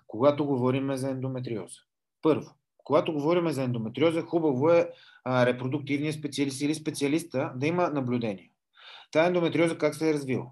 когато 0.07 0.45
говорим 0.45 0.95
за 0.95 1.09
ендометриоза, 1.09 1.79
първо, 2.21 2.55
когато 2.83 3.13
говорим 3.13 3.49
за 3.49 3.63
ендометриоза, 3.63 4.21
хубаво 4.21 4.69
е 4.69 4.89
репродуктивният 5.27 6.15
специалист 6.15 6.61
или 6.61 6.75
специалиста 6.75 7.53
да 7.55 7.67
има 7.67 7.89
наблюдение. 7.89 8.51
Та 9.11 9.25
ендометриоза 9.25 9.77
как 9.77 9.95
се 9.95 10.09
е 10.09 10.13
развила? 10.13 10.51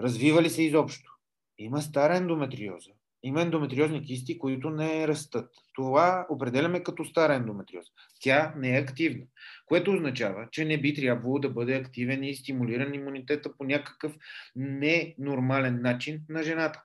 Развива 0.00 0.42
ли 0.42 0.50
се 0.50 0.62
изобщо? 0.62 1.12
Има 1.58 1.82
стара 1.82 2.16
ендометриоза, 2.16 2.90
има 3.22 3.42
ендометриозни 3.42 4.02
кисти, 4.02 4.38
които 4.38 4.70
не 4.70 5.08
растат. 5.08 5.50
Това 5.74 6.26
определяме 6.30 6.82
като 6.82 7.04
стара 7.04 7.34
ендометриоза. 7.34 7.90
Тя 8.20 8.54
не 8.56 8.76
е 8.76 8.80
активна, 8.80 9.24
което 9.66 9.92
означава, 9.92 10.48
че 10.50 10.64
не 10.64 10.80
би 10.80 10.94
трябвало 10.94 11.38
да 11.38 11.50
бъде 11.50 11.74
активен 11.74 12.24
и 12.24 12.34
стимулиран 12.34 12.94
имунитета 12.94 13.56
по 13.56 13.64
някакъв 13.64 14.12
ненормален 14.56 15.82
начин 15.82 16.20
на 16.28 16.42
жената. 16.42 16.82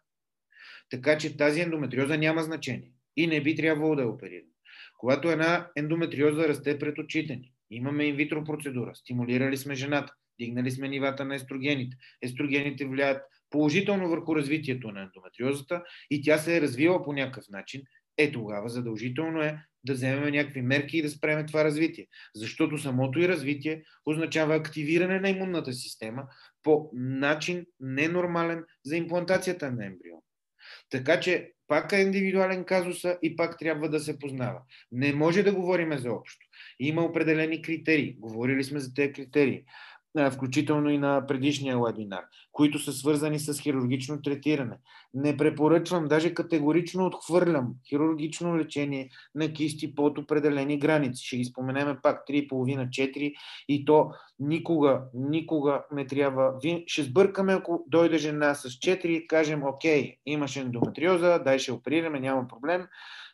Така 0.89 1.17
че 1.17 1.37
тази 1.37 1.61
ендометриоза 1.61 2.17
няма 2.17 2.43
значение 2.43 2.91
и 3.17 3.27
не 3.27 3.43
би 3.43 3.55
трябвало 3.55 3.95
да 3.95 4.01
е 4.01 4.05
оперирана. 4.05 4.51
Когато 4.97 5.31
една 5.31 5.67
ендометриоза 5.75 6.47
расте 6.47 6.79
пред 6.79 6.97
очите 6.97 7.35
ни, 7.35 7.53
имаме 7.71 8.05
инвитро 8.05 8.43
процедура, 8.43 8.95
стимулирали 8.95 9.57
сме 9.57 9.75
жената, 9.75 10.13
дигнали 10.39 10.71
сме 10.71 10.87
нивата 10.87 11.25
на 11.25 11.35
естрогените. 11.35 11.97
Естрогените 12.21 12.85
влияят 12.85 13.21
положително 13.49 14.09
върху 14.09 14.35
развитието 14.35 14.91
на 14.91 15.01
ендометриозата 15.01 15.83
и 16.09 16.21
тя 16.21 16.37
се 16.37 16.57
е 16.57 16.61
развила 16.61 17.03
по 17.03 17.13
някакъв 17.13 17.43
начин, 17.49 17.81
е 18.17 18.31
тогава 18.31 18.69
задължително 18.69 19.41
е 19.41 19.59
да 19.83 19.93
вземем 19.93 20.33
някакви 20.33 20.61
мерки 20.61 20.97
и 20.97 21.01
да 21.01 21.09
спреме 21.09 21.45
това 21.45 21.63
развитие. 21.63 22.07
Защото 22.35 22.77
самото 22.77 23.19
и 23.19 23.27
развитие 23.27 23.83
означава 24.05 24.55
активиране 24.55 25.19
на 25.19 25.29
имунната 25.29 25.73
система 25.73 26.23
по 26.63 26.89
начин 26.93 27.65
ненормален 27.79 28.63
за 28.85 28.97
имплантацията 28.97 29.71
на 29.71 29.85
ембрион. 29.85 30.19
Така 30.89 31.19
че 31.19 31.51
пак 31.67 31.91
е 31.91 32.01
индивидуален 32.01 32.65
казуса 32.65 33.17
и 33.23 33.35
пак 33.35 33.59
трябва 33.59 33.89
да 33.89 33.99
се 33.99 34.19
познава. 34.19 34.59
Не 34.91 35.13
може 35.13 35.43
да 35.43 35.53
говорим 35.53 35.97
за 35.97 36.11
общо. 36.11 36.45
Има 36.79 37.01
определени 37.01 37.61
критерии. 37.61 38.15
Говорили 38.19 38.63
сме 38.63 38.79
за 38.79 38.93
тези 38.93 39.13
критерии 39.13 39.63
включително 40.31 40.89
и 40.89 40.97
на 40.97 41.27
предишния 41.27 41.77
вебинар, 41.79 42.23
които 42.57 42.79
са 42.79 42.93
свързани 42.93 43.39
с 43.39 43.59
хирургично 43.59 44.21
третиране. 44.21 44.77
Не 45.13 45.37
препоръчвам, 45.37 46.07
даже 46.07 46.33
категорично 46.33 47.05
отхвърлям 47.05 47.73
хирургично 47.89 48.57
лечение 48.57 49.09
на 49.35 49.53
кисти 49.53 49.95
под 49.95 50.17
определени 50.17 50.79
граници. 50.79 51.25
Ще 51.25 51.37
ги 51.37 51.45
споменеме 51.45 51.97
пак 52.03 52.27
3,5-4 52.29 53.33
и 53.69 53.85
то 53.85 54.11
никога, 54.39 55.01
никога 55.13 55.83
не 55.91 56.07
трябва. 56.07 56.53
Ще 56.87 57.03
сбъркаме, 57.03 57.53
ако 57.53 57.85
дойде 57.87 58.17
жена 58.17 58.55
с 58.55 58.69
4 58.69 59.05
и 59.05 59.27
кажем, 59.27 59.63
окей, 59.63 60.17
имаш 60.25 60.55
ендометриоза, 60.55 61.39
дай 61.43 61.59
ще 61.59 61.71
оперираме, 61.71 62.19
няма 62.19 62.47
проблем 62.47 62.87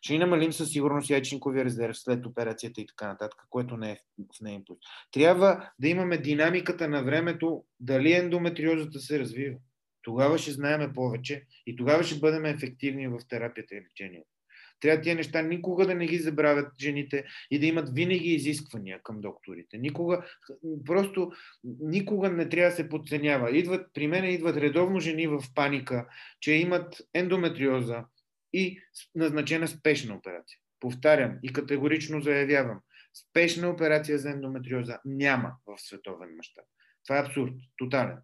ще 0.04 0.18
намалим 0.18 0.54
със 0.54 0.70
сигурност 0.70 1.10
яйчниковия 1.10 1.66
резерв 1.66 1.98
след 1.98 2.26
операцията 2.26 2.82
и 2.82 2.86
така 2.86 3.08
нататък, 3.08 3.40
което 3.50 3.78
не 3.78 3.92
е 3.92 3.98
в 4.20 4.64
път. 4.68 4.78
Трябва 5.12 5.70
да 5.80 5.88
имаме 5.88 6.18
динамиката 6.18 6.88
на 6.88 7.04
времето, 7.04 7.64
дали 7.80 8.14
ендометриозата 8.14 9.00
се 9.00 9.13
развива. 9.20 9.58
Тогава 10.02 10.38
ще 10.38 10.52
знаеме 10.52 10.94
повече 10.94 11.46
и 11.68 11.76
тогава 11.76 12.04
ще 12.04 12.20
бъдем 12.20 12.46
ефективни 12.46 13.08
в 13.08 13.20
терапията 13.30 13.76
и 13.76 13.82
лечението. 13.82 14.30
Трябва 14.80 15.02
тия 15.02 15.16
неща 15.16 15.42
никога 15.42 15.88
да 15.88 15.96
не 15.96 16.08
ги 16.08 16.18
забравят 16.18 16.68
жените 16.80 17.26
и 17.52 17.60
да 17.60 17.66
имат 17.66 17.94
винаги 17.94 18.30
изисквания 18.30 19.00
към 19.04 19.22
докторите. 19.22 19.78
Никога, 19.78 20.26
просто 20.86 21.32
никога 21.80 22.30
не 22.30 22.50
трябва 22.50 22.70
да 22.70 22.76
се 22.76 22.90
подценява. 22.90 23.58
Идват, 23.58 23.88
при 23.94 24.08
мен 24.08 24.26
идват 24.26 24.58
редовно 24.58 25.00
жени 25.00 25.28
в 25.28 25.44
паника, 25.56 26.08
че 26.40 26.54
имат 26.54 27.02
ендометриоза, 27.14 28.04
и 28.54 28.80
назначена 29.16 29.68
спешна 29.68 30.16
операция. 30.16 30.58
Повтарям 30.80 31.40
и 31.44 31.54
категорично 31.54 32.22
заявявам, 32.22 32.80
спешна 33.14 33.70
операция 33.70 34.18
за 34.18 34.30
ендометриоза 34.30 35.00
няма 35.06 35.56
в 35.66 35.78
световен 35.78 36.36
мащаб. 36.38 36.66
Това 37.04 37.18
е 37.18 37.22
абсурд, 37.22 37.54
тотален. 37.78 38.18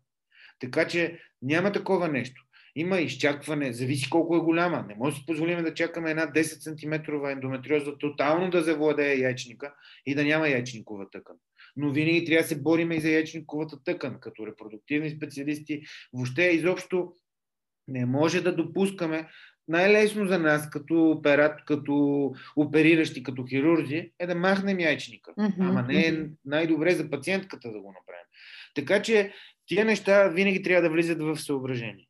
Така 0.60 0.88
че 0.88 1.20
няма 1.42 1.72
такова 1.72 2.08
нещо. 2.08 2.46
Има 2.76 3.00
изчакване, 3.00 3.74
зависи 3.74 4.10
колко 4.10 4.36
е 4.36 4.40
голяма. 4.40 4.86
Не 4.88 4.96
може 4.96 5.16
да 5.16 5.20
си 5.20 5.26
позволим 5.26 5.64
да 5.64 5.74
чакаме 5.74 6.12
една 6.12 6.28
10 6.28 6.42
см 6.42 7.26
ендометриоза 7.26 7.98
тотално 7.98 8.50
да 8.50 8.62
завладее 8.62 9.16
яйчника 9.16 9.74
и 10.06 10.16
да 10.16 10.24
няма 10.24 10.50
яйчникова 10.50 11.10
тъкан. 11.10 11.36
Но 11.76 11.92
винаги 11.92 12.26
трябва 12.26 12.42
да 12.42 12.48
се 12.48 12.62
бориме 12.62 12.96
и 12.96 13.02
за 13.02 13.10
яйчниковата 13.10 13.84
тъкан, 13.84 14.20
като 14.20 14.48
репродуктивни 14.48 15.10
специалисти. 15.10 15.82
Въобще 16.14 16.44
изобщо 16.44 17.14
не 17.88 18.06
може 18.06 18.42
да 18.42 18.56
допускаме 18.56 19.28
най-лесно 19.68 20.28
за 20.28 20.40
нас, 20.40 20.70
като, 20.70 21.12
операт, 21.12 21.66
като 21.66 22.34
опериращи, 22.56 23.24
като 23.24 23.46
хирурзи, 23.50 24.12
е 24.20 24.28
да 24.28 24.36
махнем 24.36 24.80
яйчника. 24.80 25.32
Mm-hmm. 25.32 25.70
Ама 25.70 25.82
не 25.82 26.08
е 26.08 26.26
най-добре 26.46 26.96
за 26.96 27.10
пациентката 27.10 27.72
да 27.72 27.80
го 27.80 27.94
направим. 28.00 28.26
Така 28.76 29.02
че 29.02 29.34
тия 29.70 29.86
неща 29.86 30.28
винаги 30.28 30.64
трябва 30.64 30.82
да 30.82 30.94
влизат 30.94 31.22
в 31.22 31.36
съображение. 31.36 32.08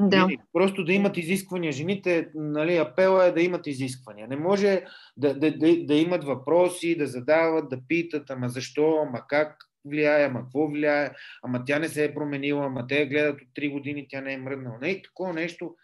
Да. 0.00 0.16
Винаги. 0.16 0.38
Просто 0.52 0.84
да 0.84 0.92
имат 0.92 1.16
изисквания. 1.16 1.72
Жените, 1.72 2.30
нали, 2.34 2.76
апела 2.76 3.24
е 3.24 3.32
да 3.32 3.42
имат 3.42 3.66
изисквания. 3.66 4.28
Не 4.28 4.36
може 4.36 4.84
да, 5.16 5.34
да, 5.34 5.58
да, 5.58 5.84
да 5.84 5.94
имат 5.94 6.24
въпроси, 6.24 6.98
да 6.98 7.06
задават, 7.06 7.68
да 7.68 7.80
питат, 7.88 8.30
ама 8.30 8.48
защо, 8.48 9.04
ама 9.06 9.24
как 9.28 9.56
влияе, 9.84 10.24
ама 10.24 10.40
какво 10.40 10.68
влияе, 10.68 11.10
ама 11.42 11.64
тя 11.64 11.78
не 11.78 11.88
се 11.88 12.04
е 12.04 12.14
променила, 12.14 12.66
ама 12.66 12.86
те 12.86 13.06
гледат 13.06 13.40
от 13.40 13.48
3 13.48 13.70
години, 13.70 14.06
тя 14.10 14.20
не 14.20 14.32
е 14.32 14.38
мръднала. 14.38 14.78
Не 14.80 14.90
е 14.90 15.02
такова 15.02 15.32
нещо 15.32 15.76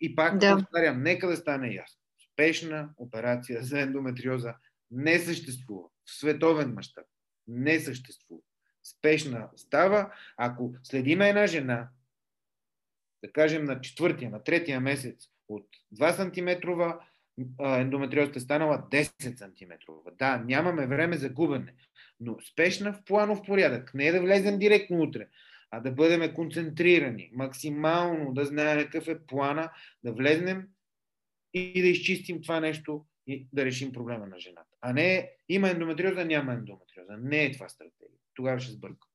и 0.00 0.16
пак 0.16 0.38
да. 0.38 0.56
повтарям, 0.56 1.02
нека 1.02 1.28
да 1.28 1.36
стане 1.36 1.74
ясно. 1.74 2.00
Спешна 2.32 2.90
операция 2.96 3.62
за 3.62 3.80
ендометриоза 3.80 4.54
не 4.90 5.18
съществува 5.18 5.88
в 6.04 6.18
световен 6.18 6.74
мащаб. 6.74 7.04
Не 7.46 7.80
съществува. 7.80 8.42
Спешна 8.82 9.48
става, 9.56 10.12
ако 10.36 10.74
следиме 10.82 11.28
една 11.28 11.46
жена, 11.46 11.88
да 13.24 13.32
кажем 13.32 13.64
на 13.64 13.80
четвъртия, 13.80 14.30
на 14.30 14.42
третия 14.42 14.80
месец 14.80 15.28
от 15.48 15.66
2 15.94 16.12
см, 16.12 16.70
ендометриозата 17.60 18.38
е 18.38 18.42
станала 18.42 18.88
10 18.90 19.38
см. 19.38 19.92
Да, 20.18 20.36
нямаме 20.36 20.86
време 20.86 21.16
за 21.16 21.28
губене, 21.28 21.74
но 22.20 22.36
спешна 22.52 22.92
в 22.92 23.04
планов 23.04 23.42
порядък. 23.46 23.94
Не 23.94 24.06
е 24.06 24.12
да 24.12 24.20
влезем 24.20 24.58
директно 24.58 25.02
утре 25.02 25.28
а 25.70 25.80
да 25.80 25.92
бъдем 25.92 26.34
концентрирани, 26.34 27.30
максимално 27.32 28.32
да 28.32 28.44
знаем 28.44 28.84
какъв 28.84 29.08
е 29.08 29.26
плана, 29.26 29.72
да 30.04 30.12
влезнем 30.12 30.68
и 31.54 31.82
да 31.82 31.88
изчистим 31.88 32.42
това 32.42 32.60
нещо 32.60 33.04
и 33.26 33.48
да 33.52 33.64
решим 33.64 33.92
проблема 33.92 34.26
на 34.26 34.38
жената. 34.38 34.76
А 34.80 34.92
не 34.92 35.30
има 35.48 35.70
ендометриоза, 35.70 36.24
няма 36.24 36.52
ендометриоза. 36.52 37.16
Не 37.16 37.44
е 37.44 37.52
това 37.52 37.68
стратегия. 37.68 38.19
Тогава 38.40 38.60
ще 38.60 38.72
сбърка. 38.72 39.06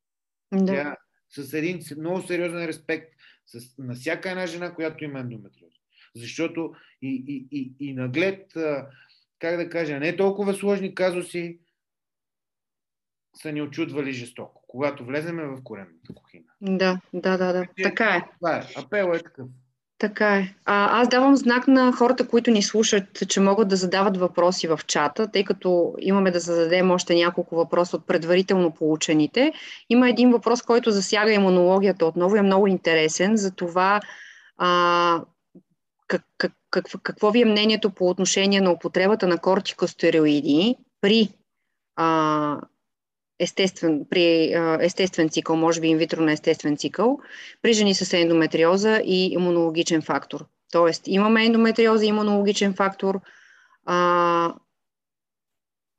Да. 0.53 0.65
Тя 0.65 0.97
с 1.29 1.53
един 1.53 1.79
много 1.97 2.21
сериозен 2.21 2.65
респект 2.65 3.13
с, 3.45 3.77
на 3.77 3.93
всяка 3.93 4.29
една 4.29 4.45
жена, 4.47 4.73
която 4.73 5.03
има 5.03 5.19
ендометриоза. 5.19 5.75
Защото 6.15 6.73
и, 7.01 7.23
и, 7.27 7.47
и, 7.51 7.89
и 7.89 7.93
наглед, 7.93 8.51
как 9.39 9.57
да 9.57 9.69
кажа, 9.69 9.99
не 9.99 10.15
толкова 10.15 10.53
сложни 10.53 10.95
казуси, 10.95 11.59
са 13.35 13.51
ни 13.51 13.61
очудвали 13.61 14.11
жестоко, 14.11 14.63
когато 14.67 15.05
влеземе 15.05 15.43
в 15.43 15.63
коренната 15.63 16.13
кухина. 16.13 16.51
Да, 16.61 17.01
да, 17.13 17.37
да, 17.37 17.53
да. 17.53 17.67
Така 17.83 18.15
е. 18.15 18.29
Това 18.35 18.57
е. 18.57 18.63
Апел 18.75 19.11
е 19.15 19.23
такъв. 19.23 19.47
Така 19.97 20.35
е. 20.35 20.55
А, 20.65 21.01
аз 21.01 21.07
давам 21.09 21.35
знак 21.35 21.67
на 21.67 21.91
хората, 21.91 22.27
които 22.27 22.51
ни 22.51 22.63
слушат, 22.63 23.03
че 23.29 23.39
могат 23.39 23.67
да 23.67 23.75
задават 23.75 24.17
въпроси 24.17 24.67
в 24.67 24.79
чата, 24.87 25.31
тъй 25.31 25.43
като 25.43 25.93
имаме 25.99 26.31
да 26.31 26.39
зададем 26.39 26.91
още 26.91 27.15
няколко 27.15 27.55
въпроса 27.55 27.95
от 27.95 28.07
предварително 28.07 28.71
получените. 28.71 29.53
Има 29.89 30.09
един 30.09 30.31
въпрос, 30.31 30.61
който 30.61 30.91
засяга 30.91 31.33
имунологията 31.33 32.05
отново 32.05 32.35
е 32.35 32.41
много 32.41 32.67
интересен. 32.67 33.37
За 33.37 33.51
това 33.51 34.01
а, 34.57 35.21
как, 36.07 36.21
как, 36.37 36.51
как, 36.69 36.85
какво 37.03 37.31
ви 37.31 37.41
е 37.41 37.45
мнението 37.45 37.89
по 37.89 38.09
отношение 38.09 38.61
на 38.61 38.71
употребата 38.71 39.27
на 39.27 39.37
кортикостероиди 39.37 40.75
при 41.01 41.29
а, 41.95 42.59
естествен, 43.39 44.05
при 44.09 44.53
естествен 44.79 45.29
цикъл, 45.29 45.55
може 45.55 45.81
би 45.81 45.87
инвитро 45.87 46.21
на 46.21 46.31
естествен 46.31 46.77
цикъл, 46.77 47.19
при 47.61 47.73
жени 47.73 47.95
с 47.95 48.13
ендометриоза 48.13 49.01
и 49.05 49.33
имунологичен 49.33 50.01
фактор. 50.01 50.45
Тоест, 50.71 51.03
имаме 51.07 51.45
ендометриоза 51.45 52.05
и 52.05 52.07
имунологичен 52.07 52.73
фактор. 52.73 53.19
А, 53.85 54.53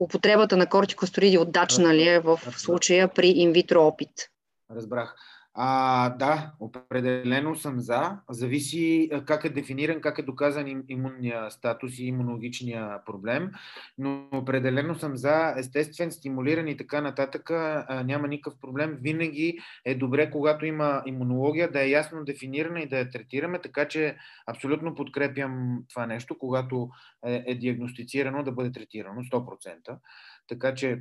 употребата 0.00 0.56
на 0.56 0.66
кортикостероиди 0.66 1.38
удачна 1.38 1.94
ли 1.94 2.08
е 2.08 2.20
в 2.20 2.40
случая 2.56 3.08
при 3.14 3.28
инвитро 3.28 3.82
опит? 3.82 4.10
Разбрах. 4.70 5.14
А, 5.58 6.08
да, 6.10 6.52
определено 6.60 7.56
съм 7.56 7.80
за. 7.80 8.18
Зависи 8.30 9.10
как 9.26 9.44
е 9.44 9.50
дефиниран, 9.50 10.00
как 10.00 10.18
е 10.18 10.22
доказан 10.22 10.84
имунния 10.88 11.50
статус 11.50 11.98
и 11.98 12.06
имунологичния 12.06 13.04
проблем, 13.06 13.50
но 13.98 14.28
определено 14.32 14.94
съм 14.94 15.16
за 15.16 15.54
естествен, 15.58 16.12
стимулиран 16.12 16.68
и 16.68 16.76
така 16.76 17.00
нататък. 17.00 17.50
А, 17.50 18.02
няма 18.06 18.28
никакъв 18.28 18.60
проблем. 18.60 18.98
Винаги 19.00 19.58
е 19.84 19.94
добре, 19.94 20.30
когато 20.30 20.66
има 20.66 21.02
имунология, 21.06 21.70
да 21.70 21.82
е 21.82 21.90
ясно 21.90 22.24
дефинирана 22.24 22.80
и 22.80 22.88
да 22.88 22.98
я 22.98 23.10
третираме, 23.10 23.60
така 23.60 23.88
че 23.88 24.16
абсолютно 24.46 24.94
подкрепям 24.94 25.84
това 25.88 26.06
нещо, 26.06 26.38
когато 26.38 26.88
е, 27.26 27.44
е 27.46 27.54
диагностицирано 27.54 28.42
да 28.42 28.52
бъде 28.52 28.72
третирано 28.72 29.20
100%. 29.20 29.98
Така 30.48 30.74
че 30.74 30.98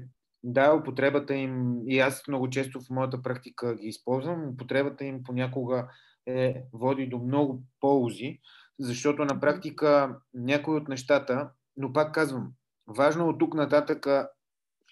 да, 0.47 0.73
употребата 0.73 1.35
им, 1.35 1.81
и 1.87 1.99
аз 1.99 2.27
много 2.27 2.49
често 2.49 2.81
в 2.81 2.89
моята 2.89 3.21
практика 3.21 3.75
ги 3.75 3.87
използвам, 3.87 4.49
употребата 4.49 5.05
им 5.05 5.23
понякога 5.23 5.89
е, 6.25 6.63
води 6.73 7.07
до 7.07 7.17
много 7.17 7.63
ползи, 7.79 8.39
защото 8.79 9.25
на 9.25 9.39
практика 9.39 10.19
някои 10.33 10.75
от 10.75 10.87
нещата, 10.87 11.49
но 11.77 11.93
пак 11.93 12.13
казвам, 12.13 12.53
важно 12.87 13.27
от 13.29 13.39
тук 13.39 13.53
нататък 13.53 14.07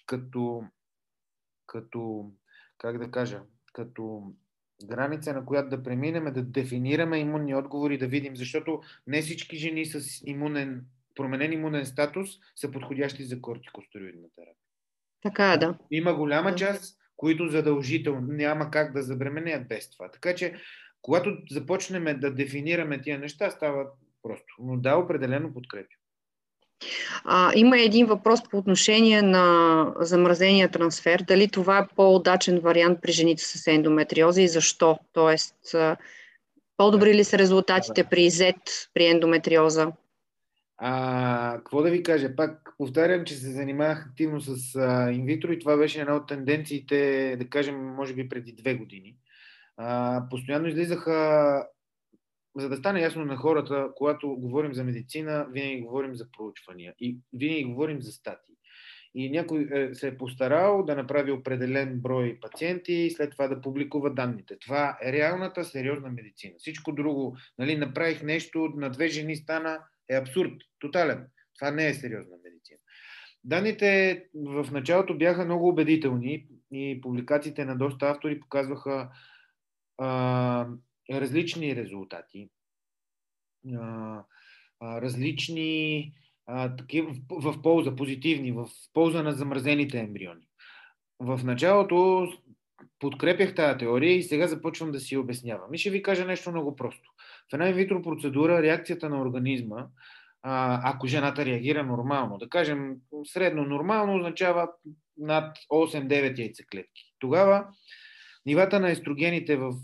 като, 0.06 0.64
като, 1.66 2.30
как 2.78 2.98
да 2.98 3.10
кажа, 3.10 3.42
като 3.72 4.32
граница, 4.84 5.32
на 5.32 5.46
която 5.46 5.68
да 5.68 5.82
преминем, 5.82 6.24
да 6.24 6.42
дефинираме 6.42 7.18
имунни 7.18 7.54
отговори, 7.54 7.98
да 7.98 8.06
видим, 8.06 8.36
защото 8.36 8.80
не 9.06 9.22
всички 9.22 9.56
жени 9.56 9.86
с 9.86 10.22
имунен, 10.26 10.86
променен 11.14 11.52
имунен 11.52 11.86
статус 11.86 12.30
са 12.56 12.70
подходящи 12.70 13.24
за 13.24 13.40
кортикостероидна 13.40 14.28
терапия. 14.34 14.63
Така 15.24 15.52
е, 15.52 15.58
да. 15.58 15.74
Има 15.90 16.14
голяма 16.14 16.54
част, 16.54 16.96
които 17.16 17.48
задължително 17.48 18.20
няма 18.20 18.70
как 18.70 18.92
да 18.92 19.02
забременят 19.02 19.68
без 19.68 19.90
това. 19.90 20.10
Така 20.10 20.34
че 20.34 20.54
Когато 21.02 21.36
започнем 21.50 22.20
да 22.20 22.30
дефинираме 22.30 23.02
тия 23.02 23.18
неща, 23.18 23.50
става 23.50 23.86
просто. 24.22 24.54
Но 24.58 24.76
да, 24.76 24.96
определено 24.96 25.54
подкрепя. 25.54 25.94
А, 27.24 27.52
има 27.54 27.78
един 27.78 28.06
въпрос 28.06 28.48
по 28.50 28.58
отношение 28.58 29.22
на 29.22 29.86
замразения 30.00 30.68
трансфер. 30.68 31.24
Дали 31.26 31.48
това 31.48 31.78
е 31.78 31.86
по-удачен 31.96 32.60
вариант 32.60 32.98
при 33.02 33.12
жените 33.12 33.42
с 33.42 33.66
ендометриоза 33.66 34.42
и 34.42 34.48
защо? 34.48 34.98
Тоест, 35.12 35.54
по-добри 36.76 37.14
ли 37.14 37.24
са 37.24 37.38
резултатите 37.38 38.04
при 38.04 38.30
Z, 38.30 38.54
при 38.94 39.06
ендометриоза? 39.06 39.92
А, 40.76 41.56
какво 41.56 41.82
да 41.82 41.90
ви 41.90 42.02
кажа? 42.02 42.36
Пак 42.36 42.74
повтарям, 42.78 43.24
че 43.24 43.34
се 43.34 43.50
занимавах 43.50 44.06
активно 44.06 44.40
с 44.40 44.76
а, 44.76 45.10
инвитро 45.12 45.52
и 45.52 45.58
това 45.58 45.76
беше 45.76 46.00
една 46.00 46.16
от 46.16 46.28
тенденциите, 46.28 47.36
да 47.38 47.48
кажем, 47.48 47.94
може 47.94 48.14
би 48.14 48.28
преди 48.28 48.52
две 48.52 48.74
години. 48.74 49.16
А, 49.76 50.22
постоянно 50.30 50.68
излизаха, 50.68 51.66
за 52.56 52.68
да 52.68 52.76
стане 52.76 53.00
ясно 53.00 53.24
на 53.24 53.36
хората, 53.36 53.88
когато 53.96 54.28
говорим 54.28 54.74
за 54.74 54.84
медицина, 54.84 55.46
винаги 55.52 55.80
говорим 55.80 56.14
за 56.14 56.26
проучвания 56.30 56.94
и 56.98 57.18
винаги 57.32 57.64
говорим 57.64 58.02
за 58.02 58.12
статии. 58.12 58.54
И 59.16 59.30
някой 59.30 59.68
е, 59.72 59.94
се 59.94 60.08
е 60.08 60.16
постарал 60.16 60.84
да 60.84 60.96
направи 60.96 61.32
определен 61.32 62.00
брой 62.00 62.38
пациенти 62.40 62.92
и 62.92 63.10
след 63.10 63.30
това 63.30 63.48
да 63.48 63.60
публикува 63.60 64.14
данните. 64.14 64.58
Това 64.58 64.98
е 65.02 65.12
реалната 65.12 65.64
сериозна 65.64 66.10
медицина. 66.10 66.54
Всичко 66.58 66.92
друго, 66.92 67.36
нали, 67.58 67.76
направих 67.76 68.22
нещо, 68.22 68.72
на 68.76 68.90
две 68.90 69.08
жени 69.08 69.36
стана, 69.36 69.78
е 70.10 70.14
абсурд, 70.14 70.52
тотален. 70.78 71.26
Това 71.58 71.70
не 71.70 71.88
е 71.88 71.94
сериозна 71.94 72.36
медицина. 72.44 72.78
Данните 73.44 74.22
в 74.34 74.68
началото 74.72 75.18
бяха 75.18 75.44
много 75.44 75.68
убедителни 75.68 76.46
и 76.72 77.00
публикациите 77.00 77.64
на 77.64 77.76
доста 77.76 78.06
автори 78.06 78.40
показваха 78.40 79.10
а, 79.98 80.66
различни 81.10 81.76
резултати, 81.76 82.48
а, 83.74 84.22
а, 84.80 85.00
различни 85.00 86.12
а, 86.46 86.76
такива, 86.76 87.14
в, 87.30 87.52
в 87.52 87.62
полза, 87.62 87.96
позитивни, 87.96 88.52
в 88.52 88.68
полза 88.92 89.22
на 89.22 89.32
замразените 89.32 89.98
ембриони. 89.98 90.48
В 91.20 91.40
началото 91.44 92.28
подкрепях 92.98 93.54
тази 93.54 93.78
теория 93.78 94.16
и 94.16 94.22
сега 94.22 94.46
започвам 94.46 94.92
да 94.92 95.00
си 95.00 95.16
обяснявам. 95.16 95.74
И 95.74 95.78
ще 95.78 95.90
ви 95.90 96.02
кажа 96.02 96.24
нещо 96.24 96.50
много 96.50 96.76
просто. 96.76 97.10
В 97.50 97.54
една 97.54 97.68
инвитро 97.68 98.02
процедура 98.02 98.62
реакцията 98.62 99.08
на 99.08 99.20
организма, 99.20 99.86
ако 100.42 101.06
жената 101.06 101.44
реагира 101.44 101.82
нормално, 101.82 102.38
да 102.38 102.48
кажем 102.48 102.96
средно 103.24 103.64
нормално, 103.64 104.16
означава 104.16 104.68
над 105.18 105.56
8-9 105.72 106.38
яйцеклетки. 106.38 107.14
Тогава 107.18 107.66
нивата 108.46 108.80
на 108.80 108.90
естрогените 108.90 109.56
в 109.56 109.74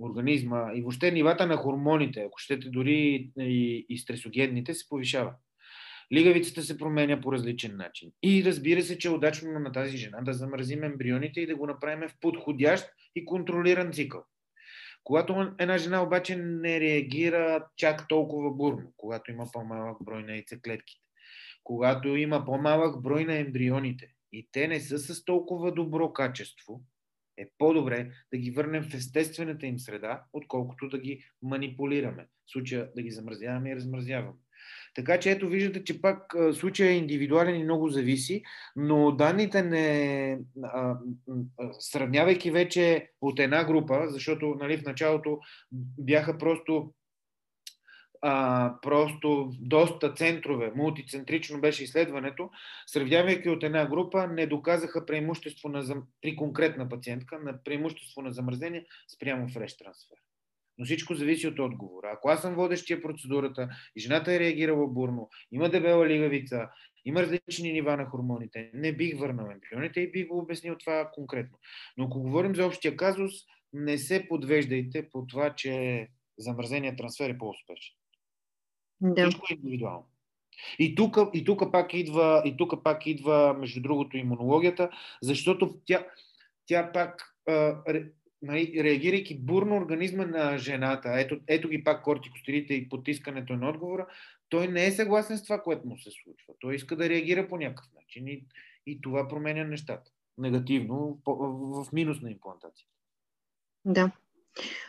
организма 0.00 0.70
и 0.74 0.80
въобще 0.80 1.10
нивата 1.10 1.46
на 1.46 1.56
хормоните, 1.56 2.20
ако 2.20 2.38
щете 2.38 2.68
дори 2.68 3.30
и, 3.38 3.86
и 3.88 3.98
стресогенните, 3.98 4.74
се 4.74 4.88
повишава. 4.88 5.34
Лигавицата 6.12 6.62
се 6.62 6.78
променя 6.78 7.20
по 7.20 7.32
различен 7.32 7.76
начин. 7.76 8.10
И 8.22 8.44
разбира 8.44 8.82
се, 8.82 8.98
че 8.98 9.08
е 9.08 9.10
удачно 9.10 9.58
на 9.58 9.72
тази 9.72 9.96
жена 9.96 10.20
да 10.22 10.32
замразим 10.32 10.84
ембрионите 10.84 11.40
и 11.40 11.46
да 11.46 11.56
го 11.56 11.66
направим 11.66 12.08
в 12.08 12.14
подходящ 12.20 12.86
и 13.14 13.24
контролиран 13.24 13.92
цикъл. 13.92 14.24
Когато 15.06 15.54
една 15.58 15.78
жена 15.78 16.02
обаче 16.02 16.36
не 16.36 16.80
реагира 16.80 17.66
чак 17.76 18.08
толкова 18.08 18.50
бурно, 18.50 18.92
когато 18.96 19.30
има 19.30 19.46
по-малък 19.52 20.04
брой 20.04 20.22
на 20.22 20.32
яйцеклетките, 20.32 21.00
когато 21.64 22.08
има 22.08 22.44
по-малък 22.44 23.02
брой 23.02 23.24
на 23.24 23.38
ембрионите 23.38 24.08
и 24.32 24.48
те 24.52 24.68
не 24.68 24.80
са 24.80 24.98
с 24.98 25.24
толкова 25.24 25.72
добро 25.72 26.12
качество, 26.12 26.82
е 27.36 27.50
по-добре 27.58 28.10
да 28.32 28.38
ги 28.38 28.50
върнем 28.50 28.82
в 28.82 28.94
естествената 28.94 29.66
им 29.66 29.78
среда, 29.78 30.24
отколкото 30.32 30.88
да 30.88 30.98
ги 30.98 31.24
манипулираме. 31.42 32.28
В 32.46 32.50
случая 32.50 32.90
да 32.96 33.02
ги 33.02 33.10
замразяваме 33.10 33.70
и 33.70 33.76
размразяваме. 33.76 34.38
Така 34.94 35.20
че 35.20 35.30
ето 35.30 35.48
виждате, 35.48 35.84
че 35.84 36.00
пак 36.00 36.34
случая 36.52 36.90
е 36.90 36.96
индивидуален 36.96 37.60
и 37.60 37.64
много 37.64 37.88
зависи, 37.88 38.42
но 38.76 39.12
данните 39.12 39.62
не, 39.62 40.38
а, 40.62 40.96
сравнявайки 41.80 42.50
вече 42.50 43.10
от 43.20 43.40
една 43.40 43.64
група, 43.64 44.08
защото 44.08 44.56
нали, 44.60 44.76
в 44.76 44.84
началото 44.84 45.38
бяха 45.98 46.38
просто 46.38 46.92
а, 48.22 48.74
просто 48.82 49.52
доста 49.60 50.14
центрове, 50.14 50.72
мултицентрично 50.74 51.60
беше 51.60 51.84
изследването, 51.84 52.50
сравнявайки 52.86 53.48
от 53.48 53.62
една 53.62 53.86
група, 53.86 54.26
не 54.26 54.46
доказаха 54.46 55.06
преимущество 55.06 55.68
на, 55.68 56.02
при 56.22 56.36
конкретна 56.36 56.88
пациентка 56.88 57.38
на 57.38 57.62
преимущество 57.64 58.22
на 58.22 58.32
замразение 58.32 58.86
спрямо 59.16 59.48
фреш 59.48 59.76
трансфер. 59.76 60.16
Но 60.78 60.84
всичко 60.84 61.14
зависи 61.14 61.46
от 61.46 61.58
отговора. 61.58 62.10
Ако 62.12 62.28
аз 62.28 62.42
съм 62.42 62.54
водещия 62.54 63.02
процедурата 63.02 63.68
и 63.96 64.00
жената 64.00 64.32
е 64.32 64.40
реагирала 64.40 64.86
бурно, 64.86 65.28
има 65.52 65.68
дебела 65.68 66.06
лигавица, 66.06 66.68
има 67.04 67.22
различни 67.22 67.72
нива 67.72 67.96
на 67.96 68.06
хормоните, 68.06 68.70
не 68.74 68.92
бих 68.92 69.18
върнал 69.18 69.50
ембрионите 69.52 70.00
и 70.00 70.10
бих 70.10 70.26
го 70.26 70.38
обяснил 70.38 70.76
това 70.78 71.10
конкретно. 71.14 71.58
Но 71.96 72.04
ако 72.04 72.20
говорим 72.20 72.54
за 72.54 72.66
общия 72.66 72.96
казус, 72.96 73.32
не 73.72 73.98
се 73.98 74.28
подвеждайте 74.28 75.08
по 75.08 75.26
това, 75.26 75.54
че 75.54 76.06
замразения 76.38 76.96
трансфер 76.96 77.30
е 77.30 77.38
по-успешен. 77.38 77.94
Да. 79.00 79.28
Всичко 79.28 79.46
е 79.50 79.54
индивидуално. 79.54 80.06
И 80.78 80.94
тук, 80.94 81.16
и 81.34 81.44
тук 81.44 81.72
пак 81.72 81.94
идва, 81.94 82.42
и 82.44 82.56
тук 82.56 82.84
пак 82.84 83.06
идва, 83.06 83.56
между 83.58 83.80
другото, 83.82 84.16
имунологията, 84.16 84.90
защото 85.22 85.80
тя, 85.84 86.06
тя 86.66 86.92
пак 86.92 87.36
нали, 88.46 88.84
реагирайки 88.84 89.38
бурно 89.38 89.76
организма 89.76 90.24
на 90.26 90.58
жената, 90.58 91.12
ето, 91.20 91.40
ето 91.46 91.68
ги 91.68 91.84
пак 91.84 92.04
кортикостерите 92.04 92.74
и 92.74 92.88
потискането 92.88 93.52
на 93.52 93.68
отговора, 93.68 94.06
той 94.48 94.68
не 94.68 94.86
е 94.86 94.92
съгласен 94.92 95.38
с 95.38 95.42
това, 95.42 95.62
което 95.62 95.88
му 95.88 95.98
се 95.98 96.10
случва. 96.10 96.54
Той 96.60 96.74
иска 96.74 96.96
да 96.96 97.08
реагира 97.08 97.48
по 97.48 97.56
някакъв 97.56 97.92
начин 97.94 98.28
и, 98.28 98.44
и 98.86 99.00
това 99.00 99.28
променя 99.28 99.64
нещата. 99.64 100.10
Негативно, 100.38 101.18
в, 101.26 101.86
минус 101.92 102.20
на 102.20 102.30
имплантация. 102.30 102.86
Да. 103.84 104.10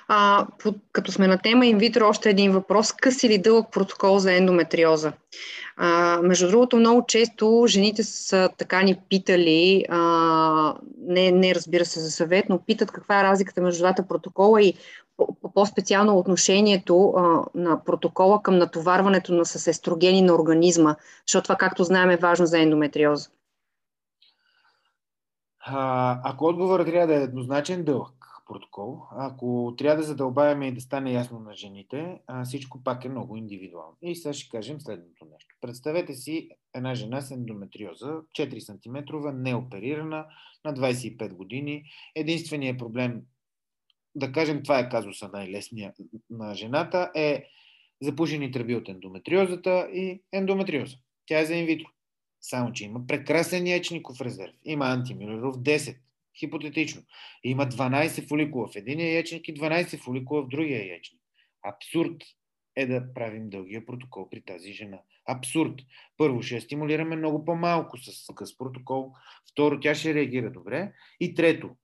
А, 0.08 0.48
по, 0.60 0.74
като 0.92 1.12
сме 1.12 1.28
на 1.28 1.38
тема 1.38 1.66
инвитро, 1.66 2.08
още 2.08 2.30
един 2.30 2.52
въпрос. 2.52 2.92
Къс 2.92 3.24
или 3.24 3.38
дълъг 3.38 3.72
протокол 3.72 4.20
за 4.20 4.34
ендометриоза? 4.34 5.14
А, 5.78 6.20
между 6.24 6.48
другото, 6.48 6.78
много 6.78 7.06
често 7.08 7.66
жените 7.68 8.04
са 8.04 8.50
така 8.58 8.82
ни 8.82 9.00
питали, 9.10 9.86
а, 9.90 10.76
не, 10.98 11.32
не 11.32 11.56
разбира 11.56 11.86
се 11.86 12.00
за 12.00 12.12
съвет, 12.12 12.46
но 12.50 12.60
питат 12.60 12.92
каква 12.92 13.20
е 13.20 13.24
разликата 13.24 13.62
между 13.62 13.80
двата 13.80 14.08
протокола 14.08 14.62
и 14.62 14.74
по-специално 15.54 16.18
отношението 16.18 17.10
а, 17.10 17.44
на 17.56 17.84
протокола 17.84 18.42
към 18.42 18.58
натоварването 18.58 19.34
на 19.34 19.46
с 19.46 19.68
естрогени 19.68 20.22
на 20.22 20.34
организма, 20.34 20.96
защото 21.28 21.44
това, 21.44 21.56
както 21.56 21.84
знаем, 21.84 22.10
е 22.10 22.18
важно 22.18 22.46
за 22.46 22.60
ендометриоза. 22.60 23.30
А, 25.60 26.20
ако 26.24 26.46
отговорът 26.46 26.88
трябва 26.88 27.08
да 27.08 27.14
е 27.14 27.24
еднозначен, 27.24 27.84
дълъг 27.84 28.17
протокол. 28.48 29.02
Ако 29.12 29.76
трябва 29.78 29.98
да 29.98 30.08
задълбаваме 30.08 30.68
и 30.68 30.74
да 30.74 30.82
стане 30.82 31.12
ясно 31.12 31.40
на 31.40 31.54
жените, 31.54 32.20
всичко 32.46 32.84
пак 32.84 33.06
е 33.06 33.10
много 33.10 33.38
индивидуално. 33.38 33.98
И 34.02 34.16
сега 34.16 34.34
ще 34.34 34.50
кажем 34.50 34.82
следното 34.82 35.26
нещо. 35.26 35.56
Представете 35.62 36.14
си 36.14 36.50
една 36.74 36.96
жена 36.96 37.22
с 37.22 37.32
ендометриоза, 37.32 38.08
4 38.08 38.60
см, 38.60 39.18
неоперирана, 39.34 40.26
на 40.66 40.74
25 40.74 41.34
години. 41.34 41.84
Единственият 42.16 42.78
проблем, 42.78 43.22
да 44.16 44.32
кажем, 44.32 44.64
това 44.64 44.80
е 44.80 44.90
казуса 44.90 45.30
най-лесния 45.34 45.94
на 46.30 46.56
жената, 46.56 47.12
е 47.16 47.46
запушени 48.02 48.52
тръби 48.52 48.76
от 48.76 48.90
ендометриозата 48.90 49.90
и 49.94 50.22
ендометриоза. 50.32 50.96
Тя 51.26 51.40
е 51.40 51.46
за 51.46 51.56
инвитро. 51.56 51.88
Само, 52.42 52.74
че 52.74 52.86
има 52.86 53.08
прекрасен 53.08 53.68
яичников 53.68 54.22
резерв. 54.22 54.54
Има 54.66 54.86
антимюлеров 54.86 55.56
10 55.56 55.98
хипотетично. 56.40 57.02
Има 57.44 57.66
12 57.66 58.28
фоликула 58.28 58.68
в 58.68 58.76
единия 58.76 59.14
яичник 59.14 59.48
и 59.48 59.56
12 59.56 60.04
фоликула 60.04 60.44
в 60.44 60.48
другия 60.48 60.88
яичник. 60.88 61.22
Абсурд 61.64 62.24
е 62.76 62.86
да 62.86 63.14
правим 63.14 63.50
дългия 63.50 63.86
протокол 63.86 64.30
при 64.30 64.42
тази 64.42 64.74
жена. 64.74 65.00
Абсурд. 65.28 65.74
Първо, 66.18 66.42
ще 66.42 66.56
я 66.56 66.62
стимулираме 66.62 67.16
много 67.16 67.46
по-малко 67.46 67.98
с 67.98 68.36
къс 68.36 68.58
протокол. 68.58 69.14
Второ, 69.52 69.80
тя 69.80 69.96
ще 69.96 70.14
реагира 70.14 70.52
добре. 70.52 70.94
И 71.20 71.36
трето, 71.36 71.76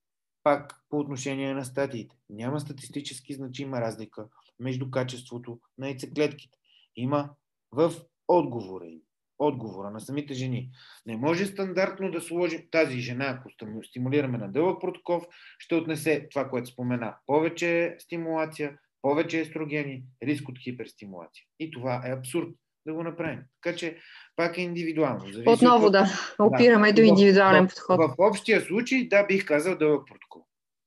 пак 0.44 0.84
по 0.90 1.00
отношение 1.00 1.54
на 1.54 1.66
статиите. 1.66 2.16
Няма 2.30 2.60
статистически 2.60 3.34
значима 3.34 3.82
разлика 3.82 4.28
между 4.60 4.92
качеството 4.92 5.60
на 5.78 5.88
яйцеклетките. 5.88 6.58
Има 6.96 7.30
в 7.72 7.94
отговора 8.28 8.86
им 8.86 9.00
отговора 9.48 9.90
на 9.90 10.00
самите 10.00 10.34
жени. 10.34 10.70
Не 11.06 11.18
може 11.18 11.46
стандартно 11.46 12.12
да 12.12 12.22
сложим 12.22 12.62
тази 12.72 13.00
жена, 13.00 13.26
ако 13.26 13.50
стимулираме 13.84 14.38
на 14.38 14.52
дълъг 14.52 14.82
протокол, 14.82 15.22
ще 15.60 15.76
отнесе 15.76 16.28
това, 16.32 16.50
което 16.50 16.70
спомена. 16.70 17.16
Повече 17.26 17.96
стимулация, 18.00 18.78
повече 19.02 19.40
естрогени, 19.40 20.04
риск 20.24 20.50
от 20.50 20.60
хиперстимулация. 20.60 21.44
И 21.60 21.72
това 21.72 22.02
е 22.06 22.12
абсурд 22.12 22.50
да 22.86 22.94
го 22.94 23.04
направим. 23.04 23.40
Така 23.62 23.76
че 23.76 23.98
пак 24.36 24.58
е 24.58 24.62
индивидуално. 24.62 25.20
Зависи 25.20 25.50
Отново 25.50 25.86
от... 25.86 25.92
да, 25.92 26.06
опираме 26.40 26.94
да. 26.94 27.02
до 27.02 27.08
индивидуален 27.08 27.68
в, 27.68 27.70
подход. 27.70 27.98
В, 27.98 28.08
в 28.08 28.16
общия 28.20 28.62
случай, 28.62 29.08
да, 29.08 29.26
бих 29.26 29.46
казал 29.46 29.78
дълъг 29.78 30.08
протокол. 30.08 30.46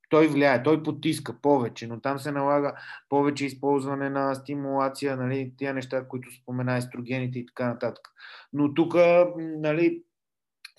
Той 0.09 0.27
влияе, 0.27 0.63
той 0.63 0.83
потиска 0.83 1.41
повече, 1.41 1.87
но 1.87 2.01
там 2.01 2.19
се 2.19 2.31
налага 2.31 2.73
повече 3.09 3.45
използване 3.45 4.09
на 4.09 4.35
стимулация, 4.35 5.17
нали, 5.17 5.53
тия 5.57 5.73
неща, 5.73 6.07
които 6.07 6.35
спомена, 6.35 6.77
естрогените 6.77 7.39
и 7.39 7.45
така 7.45 7.67
нататък. 7.67 8.07
Но 8.53 8.73
тук, 8.73 8.95
нали, 9.37 10.03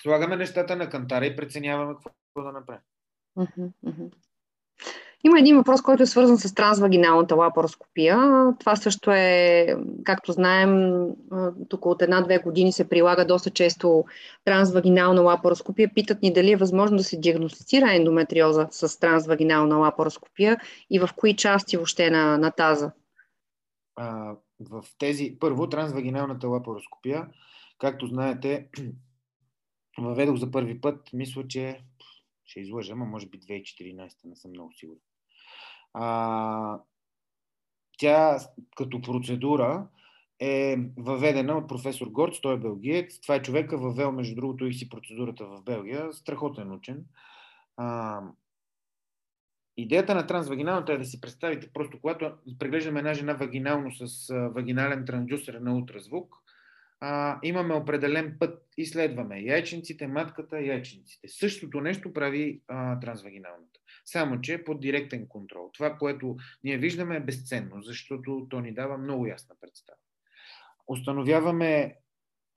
слагаме 0.03 0.37
нещата 0.37 0.77
на 0.77 0.89
кантара 0.89 1.27
и 1.27 1.37
преценяваме 1.37 1.95
какво 1.95 2.43
да 2.43 2.53
направим. 2.53 2.83
Има 5.25 5.39
един 5.39 5.57
въпрос, 5.57 5.83
който 5.83 6.03
е 6.03 6.07
свързан 6.07 6.39
с 6.39 6.55
трансвагиналната 6.55 7.35
лапароскопия. 7.35 8.19
Това 8.61 8.77
също 8.77 9.11
е, 9.11 9.77
както 10.05 10.33
знаем, 10.33 11.03
тук 11.69 11.87
от 11.87 12.03
една-две 12.03 12.39
години 12.39 12.73
се 12.73 12.89
прилага 12.89 13.25
доста 13.25 13.51
често 13.51 14.05
трансвагинална 14.45 15.21
лапароскопия. 15.21 15.91
Питат 15.95 16.23
ни 16.23 16.33
дали 16.33 16.53
е 16.53 16.57
възможно 16.57 16.97
да 16.97 17.05
се 17.05 17.21
диагностицира 17.21 17.95
ендометриоза 17.95 18.69
с 18.71 19.01
трансвагинална 19.01 19.77
лапароскопия 19.77 20.61
и 20.91 20.99
в 20.99 21.09
кои 21.17 21.37
части 21.37 21.77
въобще 21.77 22.11
на, 22.11 22.39
на 22.39 22.51
таза? 22.51 22.93
А, 23.97 24.37
в 24.61 24.85
тези, 24.99 25.37
първо, 25.41 25.69
трансвагиналната 25.69 26.49
лапароскопия, 26.49 27.29
както 27.79 28.07
знаете, 28.07 28.69
въведох 29.99 30.37
за 30.37 30.51
първи 30.51 30.81
път, 30.81 31.13
мисля, 31.13 31.49
че 31.49 31.81
ще 32.45 32.61
излъжа, 32.61 32.97
но 32.97 33.05
може 33.05 33.27
би 33.27 33.41
2014, 33.41 34.13
не 34.25 34.37
съм 34.37 34.51
много 34.51 34.73
сигурен. 34.73 35.01
А, 36.01 36.81
тя 37.99 38.39
като 38.77 39.01
процедура 39.01 39.89
е 40.41 40.77
въведена 40.97 41.59
от 41.59 41.69
професор 41.69 42.07
Горц, 42.07 42.41
той 42.41 42.55
е 42.55 42.59
белгиец. 42.59 43.21
Това 43.21 43.35
е 43.35 43.43
човека 43.43 43.79
въвел, 43.79 44.13
между 44.13 44.35
другото, 44.35 44.67
и 44.67 44.75
си 44.75 44.89
процедурата 44.89 45.47
в 45.47 45.63
Белгия. 45.63 46.13
Страхотен 46.13 46.73
учен. 46.73 47.05
А, 47.77 48.21
идеята 49.77 50.15
на 50.15 50.27
трансвагиналната 50.27 50.93
е 50.93 50.99
да 50.99 51.05
си 51.05 51.21
представите 51.21 51.71
просто, 51.73 52.01
когато 52.01 52.33
преглеждаме 52.59 52.99
една 52.99 53.15
жена 53.15 53.35
вагинално 53.35 53.91
с 53.93 54.35
вагинален 54.55 55.05
трансдюсер 55.07 55.55
на 55.55 55.77
ултразвук, 55.77 56.35
а, 57.01 57.39
имаме 57.43 57.75
определен 57.75 58.37
път, 58.39 58.69
изследваме 58.77 59.41
яйченците, 59.41 60.07
матката, 60.07 60.61
яйченците. 60.61 61.29
Същото 61.29 61.81
нещо 61.81 62.13
прави 62.13 62.61
а, 62.69 63.01
трансвагиналната. 63.01 63.81
Само, 64.05 64.41
че 64.41 64.65
под 64.65 64.81
директен 64.81 65.29
контрол. 65.29 65.71
Това, 65.73 65.97
което 65.97 66.37
ние 66.65 66.79
виждаме 66.79 67.17
е 67.17 67.21
безценно, 67.21 67.83
защото 67.83 68.47
то 68.51 68.61
ни 68.61 68.75
дава 68.75 68.99
много 68.99 69.27
ясна 69.27 69.55
представа. 69.61 69.99
Установяваме 70.87 71.97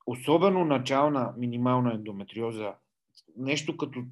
особено 0.05 0.65
начална 0.65 1.33
минимална 1.37 1.93
ендометриоза, 1.93 2.73
нещо 3.37 3.77
като 3.77 4.03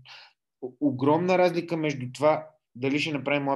огромна 0.81 1.37
разлика 1.37 1.77
между 1.77 2.05
това 2.13 2.47
дали 2.75 2.99
ще 2.99 3.13
направим 3.13 3.47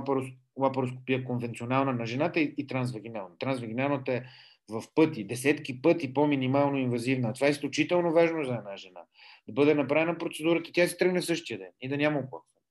лапароскопия 0.57 1.24
конвенционална 1.24 1.93
на 1.93 2.05
жената 2.05 2.39
и, 2.39 2.53
и 2.57 2.67
трансвагинална. 2.67 3.38
Трансвагиналната 3.39 4.13
е 4.13 4.24
в 4.70 4.84
пъти, 4.95 5.24
десетки 5.24 5.82
пъти 5.82 6.14
по-минимално 6.14 6.78
инвазивна. 6.78 7.34
Това 7.34 7.47
е 7.47 7.49
изключително 7.49 8.14
важно 8.14 8.43
за 8.45 8.53
една 8.53 8.78
жена. 8.78 9.01
Да 9.47 9.53
бъде 9.53 9.74
направена 9.74 10.18
процедурата, 10.18 10.70
тя 10.74 10.88
си 10.88 10.97
тръгне 10.97 11.22
същия 11.22 11.59
ден 11.59 11.72
и 11.82 11.89
да 11.89 11.97
няма 11.97 12.20
оплакване. 12.20 12.61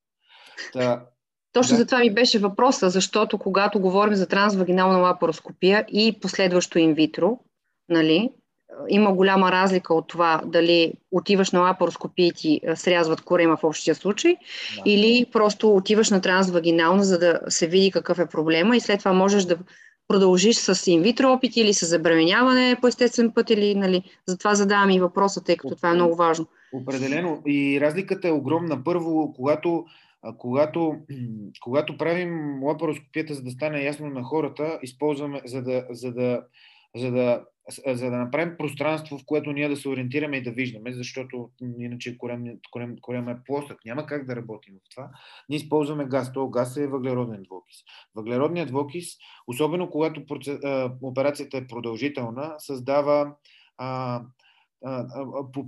Та, 0.73 1.05
Точно 1.53 1.73
да. 1.73 1.77
за 1.77 1.85
това 1.85 1.99
ми 1.99 2.13
беше 2.13 2.39
въпроса, 2.39 2.89
защото 2.89 3.37
когато 3.37 3.79
говорим 3.79 4.15
за 4.15 4.27
трансвагинална 4.27 4.97
лапароскопия 4.97 5.85
и 5.87 6.19
последващо 6.21 6.79
инвитро, 6.79 7.39
нали, 7.89 8.29
има 8.89 9.13
голяма 9.13 9.51
разлика 9.51 9.93
от 9.93 10.07
това 10.07 10.41
дали 10.45 10.93
отиваш 11.11 11.51
на 11.51 11.59
лапароскопия 11.59 12.27
и 12.27 12.33
ти 12.33 12.61
срязват 12.75 13.21
корема 13.21 13.57
в 13.57 13.63
общия 13.63 13.95
случай, 13.95 14.35
да. 14.35 14.91
или 14.91 15.25
просто 15.31 15.75
отиваш 15.75 16.09
на 16.09 16.21
трансвагинална, 16.21 17.03
за 17.03 17.19
да 17.19 17.39
се 17.47 17.67
види 17.67 17.91
какъв 17.91 18.19
е 18.19 18.29
проблема 18.29 18.77
и 18.77 18.79
след 18.79 18.99
това 18.99 19.13
можеш 19.13 19.43
да 19.43 19.57
продължиш 20.07 20.55
с 20.55 20.91
инвитро 20.91 21.31
опити 21.31 21.61
или 21.61 21.73
с 21.73 21.85
забременяване 21.85 22.77
по 22.81 22.87
естествен 22.87 23.31
път 23.31 23.49
или, 23.49 23.75
нали, 23.75 24.03
затова 24.27 24.55
задавам 24.55 24.89
и 24.89 24.99
въпроса, 24.99 25.43
тъй 25.43 25.57
като 25.57 25.75
това 25.75 25.89
е 25.89 25.93
много 25.93 26.15
важно. 26.15 26.45
Определено. 26.73 27.41
И 27.47 27.81
разликата 27.81 28.27
е 28.27 28.31
огромна. 28.31 28.83
Първо, 28.83 29.33
когато 29.35 29.85
когато, 30.37 30.95
когато 31.61 31.97
правим 31.97 32.63
лапароскопията, 32.63 33.33
за 33.33 33.43
да 33.43 33.51
стане 33.51 33.83
ясно 33.83 34.09
на 34.09 34.23
хората, 34.23 34.79
използваме, 34.83 35.41
за 35.45 35.61
да, 35.61 35.85
за 35.89 36.13
да, 36.13 36.43
за 36.95 37.11
да, 37.11 37.43
за 37.87 38.09
да 38.09 38.17
направим 38.17 38.57
пространство, 38.57 39.17
в 39.17 39.25
което 39.25 39.51
ние 39.51 39.69
да 39.69 39.77
се 39.77 39.89
ориентираме 39.89 40.37
и 40.37 40.43
да 40.43 40.51
виждаме, 40.51 40.93
защото 40.93 41.49
иначе 41.79 42.17
корем, 42.17 42.43
корем, 42.71 42.95
корем 43.01 43.29
е 43.29 43.43
плосък, 43.45 43.85
няма 43.85 44.05
как 44.05 44.25
да 44.25 44.35
работим 44.35 44.73
в 44.75 44.89
това. 44.95 45.09
Ние 45.49 45.57
използваме 45.57 46.05
газ. 46.05 46.33
То 46.33 46.49
газ 46.49 46.77
е 46.77 46.87
въглероден 46.87 47.43
двокис. 47.43 47.77
Въглеродният 48.15 48.69
двокис, 48.69 49.05
особено 49.47 49.89
когато 49.89 50.25
операцията 51.01 51.57
е 51.57 51.67
продължителна, 51.67 52.55
създава 52.57 53.35
а, 53.77 54.21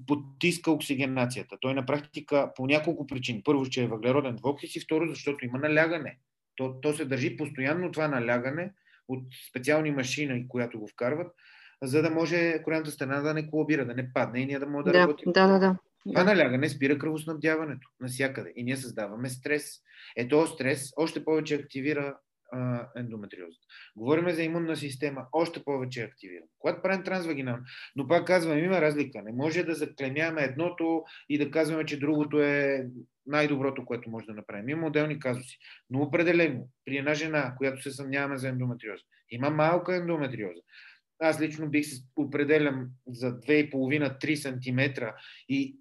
потиска 0.07 0.71
оксигенацията. 0.71 1.57
Той 1.61 1.73
на 1.73 1.85
практика 1.85 2.51
по 2.55 2.67
няколко 2.67 3.07
причини. 3.07 3.41
Първо, 3.43 3.65
че 3.65 3.83
е 3.83 3.87
въглероден 3.87 4.35
двокис 4.35 4.75
и 4.75 4.79
второ, 4.79 5.07
защото 5.07 5.45
има 5.45 5.57
налягане. 5.57 6.17
То, 6.55 6.81
то 6.81 6.93
се 6.93 7.05
държи 7.05 7.37
постоянно 7.37 7.91
това 7.91 8.07
налягане 8.07 8.73
от 9.07 9.23
специални 9.49 9.91
машини, 9.91 10.47
която 10.47 10.79
го 10.79 10.87
вкарват, 10.87 11.35
за 11.83 12.01
да 12.01 12.09
може 12.09 12.61
коремната 12.63 12.91
страна 12.91 13.21
да 13.21 13.33
не 13.33 13.49
колабира, 13.49 13.85
да 13.85 13.93
не 13.93 14.13
падне 14.13 14.39
и 14.39 14.45
ние 14.45 14.59
да 14.59 14.67
можем 14.67 14.85
да, 14.85 14.91
да 14.91 14.99
работим. 14.99 15.31
Да, 15.31 15.47
да, 15.47 15.59
да. 15.59 15.77
Това 16.13 16.23
налягане 16.23 16.69
спира 16.69 16.97
кръвоснабдяването 16.97 17.89
навсякъде 17.99 18.53
и 18.55 18.63
ние 18.63 18.77
създаваме 18.77 19.29
стрес. 19.29 19.79
Ето 20.17 20.47
стрес 20.47 20.91
още 20.97 21.25
повече 21.25 21.55
активира 21.55 22.17
а, 22.51 22.87
ендометриозата. 22.95 23.65
Говориме 23.95 24.33
за 24.33 24.43
имунна 24.43 24.75
система, 24.75 25.25
още 25.31 25.63
повече 25.63 26.01
активирана. 26.01 26.47
Когато 26.59 26.81
правим 26.81 27.03
трансвагинално, 27.03 27.63
но 27.95 28.07
пак 28.07 28.27
казвам, 28.27 28.59
има 28.59 28.81
разлика. 28.81 29.21
Не 29.21 29.31
може 29.31 29.63
да 29.63 29.75
заклемяваме 29.75 30.43
едното 30.43 31.03
и 31.29 31.37
да 31.37 31.51
казваме, 31.51 31.85
че 31.85 31.99
другото 31.99 32.41
е 32.41 32.87
най-доброто, 33.25 33.85
което 33.85 34.09
може 34.09 34.25
да 34.25 34.33
направим. 34.33 34.69
Има 34.69 34.87
отделни 34.87 35.19
казуси. 35.19 35.57
Но 35.89 36.01
определено, 36.01 36.67
при 36.85 36.97
една 36.97 37.13
жена, 37.13 37.55
която 37.57 37.81
се 37.81 37.91
съмняваме 37.91 38.37
за 38.37 38.47
ендометриоза, 38.47 39.03
има 39.29 39.49
малка 39.49 39.95
ендометриоза. 39.95 40.61
Аз 41.19 41.41
лично 41.41 41.69
бих 41.69 41.85
се 41.85 42.03
определям 42.15 42.87
за 43.07 43.39
2,5-3 43.39 44.35
см 44.35 45.03
и 45.49 45.77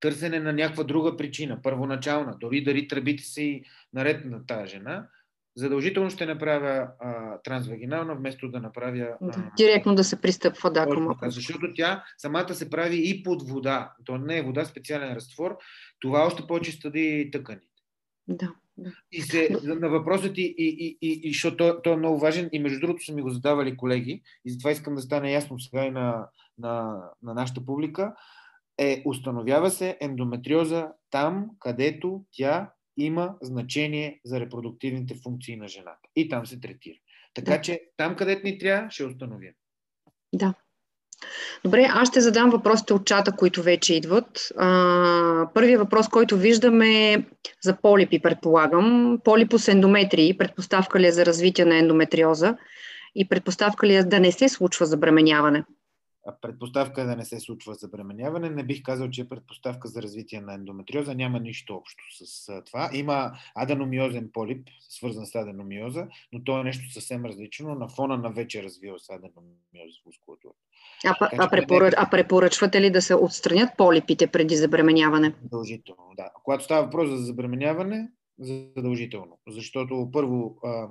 търсене 0.00 0.40
на 0.40 0.52
някаква 0.52 0.84
друга 0.84 1.16
причина, 1.16 1.62
първоначална, 1.62 2.36
дори 2.40 2.64
дали 2.64 2.88
тръбите 2.88 3.22
си 3.22 3.62
наред 3.92 4.24
на 4.24 4.46
тази 4.46 4.70
жена, 4.70 5.08
задължително 5.56 6.10
ще 6.10 6.26
направя 6.26 6.88
а, 7.00 7.38
трансвагинална, 7.42 8.14
вместо 8.14 8.50
да 8.50 8.60
направя... 8.60 9.16
А, 9.22 9.50
Директно 9.56 9.94
да 9.94 10.04
се 10.04 10.20
пристъпва, 10.20 10.70
да, 10.70 10.84
към 10.84 11.16
Защото 11.22 11.72
тя 11.74 12.04
самата 12.18 12.54
се 12.54 12.70
прави 12.70 13.10
и 13.10 13.22
под 13.22 13.48
вода. 13.48 13.92
То 14.04 14.18
не 14.18 14.38
е 14.38 14.42
вода, 14.42 14.64
специален 14.64 15.12
разтвор. 15.12 15.58
Това 16.00 16.26
още 16.26 16.46
повече 16.46 16.72
стъди 16.72 17.28
тъканите. 17.32 17.66
Да. 18.28 18.54
И 19.12 19.22
се, 19.22 19.48
на 19.62 19.88
въпросът 19.88 20.34
ти, 20.34 20.42
и, 20.42 20.66
и, 20.68 20.98
и, 21.08 21.20
и 21.22 21.32
защото 21.32 21.56
той, 21.56 21.82
той 21.82 21.92
е 21.92 21.96
много 21.96 22.18
важен, 22.18 22.48
и 22.52 22.58
между 22.58 22.80
другото 22.80 23.04
са 23.04 23.12
ми 23.12 23.22
го 23.22 23.30
задавали 23.30 23.76
колеги, 23.76 24.22
и 24.44 24.50
затова 24.50 24.70
искам 24.70 24.94
да 24.94 25.02
стане 25.02 25.32
ясно 25.32 25.60
сега 25.60 25.84
и 25.84 25.90
на, 25.90 26.28
на, 26.58 27.02
на 27.22 27.34
нашата 27.34 27.64
публика, 27.66 28.14
е 28.78 29.02
установява 29.06 29.70
се 29.70 29.98
ендометриоза 30.00 30.88
там, 31.10 31.50
където 31.58 32.24
тя 32.30 32.72
има 32.96 33.34
значение 33.42 34.20
за 34.24 34.40
репродуктивните 34.40 35.14
функции 35.14 35.56
на 35.56 35.68
жената. 35.68 36.08
И 36.16 36.28
там 36.28 36.46
се 36.46 36.60
третира. 36.60 36.96
Така 37.34 37.52
да. 37.52 37.60
че 37.60 37.80
там, 37.96 38.16
където 38.16 38.46
ни 38.46 38.58
трябва, 38.58 38.90
ще 38.90 39.04
установим. 39.04 39.52
Да. 40.34 40.54
Добре, 41.64 41.88
аз 41.90 42.08
ще 42.08 42.20
задам 42.20 42.50
въпросите 42.50 42.94
от 42.94 43.06
чата, 43.06 43.32
които 43.32 43.62
вече 43.62 43.94
идват. 43.94 44.48
Първият 45.54 45.80
въпрос, 45.80 46.08
който 46.08 46.36
виждаме 46.36 47.12
е 47.12 47.24
за 47.62 47.76
полипи, 47.82 48.22
предполагам. 48.22 49.18
Полипус 49.24 49.68
ендометрии, 49.68 50.38
предпоставка 50.38 51.00
ли 51.00 51.06
е 51.06 51.12
за 51.12 51.26
развитие 51.26 51.64
на 51.64 51.76
ендометриоза 51.76 52.56
и 53.14 53.28
предпоставка 53.28 53.86
ли 53.86 53.94
е 53.94 54.04
да 54.04 54.20
не 54.20 54.32
се 54.32 54.48
случва 54.48 54.86
забременяване? 54.86 55.64
Предпоставка 56.42 57.04
да 57.04 57.16
не 57.16 57.24
се 57.24 57.40
случва 57.40 57.74
забременяване. 57.74 58.50
Не 58.50 58.62
бих 58.62 58.82
казал, 58.82 59.10
че 59.10 59.20
е 59.20 59.28
предпоставка 59.28 59.88
за 59.88 60.02
развитие 60.02 60.40
на 60.40 60.54
ендометриоза. 60.54 61.14
Няма 61.14 61.40
нищо 61.40 61.74
общо 61.74 62.04
с 62.10 62.62
това. 62.64 62.90
Има 62.92 63.32
аденомиозен 63.54 64.30
полип, 64.32 64.68
свързан 64.88 65.26
с 65.26 65.34
аденомиоза, 65.34 66.08
но 66.32 66.44
то 66.44 66.60
е 66.60 66.64
нещо 66.64 66.92
съвсем 66.92 67.24
различно 67.24 67.74
на 67.74 67.88
фона 67.88 68.16
на 68.16 68.30
вече 68.30 68.62
развива 68.62 68.98
се 68.98 69.12
аденомиоза 69.14 69.98
в 70.02 70.06
мускулатурата. 70.06 70.58
А, 71.04 71.14
така, 71.18 71.44
а, 71.44 71.50
препоръч, 71.50 71.94
а 71.96 72.10
препоръчвате 72.10 72.80
ли 72.80 72.90
да 72.90 73.02
се 73.02 73.14
отстранят 73.14 73.70
полипите 73.76 74.26
преди 74.26 74.56
забременяване? 74.56 75.34
Задължително, 75.42 76.12
да. 76.16 76.30
Когато 76.44 76.64
става 76.64 76.84
въпрос 76.84 77.08
за 77.08 77.16
забременяване, 77.16 78.08
задължително. 78.38 79.38
Защото 79.48 80.08
първо 80.12 80.58
а, 80.64 80.88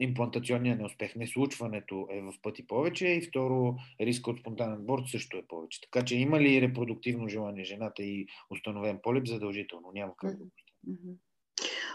имплантационния 0.00 0.76
неуспех, 0.76 1.16
не 1.16 1.26
случването 1.26 2.08
е 2.10 2.20
в 2.20 2.32
пъти 2.42 2.66
повече 2.66 3.06
и 3.06 3.22
второ 3.28 3.76
риска 4.00 4.30
от 4.30 4.38
спонтанен 4.38 4.74
аборт 4.74 5.02
също 5.06 5.36
е 5.36 5.46
повече. 5.48 5.80
Така 5.80 6.04
че 6.04 6.16
има 6.16 6.40
ли 6.40 6.60
репродуктивно 6.60 7.28
желание 7.28 7.64
жената 7.64 8.02
и 8.02 8.26
установен 8.50 8.98
полип, 9.02 9.26
задължително. 9.26 9.90
Няма 9.94 10.12
как 10.16 10.30
да 10.30 10.44
го 10.44 10.50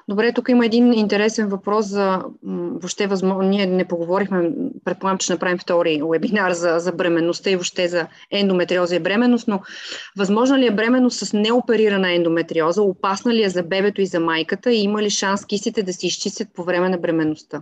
Добре, 0.08 0.34
тук 0.34 0.50
има 0.50 0.66
един 0.66 0.94
интересен 0.94 1.48
въпрос 1.48 1.86
за 1.86 2.24
въобще 2.44 3.08
възможно. 3.08 3.50
Ние 3.50 3.66
не 3.66 3.88
поговорихме, 3.88 4.52
предполагам, 4.86 5.18
че 5.18 5.34
направим 5.34 5.58
втори 5.58 6.02
вебинар 6.12 6.52
за, 6.52 6.80
за 6.80 6.92
бременността 6.92 7.50
и 7.50 7.56
въобще 7.56 7.88
за 7.88 8.08
ендометриоза 8.32 8.96
и 8.96 9.00
бременност, 9.00 9.48
но 9.48 9.62
възможно 10.18 10.58
ли 10.58 10.68
е 10.68 10.76
бременност 10.76 11.20
с 11.20 11.34
неоперирана 11.34 12.14
ендометриоза? 12.14 12.82
Опасна 12.82 13.34
ли 13.34 13.44
е 13.44 13.50
за 13.50 13.64
бебето 13.64 14.02
и 14.02 14.06
за 14.06 14.20
майката 14.20 14.74
и 14.74 14.84
има 14.84 15.02
ли 15.02 15.10
шанс 15.10 15.46
кистите 15.46 15.84
да 15.84 15.94
се 15.94 16.08
изчистят 16.08 16.48
по 16.54 16.64
време 16.64 16.90
на 16.90 16.98
бременността? 16.98 17.62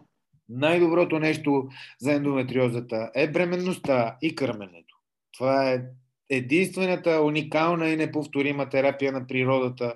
Най-доброто 0.51 1.19
нещо 1.19 1.69
за 1.99 2.13
ендометриозата 2.13 3.11
е 3.15 3.31
бременността 3.31 4.17
и 4.21 4.35
кърменето. 4.35 4.95
Това 5.31 5.71
е 5.71 5.83
единствената 6.29 7.21
уникална 7.21 7.89
и 7.89 7.95
неповторима 7.95 8.69
терапия 8.69 9.11
на 9.11 9.27
природата, 9.27 9.95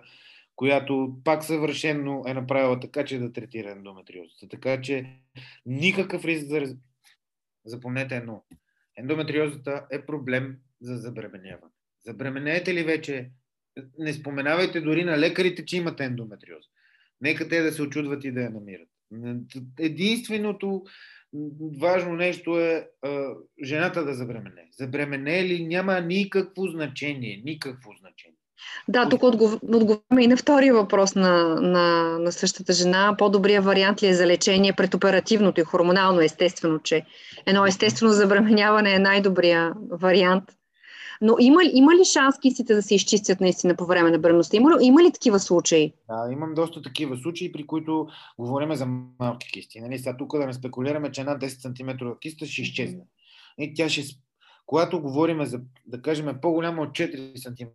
която 0.55 1.17
пак 1.23 1.43
съвършенно 1.43 2.23
е 2.27 2.33
направила 2.33 2.79
така, 2.79 3.05
че 3.05 3.19
да 3.19 3.33
третира 3.33 3.71
ендометриозата. 3.71 4.47
Така 4.47 4.81
че 4.81 5.19
никакъв 5.65 6.25
риск 6.25 6.47
за... 6.47 6.75
Запомнете 7.65 8.15
едно. 8.15 8.43
Ендометриозата 8.97 9.85
е 9.91 10.05
проблем 10.05 10.57
за 10.81 10.97
забременяване. 10.97 11.73
Забременеете 12.05 12.73
ли 12.73 12.83
вече? 12.83 13.31
Не 13.99 14.13
споменавайте 14.13 14.81
дори 14.81 15.03
на 15.03 15.17
лекарите, 15.17 15.65
че 15.65 15.77
имате 15.77 16.03
ендометриоза. 16.03 16.69
Нека 17.21 17.49
те 17.49 17.61
да 17.61 17.71
се 17.71 17.81
очудват 17.81 18.23
и 18.23 18.31
да 18.31 18.41
я 18.41 18.49
намират. 18.49 18.89
Единственото 19.79 20.83
важно 21.81 22.13
нещо 22.13 22.59
е 22.59 22.87
жената 23.63 24.05
да 24.05 24.13
забремене. 24.13 24.67
Забремене 24.79 25.43
ли 25.43 25.67
няма 25.67 26.01
никакво 26.01 26.67
значение. 26.67 27.41
Никакво 27.45 27.91
значение. 27.99 28.37
Да, 28.87 29.09
тук 29.09 29.23
отговаряме 29.23 30.23
и 30.23 30.27
на 30.27 30.37
втория 30.37 30.73
въпрос 30.73 31.15
на, 31.15 31.55
на, 31.61 32.19
на 32.19 32.31
същата 32.31 32.73
жена. 32.73 33.15
По-добрият 33.17 33.65
вариант 33.65 34.03
ли 34.03 34.07
е 34.07 34.13
за 34.13 34.27
лечение 34.27 34.73
пред 34.73 34.93
оперативното 34.93 35.61
и 35.61 35.63
хормонално? 35.63 36.21
Естествено, 36.21 36.79
че 36.79 37.05
едно 37.45 37.65
естествено 37.65 38.11
забременяване 38.11 38.95
е 38.95 38.99
най-добрия 38.99 39.73
вариант. 39.91 40.43
Но 41.21 41.35
има, 41.39 41.61
има 41.73 41.95
ли 41.95 42.05
шанс 42.05 42.39
кистите 42.39 42.75
да 42.75 42.81
се 42.81 42.95
изчистят 42.95 43.41
наистина 43.41 43.75
по 43.75 43.85
време 43.85 44.11
на 44.11 44.19
бременността? 44.19 44.57
Има, 44.57 44.77
има 44.81 45.03
ли 45.03 45.11
такива 45.11 45.39
случаи? 45.39 45.93
Да, 46.09 46.29
имам 46.31 46.53
доста 46.53 46.81
такива 46.81 47.17
случаи, 47.17 47.51
при 47.51 47.67
които 47.67 48.07
говорим 48.39 48.75
за 48.75 48.85
малки 49.19 49.51
кисти. 49.51 49.81
Нали? 49.81 49.99
Сега 49.99 50.17
тук 50.17 50.37
да 50.37 50.45
не 50.45 50.53
спекулираме, 50.53 51.11
че 51.11 51.21
една 51.21 51.39
10 51.39 51.47
см 51.47 52.05
киста 52.19 52.45
ще 52.45 52.61
изчезне. 52.61 53.03
И 53.57 53.73
тя 53.73 53.89
ще 53.89 54.01
когато 54.65 55.01
говорим 55.01 55.45
за, 55.45 55.61
да 55.85 56.01
кажем, 56.01 56.37
по-голяма 56.41 56.81
от 56.81 56.89
4 56.89 57.37
см 57.37 57.65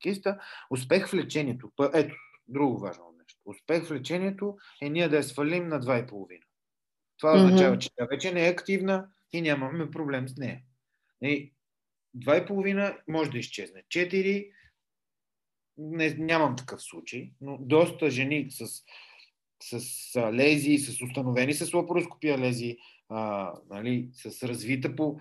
киста, 0.00 0.38
успех 0.70 1.08
в 1.08 1.14
лечението, 1.14 1.70
ето, 1.94 2.14
друго 2.48 2.78
важно 2.78 3.04
нещо. 3.18 3.40
Успех 3.44 3.84
в 3.84 3.90
лечението 3.90 4.56
е 4.82 4.88
ние 4.88 5.08
да 5.08 5.16
я 5.16 5.22
свалим 5.22 5.68
на 5.68 5.80
2,5. 5.80 6.40
Това 7.18 7.34
означава, 7.34 7.76
mm-hmm. 7.76 7.78
че 7.78 7.90
тя 7.96 8.04
вече 8.04 8.32
не 8.32 8.46
е 8.46 8.50
активна 8.50 9.06
и 9.32 9.40
нямаме 9.40 9.90
проблем 9.90 10.28
с 10.28 10.36
нея. 10.36 10.60
И 11.22 11.52
2,5 12.18 12.96
може 13.08 13.30
да 13.30 13.38
изчезне. 13.38 13.82
4 13.88 14.50
не, 15.78 16.14
нямам 16.18 16.56
такъв 16.56 16.82
случай, 16.82 17.30
но 17.40 17.58
доста 17.60 18.10
жени 18.10 18.46
с, 18.50 18.66
с, 19.62 20.32
лезии, 20.32 20.78
с 20.78 21.02
установени 21.02 21.54
с 21.54 21.74
лапароскопия 21.74 22.38
лезии, 22.38 22.78
а, 23.08 23.52
нали, 23.70 24.08
с 24.12 24.48
развита 24.48 24.96
по... 24.96 25.16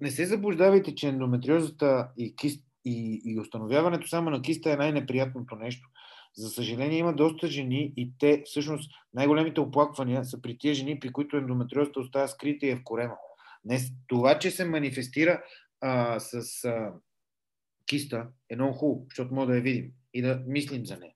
Не 0.00 0.10
се 0.10 0.26
заблуждавайте, 0.26 0.94
че 0.94 1.08
ендометриозата 1.08 2.08
и, 2.18 2.36
кист, 2.36 2.64
и, 2.84 3.22
и 3.24 3.40
установяването 3.40 4.08
само 4.08 4.30
на 4.30 4.42
киста 4.42 4.72
е 4.72 4.76
най-неприятното 4.76 5.56
нещо. 5.56 5.88
За 6.36 6.48
съжаление 6.48 6.98
има 6.98 7.14
доста 7.14 7.48
жени 7.48 7.92
и 7.96 8.12
те 8.18 8.42
всъщност 8.46 8.90
най-големите 9.14 9.60
оплаквания 9.60 10.24
са 10.24 10.42
при 10.42 10.58
тия 10.58 10.74
жени, 10.74 11.00
при 11.00 11.12
които 11.12 11.36
ендометриозата 11.36 12.00
остава 12.00 12.28
скрита 12.28 12.66
и 12.66 12.70
е 12.70 12.76
в 12.76 12.84
корема. 12.84 13.14
Не, 13.64 13.78
това, 14.06 14.38
че 14.38 14.50
се 14.50 14.64
манифестира 14.64 15.42
а, 15.80 16.20
с 16.20 16.64
а, 16.64 16.92
киста 17.86 18.28
е 18.50 18.56
много 18.56 18.72
хубаво, 18.72 19.06
защото 19.10 19.34
може 19.34 19.48
да 19.48 19.56
я 19.56 19.62
видим 19.62 19.90
и 20.14 20.22
да 20.22 20.42
мислим 20.46 20.86
за 20.86 20.96
нея. 20.96 21.12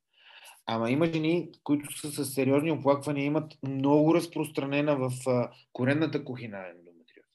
Ама 0.67 0.91
има 0.91 1.07
жени, 1.07 1.53
които 1.65 1.99
са 1.99 2.13
с 2.13 2.25
сериозни 2.25 2.73
оплаквания, 2.73 3.25
имат 3.25 3.53
много 3.63 4.15
разпространена 4.15 4.97
в 4.97 5.11
а, 5.27 5.51
коренната 5.73 6.25
кухина 6.25 6.59
ендометриоза. 6.59 7.29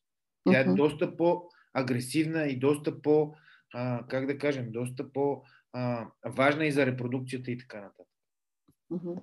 Тя 0.49 0.59
е 0.59 0.65
uh-huh. 0.65 0.75
доста 0.75 1.17
по-агресивна 1.17 2.47
и 2.47 2.59
доста 2.59 3.01
по, 3.01 3.33
а, 3.73 4.07
как 4.07 4.25
да 4.25 4.37
кажем, 4.37 4.71
доста 4.71 5.13
по-важна 5.13 6.65
и 6.65 6.71
за 6.71 6.85
репродукцията 6.85 7.51
и 7.51 7.57
така 7.57 7.81
нататък. 7.81 8.07
Uh-huh. 8.91 9.21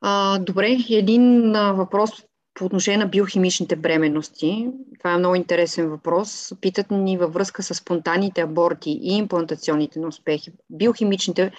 А, 0.00 0.38
добре, 0.38 0.76
един 0.90 1.56
а, 1.56 1.72
въпрос 1.72 2.10
по 2.58 2.64
отношение 2.64 2.98
на 2.98 3.06
биохимичните 3.06 3.76
бременности. 3.76 4.68
Това 4.98 5.14
е 5.14 5.18
много 5.18 5.34
интересен 5.34 5.88
въпрос. 5.88 6.52
Питат 6.60 6.90
ни 6.90 7.18
във 7.18 7.32
връзка 7.32 7.62
с 7.62 7.74
спонтанните 7.74 8.40
аборти 8.40 8.90
и 8.90 9.16
имплантационните 9.16 10.00
на 10.00 10.08
успехи. 10.08 10.52
Биохимичните 10.70 11.52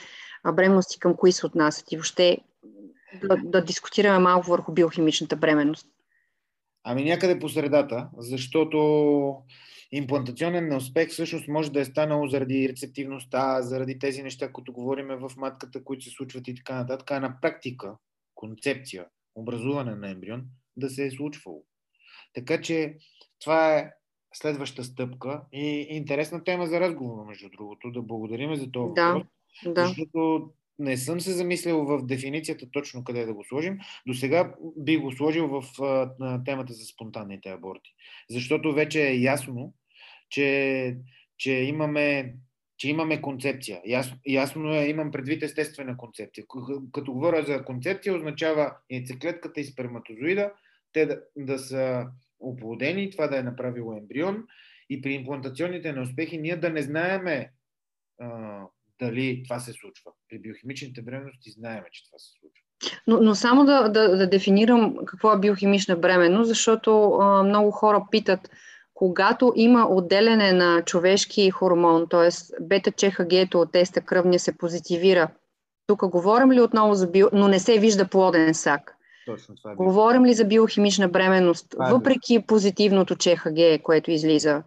бременности 0.53 0.99
към 0.99 1.15
кои 1.15 1.31
се 1.31 1.45
отнасят 1.45 1.91
и 1.91 1.97
въобще 1.97 2.37
да, 3.23 3.37
да 3.43 3.65
дискутираме 3.65 4.19
малко 4.19 4.49
върху 4.49 4.71
биохимичната 4.71 5.35
бременност. 5.35 5.87
Ами 6.83 7.03
някъде 7.03 7.39
по 7.39 7.49
средата, 7.49 8.09
защото 8.17 9.35
имплантационен 9.91 10.67
неуспех 10.67 11.09
всъщност 11.09 11.47
може 11.47 11.71
да 11.71 11.79
е 11.79 11.85
станало 11.85 12.27
заради 12.27 12.69
рецептивността, 12.69 13.61
заради 13.61 13.99
тези 13.99 14.23
неща, 14.23 14.51
които 14.51 14.73
говориме 14.73 15.15
в 15.15 15.31
матката, 15.37 15.83
които 15.83 16.03
се 16.03 16.09
случват 16.09 16.47
и 16.47 16.55
така 16.55 16.75
нататък, 16.75 17.11
а 17.11 17.19
на 17.19 17.41
практика, 17.41 17.93
концепция, 18.35 19.05
образуване 19.35 19.95
на 19.95 20.09
ембрион, 20.09 20.43
да 20.79 20.89
се 20.89 21.05
е 21.05 21.11
случвало. 21.11 21.63
Така 22.33 22.61
че 22.61 22.97
това 23.39 23.77
е 23.77 23.91
следваща 24.33 24.83
стъпка 24.83 25.41
и 25.53 25.87
интересна 25.89 26.43
тема 26.43 26.67
за 26.67 26.79
разговор, 26.79 27.25
между 27.25 27.49
другото. 27.49 27.91
Да 27.91 28.01
благодарим 28.01 28.55
за 28.55 28.71
това. 28.71 28.93
Да. 28.93 29.07
Въпрос. 29.07 29.27
Да. 29.65 29.87
Защото 29.87 30.53
не 30.79 30.97
съм 30.97 31.21
се 31.21 31.31
замислил 31.31 31.85
в 31.85 32.05
дефиницията 32.05 32.71
точно 32.71 33.03
къде 33.03 33.25
да 33.25 33.33
го 33.33 33.43
сложим. 33.43 33.77
До 34.07 34.13
сега 34.13 34.53
би 34.77 34.97
го 34.97 35.11
сложил 35.11 35.47
в 35.47 35.81
а, 35.81 36.43
темата 36.43 36.73
за 36.73 36.85
спонтанните 36.85 37.49
аборти. 37.49 37.89
Защото 38.29 38.73
вече 38.73 39.07
е 39.07 39.19
ясно, 39.19 39.73
че, 40.29 40.97
че 41.37 41.51
имаме 41.51 42.35
че 42.79 42.89
имаме 42.89 43.21
концепция. 43.21 43.81
Ясно, 43.85 44.17
ясно 44.27 44.73
е, 44.73 44.85
имам 44.85 45.11
предвид 45.11 45.43
естествена 45.43 45.97
концепция. 45.97 46.45
Като 46.91 47.13
говоря 47.13 47.43
за 47.43 47.65
концепция, 47.65 48.15
означава 48.15 48.75
яйцеклетката 48.91 49.61
и 49.61 49.63
сперматозоида, 49.63 50.51
те 50.93 51.05
да, 51.05 51.21
да 51.37 51.59
са 51.59 52.05
оплодени, 52.39 53.11
това 53.11 53.27
да 53.27 53.37
е 53.37 53.43
направило 53.43 53.97
ембрион 53.97 54.43
и 54.89 55.01
при 55.01 55.13
имплантационните 55.13 55.93
неуспехи 55.93 56.37
ние 56.37 56.57
да 56.57 56.69
не 56.69 56.81
знаеме 56.81 57.51
а, 58.21 58.61
дали 58.99 59.43
това 59.43 59.59
се 59.59 59.73
случва. 59.73 60.11
При 60.29 60.39
биохимичните 60.39 61.01
бременности 61.01 61.51
знаем, 61.51 61.83
че 61.91 62.05
това 62.05 62.19
се 62.19 62.29
случва. 62.39 62.63
Но, 63.07 63.21
но 63.21 63.35
само 63.35 63.65
да, 63.65 63.89
да, 63.89 64.17
да 64.17 64.29
дефинирам 64.29 64.95
какво 65.05 65.33
е 65.33 65.39
биохимична 65.39 65.95
бременност, 65.95 66.47
защото 66.47 67.11
а, 67.11 67.43
много 67.43 67.71
хора 67.71 68.05
питат, 68.11 68.49
когато 68.93 69.53
има 69.55 69.87
отделяне 69.89 70.53
на 70.53 70.81
човешки 70.85 71.51
хормон, 71.51 72.07
т.е. 72.09 72.29
бета-ЧХГ 72.61 73.55
от 73.55 73.71
теста 73.71 74.01
кръвния 74.01 74.39
се 74.39 74.57
позитивира, 74.57 75.29
тук 75.87 76.09
говорим 76.09 76.51
ли 76.51 76.61
отново 76.61 76.93
за 76.93 77.07
био... 77.07 77.29
но 77.33 77.47
не 77.47 77.59
се 77.59 77.79
вижда 77.79 78.07
плоден 78.07 78.53
сак. 78.53 78.95
Точно 79.31 79.55
това 79.55 79.71
е 79.71 79.75
Говорим 79.75 80.25
ли 80.25 80.33
за 80.33 80.45
биохимична 80.45 81.09
бременност, 81.09 81.73
е 81.73 81.91
въпреки 81.91 82.45
позитивното 82.47 83.15
ЧХГ, 83.15 83.81
което 83.83 84.11
излиза? 84.11 84.63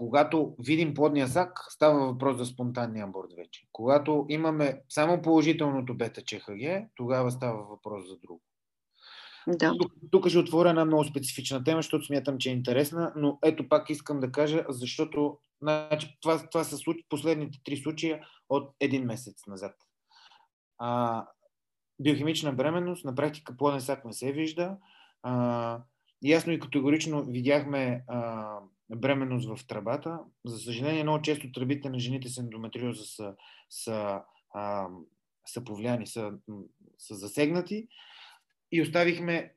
когато 0.00 0.54
видим 0.58 0.94
плодния 0.94 1.28
сак, 1.28 1.66
става 1.68 2.06
въпрос 2.06 2.36
за 2.36 2.46
спонтанния 2.46 3.04
аборт 3.04 3.32
вече. 3.36 3.68
Когато 3.72 4.26
имаме 4.28 4.82
само 4.88 5.22
положителното 5.22 5.94
бета-ЧХГ, 5.94 6.88
тогава 6.96 7.30
става 7.30 7.62
въпрос 7.62 8.08
за 8.08 8.16
друго. 8.16 8.42
Да. 9.48 9.72
Тук, 9.80 9.92
тук 10.10 10.28
ще 10.28 10.38
отворя 10.38 10.68
една 10.68 10.84
много 10.84 11.04
специфична 11.04 11.64
тема, 11.64 11.78
защото 11.78 12.04
смятам, 12.04 12.38
че 12.38 12.50
е 12.50 12.52
интересна, 12.52 13.12
но 13.16 13.38
ето 13.44 13.68
пак 13.68 13.90
искам 13.90 14.20
да 14.20 14.32
кажа, 14.32 14.64
защото 14.68 15.38
значи, 15.62 16.18
това, 16.20 16.48
това 16.50 16.64
са 16.64 16.76
последните 17.08 17.58
три 17.64 17.76
случая 17.76 18.20
от 18.48 18.70
един 18.80 19.04
месец 19.04 19.46
назад. 19.46 19.74
А, 20.78 21.24
биохимична 22.00 22.52
бременност, 22.52 23.04
на 23.04 23.14
практика 23.14 23.56
плоден 23.56 23.80
сак 23.80 24.04
не 24.04 24.12
се 24.12 24.32
вижда. 24.32 24.76
А, 25.22 25.82
ясно 26.24 26.52
и 26.52 26.60
категорично 26.60 27.24
видяхме 27.24 28.04
а, 28.06 28.56
бременност 28.96 29.56
в 29.56 29.66
тръбата. 29.66 30.18
За 30.44 30.58
съжаление, 30.58 31.02
много 31.02 31.22
често 31.22 31.52
тръбите 31.52 31.90
на 31.90 31.98
жените 31.98 32.28
с 32.28 32.38
ендометриоза 32.38 33.04
са, 33.04 33.34
са, 33.70 34.22
а, 34.54 34.88
са 35.46 35.64
повлияни, 35.64 36.06
са, 36.06 36.32
са 36.98 37.14
засегнати 37.14 37.88
и 38.72 38.82
оставихме 38.82 39.54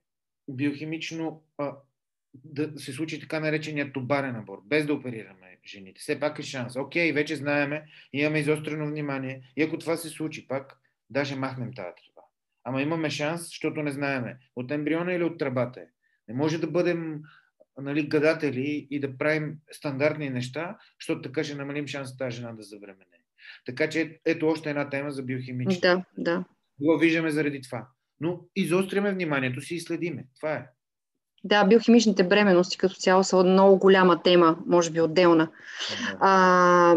биохимично 0.50 1.44
а, 1.58 1.76
да 2.34 2.80
се 2.80 2.94
случи 2.94 3.20
така 3.20 3.39
наречения 3.39 3.94
тубарен 3.94 4.36
аборт, 4.36 4.62
без 4.66 4.86
да 4.86 4.94
оперираме 4.94 5.58
жените. 5.66 6.02
Все 6.02 6.20
пак 6.20 6.39
е 6.39 6.44
шанс. 6.44 6.76
Окей, 6.76 7.12
вече 7.12 7.36
знаеме, 7.36 7.86
имаме 8.14 8.39
изострено 8.39 8.88
внимание 8.88 9.54
и 9.58 9.64
ако 9.64 9.78
това 9.78 9.98
се 9.98 10.10
случи 10.10 10.48
пак, 10.48 10.80
даже 11.10 11.36
махнем 11.36 11.74
тази. 11.74 12.12
Ама 12.64 12.82
имаме 12.82 13.09
шанс, 13.09 13.41
защото 13.45 13.84
не 13.84 13.91
знаеме. 13.91 14.38
От 14.55 14.72
ембриона 14.72 15.14
или 15.14 15.24
от 15.24 15.38
тръбата 15.38 15.80
е. 15.80 15.86
Не 16.28 16.34
може 16.34 16.57
да 16.57 16.68
бъдем 16.68 17.22
нали, 17.78 18.07
гадатели 18.07 18.88
и 18.91 18.99
да 18.99 19.18
правим 19.18 19.55
стандартни 19.72 20.30
неща, 20.30 20.78
защото 21.01 21.22
така 21.22 21.43
ще 21.43 21.55
намалим 21.55 21.88
шанс 21.88 22.18
тази 22.18 22.36
жена 22.36 22.53
да 22.53 22.64
забремене. 22.64 23.05
Така 23.66 23.89
че 23.89 24.20
ето 24.26 24.47
още 24.47 24.70
една 24.70 24.89
тема 24.89 25.11
за 25.11 25.24
биохимични. 25.24 25.80
Да, 25.80 26.03
да. 26.18 26.43
Го 26.82 26.97
виждаме 26.97 27.32
заради 27.32 27.61
това. 27.61 27.88
Но 28.20 28.39
изостряме 28.55 29.14
вниманието 29.14 29.61
си 29.61 29.76
и 29.76 29.80
следиме. 29.80 30.26
Това 30.39 30.53
е. 30.53 30.68
Да, 31.43 31.66
биохимичните 31.66 32.24
бременности 32.24 32.78
като 32.78 32.95
цяло 32.95 33.24
са 33.24 33.43
много 33.43 33.80
голяма 33.80 34.22
тема, 34.22 34.57
може 34.66 34.91
би 34.91 35.01
отделна. 35.01 35.51
А, 36.20 36.95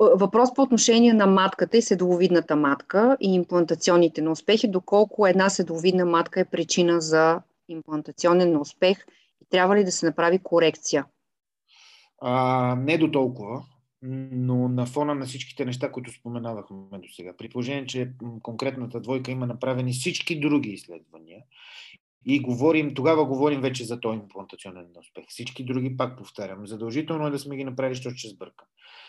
въпрос 0.00 0.54
по 0.54 0.62
отношение 0.62 1.12
на 1.12 1.26
матката 1.26 1.76
и 1.76 1.82
седловидната 1.82 2.56
матка 2.56 3.16
и 3.20 3.34
имплантационните 3.34 4.22
на 4.22 4.30
успехи, 4.30 4.68
доколко 4.68 5.26
една 5.26 5.50
седловидна 5.50 6.04
матка 6.06 6.40
е 6.40 6.44
причина 6.44 7.00
за 7.00 7.40
имплантационен 7.68 8.50
неуспех 8.50 9.06
и 9.42 9.46
трябва 9.50 9.76
ли 9.76 9.84
да 9.84 9.92
се 9.92 10.06
направи 10.06 10.38
корекция? 10.38 11.06
А, 12.20 12.76
не 12.78 12.98
до 12.98 13.10
толкова, 13.10 13.62
но 14.02 14.68
на 14.68 14.86
фона 14.86 15.14
на 15.14 15.26
всичките 15.26 15.64
неща, 15.64 15.92
които 15.92 16.12
споменавахме 16.12 16.98
до 16.98 17.08
сега, 17.16 17.32
при 17.38 17.48
положение, 17.48 17.86
че 17.86 18.12
конкретната 18.42 19.00
двойка 19.00 19.30
има 19.30 19.46
направени 19.46 19.92
всички 19.92 20.40
други 20.40 20.70
изследвания 20.70 21.42
и 22.26 22.40
говорим, 22.40 22.94
тогава 22.94 23.24
говорим 23.24 23.60
вече 23.60 23.84
за 23.84 24.00
този 24.00 24.18
имплантационен 24.18 24.86
успех. 25.00 25.24
Всички 25.28 25.64
други, 25.64 25.96
пак 25.96 26.18
повтарям, 26.18 26.66
задължително 26.66 27.26
е 27.26 27.30
да 27.30 27.38
сме 27.38 27.56
ги 27.56 27.64
направили, 27.64 27.94
защото 27.94 28.16
ще 28.16 28.28
сбъркам. 28.28 28.66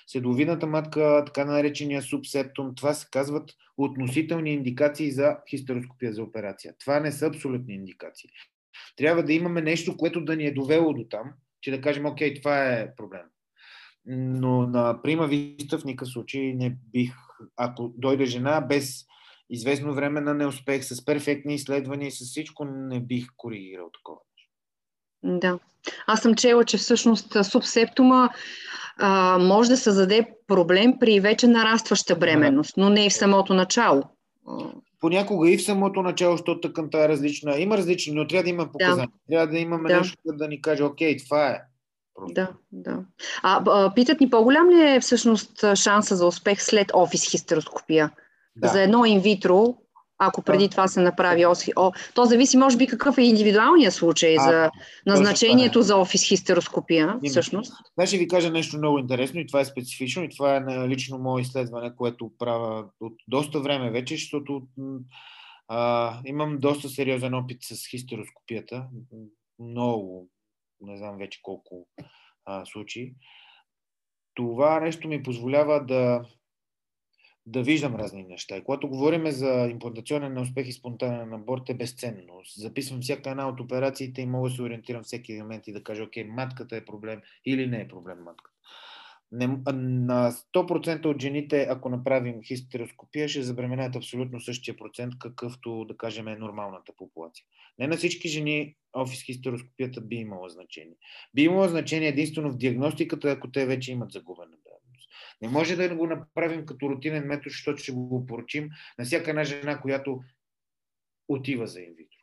Седловидната 0.07 0.67
матка, 0.67 1.23
така 1.25 1.45
наречения 1.45 2.01
субсептум, 2.01 2.75
това 2.75 2.93
се 2.93 3.07
казват 3.11 3.51
относителни 3.77 4.53
индикации 4.53 5.11
за 5.11 5.37
хистероскопия 5.49 6.13
за 6.13 6.23
операция. 6.23 6.73
Това 6.79 6.99
не 6.99 7.11
са 7.11 7.27
абсолютни 7.27 7.73
индикации. 7.73 8.29
Трябва 8.97 9.23
да 9.23 9.33
имаме 9.33 9.61
нещо, 9.61 9.97
което 9.97 10.25
да 10.25 10.35
ни 10.35 10.45
е 10.45 10.53
довело 10.53 10.93
до 10.93 11.05
там, 11.09 11.31
че 11.61 11.71
да 11.71 11.81
кажем, 11.81 12.05
окей, 12.05 12.33
това 12.33 12.65
е 12.65 12.95
проблем. 12.95 13.25
Но 14.05 14.67
на 14.67 15.01
прима 15.01 15.27
виста 15.27 15.79
в 15.79 15.85
никакъв 15.85 16.07
случай 16.07 16.53
не 16.53 16.77
бих, 16.91 17.13
ако 17.57 17.93
дойде 17.97 18.25
жена 18.25 18.61
без 18.61 19.05
известно 19.49 19.93
време 19.93 20.21
на 20.21 20.33
неуспех, 20.33 20.83
с 20.83 21.05
перфектни 21.05 21.55
изследвания 21.55 22.07
и 22.07 22.11
с 22.11 22.25
всичко, 22.25 22.65
не 22.65 22.99
бих 22.99 23.27
коригирал 23.37 23.89
такова. 23.93 24.19
Да. 25.23 25.59
Аз 26.07 26.21
съм 26.21 26.35
чела, 26.35 26.65
че 26.65 26.77
всъщност 26.77 27.45
субсептума 27.45 28.29
а, 28.97 29.37
може 29.37 29.69
да 29.69 29.77
създаде 29.77 30.27
проблем 30.47 30.93
при 30.99 31.19
вече 31.19 31.47
нарастваща 31.47 32.15
бременност, 32.15 32.77
но 32.77 32.89
не 32.89 33.05
и 33.05 33.09
в 33.09 33.13
самото 33.13 33.53
начало. 33.53 34.03
Понякога 34.99 35.49
и 35.49 35.57
в 35.57 35.63
самото 35.63 36.01
начало, 36.01 36.37
защото 36.37 36.61
тъканта 36.61 36.99
е 36.99 37.09
различна. 37.09 37.57
Има 37.57 37.77
различни, 37.77 38.13
но 38.13 38.27
трябва 38.27 38.43
да 38.43 38.49
има 38.49 38.71
показания. 38.71 39.07
Да. 39.07 39.35
Трябва 39.35 39.47
да 39.47 39.59
имаме 39.59 39.89
да. 39.89 39.97
нещо, 39.97 40.17
да 40.25 40.47
ни 40.47 40.61
каже, 40.61 40.83
окей, 40.83 41.17
това 41.17 41.47
е. 41.49 41.61
Да, 42.29 42.51
да. 42.71 42.99
А, 43.43 43.63
а 43.67 43.93
питат 43.93 44.19
ни 44.19 44.29
по-голям 44.29 44.69
ли 44.69 44.95
е 44.95 44.99
всъщност 44.99 45.75
шанса 45.75 46.15
за 46.15 46.27
успех 46.27 46.61
след 46.61 46.91
офис 46.93 47.31
хистероскопия? 47.31 48.11
Да. 48.55 48.67
За 48.67 48.81
едно 48.81 49.05
инвитро, 49.05 49.77
ако 50.17 50.41
преди 50.41 50.69
това 50.69 50.87
се 50.87 51.01
направи 51.01 51.45
ОСХИ. 51.45 51.71
О, 51.75 51.91
то 52.13 52.25
зависи, 52.25 52.57
може 52.57 52.77
би, 52.77 52.87
какъв 52.87 53.17
е 53.17 53.21
индивидуалният 53.21 53.93
случай 53.93 54.35
а, 54.39 54.43
за 54.43 54.71
назначението 55.05 55.81
за 55.81 55.97
офис 55.97 56.23
хистероскопия, 56.23 57.19
всъщност. 57.29 57.73
Сега 57.99 58.07
ще 58.07 58.17
ви 58.17 58.27
кажа 58.27 58.51
нещо 58.51 58.77
много 58.77 58.99
интересно 58.99 59.39
и 59.39 59.47
това 59.47 59.59
е 59.59 59.65
специфично 59.65 60.23
и 60.23 60.29
това 60.29 60.55
е 60.55 60.87
лично 60.87 61.17
мое 61.17 61.41
изследване, 61.41 61.95
което 61.95 62.31
правя 62.37 62.85
от 62.99 63.13
доста 63.27 63.59
време 63.59 63.91
вече, 63.91 64.15
защото 64.15 64.61
а, 65.67 66.13
имам 66.25 66.57
доста 66.59 66.89
сериозен 66.89 67.33
опит 67.33 67.57
с 67.61 67.87
хистероскопията. 67.87 68.87
Много, 69.59 70.27
не 70.81 70.97
знам 70.97 71.17
вече 71.17 71.39
колко 71.41 71.87
а, 72.45 72.65
случаи. 72.65 73.13
Това 74.33 74.79
нещо 74.79 75.07
ми 75.07 75.23
позволява 75.23 75.85
да 75.85 76.21
да 77.45 77.63
виждам 77.63 77.95
разни 77.95 78.23
неща. 78.23 78.57
И 78.57 78.63
когато 78.63 78.87
говорим 78.87 79.31
за 79.31 79.67
имплантационен 79.71 80.33
неуспех 80.33 80.67
и 80.67 80.71
спонтанен 80.71 81.33
аборт 81.33 81.69
е 81.69 81.73
безценно. 81.73 82.41
Записвам 82.57 83.01
всяка 83.01 83.29
една 83.29 83.49
от 83.49 83.59
операциите 83.59 84.21
и 84.21 84.25
мога 84.25 84.49
да 84.49 84.55
се 84.55 84.61
ориентирам 84.61 85.03
всеки 85.03 85.41
момент 85.41 85.67
и 85.67 85.73
да 85.73 85.83
кажа, 85.83 86.03
окей, 86.03 86.23
матката 86.23 86.75
е 86.75 86.85
проблем 86.85 87.21
или 87.45 87.67
не 87.67 87.81
е 87.81 87.87
проблем 87.87 88.17
матката. 88.25 88.55
Не, 89.31 89.47
на 89.73 90.31
100% 90.31 91.05
от 91.05 91.21
жените, 91.21 91.67
ако 91.69 91.89
направим 91.89 92.43
хистероскопия, 92.43 93.29
ще 93.29 93.43
забременят 93.43 93.95
абсолютно 93.95 94.39
същия 94.39 94.77
процент, 94.77 95.13
какъвто, 95.19 95.85
да 95.85 95.97
кажем, 95.97 96.27
е 96.27 96.35
нормалната 96.35 96.93
популация. 96.97 97.45
Не 97.79 97.87
на 97.87 97.97
всички 97.97 98.27
жени 98.27 98.75
офис 98.93 99.23
хистероскопията 99.23 100.01
би 100.01 100.15
имала 100.15 100.49
значение. 100.49 100.95
Би 101.33 101.43
имала 101.43 101.69
значение 101.69 102.09
единствено 102.09 102.51
в 102.51 102.57
диагностиката, 102.57 103.31
ако 103.31 103.51
те 103.51 103.65
вече 103.65 103.91
имат 103.91 104.11
загубена 104.11 104.57
не 105.41 105.47
може 105.47 105.75
да 105.75 105.95
го 105.95 106.07
направим 106.07 106.65
като 106.65 106.89
рутинен 106.89 107.27
метод, 107.27 107.49
защото 107.49 107.77
ще 107.77 107.91
го 107.91 108.25
поручим 108.25 108.69
на 108.99 109.05
всяка 109.05 109.29
една 109.29 109.43
жена, 109.43 109.81
която 109.81 110.21
отива 111.27 111.67
за 111.67 111.81
инвитро. 111.81 112.17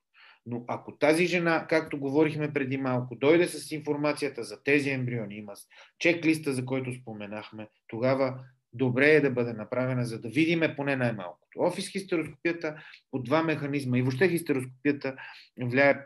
Но 0.47 0.65
ако 0.69 0.97
тази 0.97 1.27
жена, 1.27 1.67
както 1.69 2.01
говорихме 2.01 2.53
преди 2.53 2.77
малко, 2.77 3.17
дойде 3.17 3.49
с 3.49 3.73
информацията 3.73 4.45
за 4.45 4.63
тези 4.63 4.91
ембриони, 4.91 5.37
има 5.37 5.53
чек-листа, 5.99 6.51
за 6.51 6.65
който 6.65 6.95
споменахме, 6.95 7.69
тогава 7.87 8.45
добре 8.73 9.11
е 9.11 9.21
да 9.21 9.31
бъде 9.31 9.53
направена, 9.53 10.05
за 10.05 10.21
да 10.21 10.29
видиме 10.29 10.77
поне 10.77 10.97
най-малкото. 10.97 11.61
Офис 11.61 11.89
хистероскопията 11.89 12.77
по 13.11 13.23
два 13.23 13.43
механизма 13.43 13.99
и 13.99 14.03
въобще 14.03 14.29
хистероскопията 14.29 15.17
влияе 15.61 16.05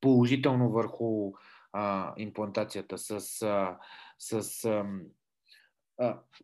положително 0.00 0.70
върху 0.70 1.32
а, 1.72 2.14
имплантацията 2.16 2.98
с, 2.98 3.42
а, 3.42 3.78
с 4.18 4.64
а, 4.64 4.84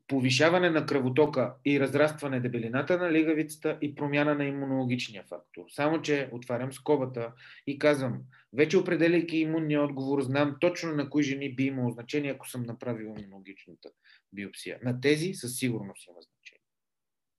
повишаване 0.09 0.70
на 0.70 0.86
кръвотока 0.86 1.55
и 1.64 1.80
разрастване 1.80 2.40
дебелината 2.40 2.98
на 2.98 3.12
лигавицата 3.12 3.78
и 3.82 3.94
промяна 3.94 4.34
на 4.34 4.44
имунологичния 4.44 5.24
фактор. 5.28 5.64
Само, 5.70 6.03
че 6.03 6.28
отварям 6.32 6.72
скобата 6.72 7.32
и 7.66 7.78
казвам, 7.78 8.18
вече 8.53 8.78
определяйки 8.78 9.36
имунния 9.36 9.82
отговор, 9.82 10.22
знам 10.22 10.57
точно 10.61 10.92
на 10.92 11.11
кои 11.11 11.22
жени 11.22 11.55
би 11.55 11.64
имало 11.64 11.90
значение, 11.90 12.30
ако 12.30 12.48
съм 12.48 12.62
направил 12.62 13.14
имунологичната 13.18 13.88
биопсия. 14.32 14.78
На 14.82 15.00
тези 15.00 15.34
със 15.34 15.57
сигурност 15.57 16.07
има 16.07 16.20
значение. 16.20 16.62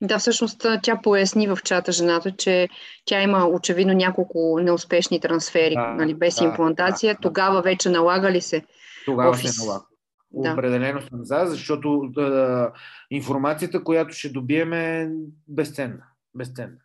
Да, 0.01 0.19
всъщност 0.19 0.65
тя 0.83 1.01
поясни 1.03 1.47
в 1.47 1.57
чата 1.63 1.91
жената, 1.91 2.35
че 2.37 2.69
тя 3.05 3.21
има 3.21 3.47
очевидно 3.47 3.93
няколко 3.93 4.59
неуспешни 4.59 5.19
трансфери, 5.19 5.73
да, 5.73 5.93
нали, 5.93 6.13
без 6.13 6.35
да, 6.35 6.45
имплантация. 6.45 7.13
Да, 7.13 7.19
Тогава 7.19 7.61
вече 7.61 7.89
налага 7.89 8.31
ли 8.31 8.41
се? 8.41 8.63
Тогава 9.05 9.29
офис... 9.29 9.55
се 9.55 9.65
налага. 9.65 9.85
Да. 10.33 10.53
Определено 10.53 11.01
съм 11.01 11.19
за, 11.25 11.43
защото 11.45 12.09
да, 12.13 12.71
информацията, 13.11 13.83
която 13.83 14.13
ще 14.13 14.29
добием 14.29 14.73
е 14.73 15.11
безценна. 15.47 16.03
безценна. 16.35 16.77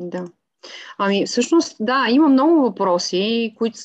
Да. 0.00 0.24
Ами, 0.98 1.26
всъщност, 1.26 1.76
да, 1.80 2.06
има 2.10 2.28
много 2.28 2.62
въпроси, 2.62 3.54
които 3.58 3.78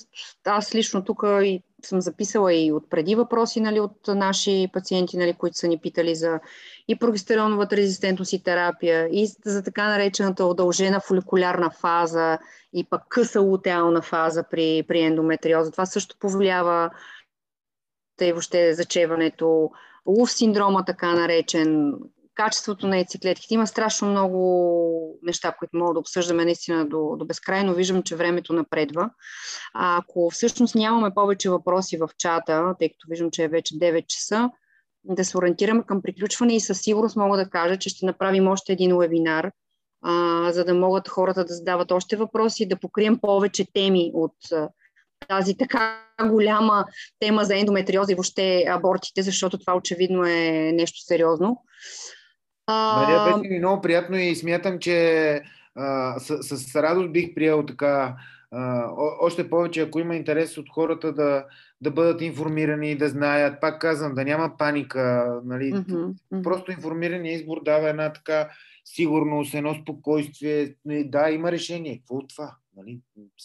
аз 0.45 0.75
лично 0.75 1.03
тук 1.03 1.23
и 1.43 1.63
съм 1.83 2.01
записала 2.01 2.53
и 2.53 2.71
от 2.71 2.89
преди 2.89 3.15
въпроси 3.15 3.61
нали, 3.61 3.79
от 3.79 4.07
наши 4.07 4.69
пациенти, 4.73 5.17
нали, 5.17 5.33
които 5.33 5.57
са 5.57 5.67
ни 5.67 5.77
питали 5.77 6.15
за 6.15 6.39
и 6.87 6.95
прогестероновата 6.95 7.77
резистентност 7.77 8.33
и 8.33 8.43
терапия, 8.43 9.07
и 9.11 9.27
за 9.45 9.63
така 9.63 9.87
наречената 9.87 10.45
удължена 10.45 10.99
фоликулярна 10.99 11.69
фаза, 11.69 12.37
и 12.73 12.83
пък 12.83 13.01
къса 13.09 13.41
лутеална 13.41 14.01
фаза 14.01 14.43
при, 14.51 14.83
при 14.87 15.01
ендометриоза. 15.01 15.71
Това 15.71 15.85
също 15.85 16.15
повлиява 16.19 16.89
и 18.21 18.31
въобще 18.31 18.73
зачеването, 18.73 19.71
лув 20.07 20.31
синдрома, 20.31 20.85
така 20.85 21.13
наречен, 21.13 21.93
качеството 22.35 22.87
на 22.87 22.95
яйцеклетките. 22.97 23.53
Има 23.53 23.67
страшно 23.67 24.07
много 24.07 25.19
неща, 25.23 25.55
които 25.59 25.77
мога 25.77 25.93
да 25.93 25.99
обсъждаме 25.99 26.45
наистина 26.45 26.85
до, 26.85 27.15
до 27.17 27.25
безкрайно. 27.25 27.73
Виждам, 27.73 28.03
че 28.03 28.15
времето 28.15 28.53
напредва. 28.53 29.09
А 29.73 29.97
ако 29.97 30.29
всъщност 30.29 30.75
нямаме 30.75 31.13
повече 31.13 31.49
въпроси 31.49 31.97
в 31.97 32.09
чата, 32.17 32.75
тъй 32.79 32.89
като 32.89 33.07
виждам, 33.09 33.31
че 33.31 33.43
е 33.43 33.47
вече 33.47 33.75
9 33.75 34.07
часа, 34.07 34.49
да 35.03 35.25
се 35.25 35.37
ориентираме 35.37 35.83
към 35.83 36.01
приключване 36.01 36.55
и 36.55 36.59
със 36.59 36.81
сигурност 36.81 37.15
мога 37.15 37.37
да 37.37 37.49
кажа, 37.49 37.77
че 37.77 37.89
ще 37.89 38.05
направим 38.05 38.47
още 38.47 38.73
един 38.73 38.97
вебинар, 38.97 39.51
а, 40.01 40.51
за 40.51 40.65
да 40.65 40.73
могат 40.73 41.07
хората 41.07 41.45
да 41.45 41.53
задават 41.53 41.91
още 41.91 42.15
въпроси, 42.15 42.67
да 42.67 42.79
покрием 42.79 43.19
повече 43.19 43.65
теми 43.73 44.11
от 44.13 44.35
тази 45.27 45.57
така 45.57 46.01
голяма 46.23 46.85
тема 47.19 47.43
за 47.43 47.57
ендометриоза 47.57 48.11
и 48.11 48.15
въобще 48.15 48.65
абортите, 48.69 49.21
защото 49.21 49.57
това 49.57 49.75
очевидно 49.75 50.25
е 50.25 50.71
нещо 50.73 50.99
сериозно. 50.99 51.61
Мария, 52.69 53.23
беше 53.25 53.49
ми 53.49 53.59
много 53.59 53.81
приятно 53.81 54.17
и 54.17 54.35
смятам, 54.35 54.79
че 54.79 55.41
а, 55.75 56.19
с, 56.19 56.57
с 56.57 56.75
радост 56.75 57.11
бих 57.11 57.35
приел 57.35 57.65
така 57.65 58.15
а, 58.51 58.89
още 59.21 59.49
повече, 59.49 59.81
ако 59.81 59.99
има 59.99 60.15
интерес 60.15 60.57
от 60.57 60.69
хората 60.69 61.13
да, 61.13 61.45
да 61.81 61.91
бъдат 61.91 62.21
информирани, 62.21 62.97
да 62.97 63.09
знаят, 63.09 63.61
пак 63.61 63.81
казвам, 63.81 64.15
да 64.15 64.25
няма 64.25 64.57
паника, 64.57 65.33
нали, 65.45 65.73
mm-hmm. 65.73 66.43
просто 66.43 66.71
информирания 66.71 67.33
избор 67.33 67.63
дава 67.63 67.89
една 67.89 68.13
така 68.13 68.49
сигурност, 68.85 69.53
едно 69.53 69.75
спокойствие. 69.81 70.75
Да, 70.85 71.29
има 71.29 71.51
решение. 71.51 71.97
Какво 71.97 72.15
от 72.15 72.29
това? 72.29 72.55
Нали? 72.77 72.99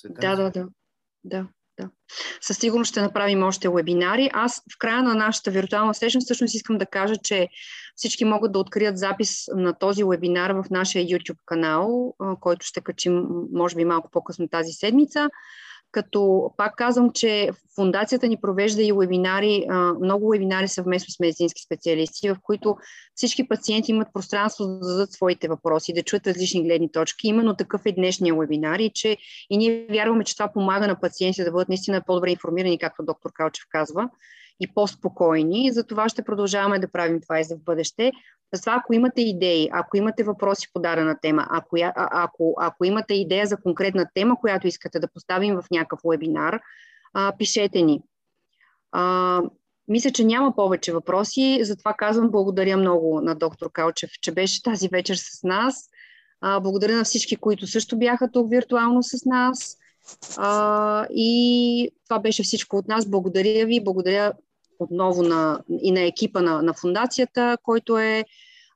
Да, 0.04 0.36
да, 0.36 0.50
да. 0.50 0.68
да. 1.24 1.46
Да. 1.81 1.89
Със 2.41 2.57
сигурност 2.59 2.91
ще 2.91 3.03
направим 3.03 3.43
още 3.43 3.68
вебинари. 3.68 4.31
Аз 4.33 4.62
в 4.74 4.78
края 4.78 5.03
на 5.03 5.14
нашата 5.14 5.51
виртуална 5.51 5.95
среща 5.95 6.20
всъщност 6.20 6.55
искам 6.55 6.78
да 6.78 6.87
кажа, 6.87 7.16
че 7.16 7.49
всички 7.97 8.24
могат 8.24 8.53
да 8.53 8.59
открият 8.59 8.99
запис 8.99 9.45
на 9.57 9.78
този 9.78 10.05
вебинар 10.05 10.51
в 10.51 10.64
нашия 10.70 11.05
YouTube 11.05 11.39
канал, 11.47 12.14
който 12.41 12.66
ще 12.66 12.81
качим 12.81 13.26
може 13.53 13.76
би 13.76 13.85
малко 13.85 14.11
по-късно 14.11 14.49
тази 14.49 14.72
седмица. 14.72 15.31
Като 15.93 16.51
пак 16.57 16.76
казвам, 16.76 17.11
че 17.11 17.51
фундацията 17.74 18.28
ни 18.28 18.36
провежда 18.36 18.82
и 18.82 18.93
вебинари, 18.93 19.66
много 20.03 20.28
вебинари 20.28 20.68
съвместно 20.68 21.12
с 21.12 21.20
медицински 21.20 21.62
специалисти, 21.62 22.30
в 22.30 22.36
които 22.43 22.76
всички 23.14 23.49
пациенти 23.49 23.91
имат 23.91 24.09
пространство 24.12 24.64
да 24.66 24.86
зададат 24.86 25.12
своите 25.12 25.49
въпроси, 25.49 25.93
да 25.93 26.03
чуят 26.03 26.26
различни 26.26 26.64
гледни 26.64 26.93
точки. 26.93 27.28
Именно 27.28 27.57
такъв 27.57 27.82
е 27.86 27.93
днешния 27.93 28.34
вебинар 28.34 28.78
и, 28.78 28.91
че, 28.95 29.16
и 29.51 29.57
ние 29.57 29.86
вярваме, 29.91 30.24
че 30.24 30.36
това 30.36 30.53
помага 30.53 30.86
на 30.86 31.01
пациентите 31.01 31.45
да 31.45 31.53
бъдат 31.53 31.68
наистина 31.68 32.03
по-добре 32.07 32.30
информирани, 32.30 32.78
както 32.78 33.05
доктор 33.05 33.30
Калчев 33.34 33.64
казва, 33.70 34.09
и 34.61 34.74
по-спокойни. 34.74 35.72
За 35.72 35.84
това 35.84 36.08
ще 36.08 36.22
продължаваме 36.22 36.78
да 36.78 36.92
правим 36.92 37.20
това 37.20 37.40
и 37.40 37.44
за 37.44 37.56
в 37.56 37.64
бъдеще. 37.64 38.12
Затова, 38.54 38.74
ако 38.74 38.94
имате 38.94 39.22
идеи, 39.22 39.68
ако 39.72 39.96
имате 39.96 40.24
въпроси 40.24 40.68
по 40.72 40.80
дадена 40.80 41.16
тема, 41.22 41.46
ако, 41.50 41.76
а, 41.82 41.92
ако, 41.96 42.54
ако 42.61 42.84
имате 42.84 43.14
идея 43.14 43.46
за 43.46 43.56
конкретна 43.56 44.06
тема, 44.14 44.36
която 44.40 44.66
искате 44.66 45.00
да 45.00 45.08
поставим 45.08 45.54
в 45.54 45.64
някакъв 45.70 46.00
вебинар, 46.11 46.61
а, 47.14 47.32
пишете 47.38 47.82
ни. 47.82 48.02
А, 48.92 49.42
мисля, 49.88 50.11
че 50.11 50.24
няма 50.24 50.56
повече 50.56 50.92
въпроси, 50.92 51.61
затова 51.62 51.94
казвам 51.94 52.30
благодаря 52.30 52.76
много 52.76 53.20
на 53.20 53.34
доктор 53.34 53.72
Калчев, 53.72 54.11
че 54.20 54.32
беше 54.32 54.62
тази 54.62 54.88
вечер 54.88 55.14
с 55.14 55.42
нас. 55.42 55.90
А, 56.40 56.61
благодаря 56.61 56.96
на 56.96 57.04
всички, 57.04 57.36
които 57.36 57.66
също 57.66 57.98
бяха 57.98 58.30
тук 58.30 58.50
виртуално 58.50 59.02
с 59.02 59.24
нас. 59.24 59.76
А, 60.36 61.06
и 61.11 61.90
това 62.08 62.18
беше 62.18 62.42
всичко 62.42 62.76
от 62.76 62.88
нас. 62.88 63.11
Благодаря 63.11 63.66
ви. 63.66 63.84
Благодаря 63.84 64.32
отново 64.81 65.22
на, 65.22 65.61
и 65.83 65.93
на 65.93 66.01
екипа 66.01 66.43
на, 66.43 66.62
на 66.62 66.74
фундацията, 66.74 67.59
който 67.62 67.99
е 67.99 68.24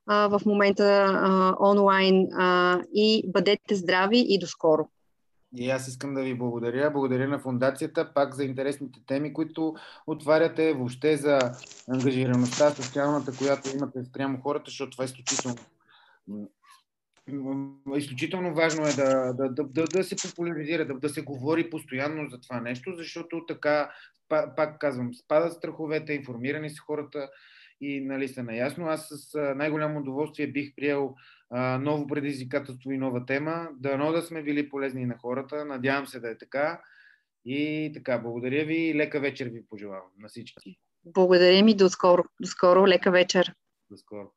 а, 0.05 0.27
в 0.27 0.41
момента 0.45 0.83
а, 0.83 1.55
онлайн. 1.59 2.27
А, 2.33 2.79
и 2.93 3.23
бъдете 3.27 3.75
здрави 3.75 4.25
и 4.29 4.39
до 4.39 4.47
скоро. 4.47 4.87
И 5.57 5.69
аз 5.69 5.87
искам 5.87 6.13
да 6.13 6.21
ви 6.21 6.37
благодаря. 6.37 6.91
Благодаря 6.91 7.27
на 7.27 7.39
фундацията 7.39 8.11
пак 8.13 8.35
за 8.35 8.43
интересните 8.43 8.99
теми, 9.07 9.33
които 9.33 9.75
отваряте, 10.07 10.73
въобще 10.73 11.17
за 11.17 11.39
ангажираността 11.89 12.69
социалната, 12.69 13.37
която 13.37 13.69
имате 13.75 14.03
спрямо 14.03 14.41
хората, 14.41 14.63
защото 14.65 14.91
това 14.91 15.03
е 15.03 15.05
изключително 15.05 15.57
изключително 17.95 18.53
важно 18.53 18.87
е 18.87 18.93
да, 18.93 19.33
да, 19.33 19.49
да, 19.49 19.63
да, 19.63 19.83
да 19.83 20.03
се 20.03 20.29
популяризира, 20.29 20.85
да, 20.85 20.93
да 20.93 21.09
се 21.09 21.21
говори 21.21 21.69
постоянно 21.69 22.29
за 22.29 22.41
това 22.41 22.59
нещо, 22.61 22.93
защото 22.97 23.45
така, 23.45 23.91
пак 24.27 24.79
казвам, 24.79 25.13
спадат 25.13 25.53
страховете, 25.53 26.13
информирани 26.13 26.69
са 26.69 26.81
хората 26.81 27.29
и 27.81 28.01
нали, 28.01 28.27
са 28.27 28.43
наясно. 28.43 28.87
Аз 28.87 29.07
с 29.11 29.53
най-голямо 29.55 29.99
удоволствие 29.99 30.47
бих 30.47 30.75
приел 30.75 31.15
а, 31.49 31.77
ново 31.77 32.07
предизвикателство 32.07 32.91
и 32.91 32.97
нова 32.97 33.25
тема. 33.25 33.69
Дано 33.73 34.11
да 34.11 34.21
сме 34.21 34.43
били 34.43 34.69
полезни 34.69 35.05
на 35.05 35.17
хората. 35.17 35.65
Надявам 35.65 36.07
се 36.07 36.19
да 36.19 36.29
е 36.29 36.37
така. 36.37 36.81
И 37.45 37.91
така, 37.93 38.19
благодаря 38.19 38.65
ви 38.65 38.75
и 38.75 38.95
лека 38.95 39.19
вечер 39.19 39.47
ви 39.47 39.65
пожелавам 39.65 40.11
на 40.19 40.27
всички. 40.27 40.79
Благодаря 41.05 41.63
ми, 41.63 41.75
до 41.75 41.89
скоро. 41.89 42.23
До 42.41 42.47
скоро, 42.47 42.87
лека 42.87 43.11
вечер. 43.11 43.53
До 43.91 43.97
скоро. 43.97 44.31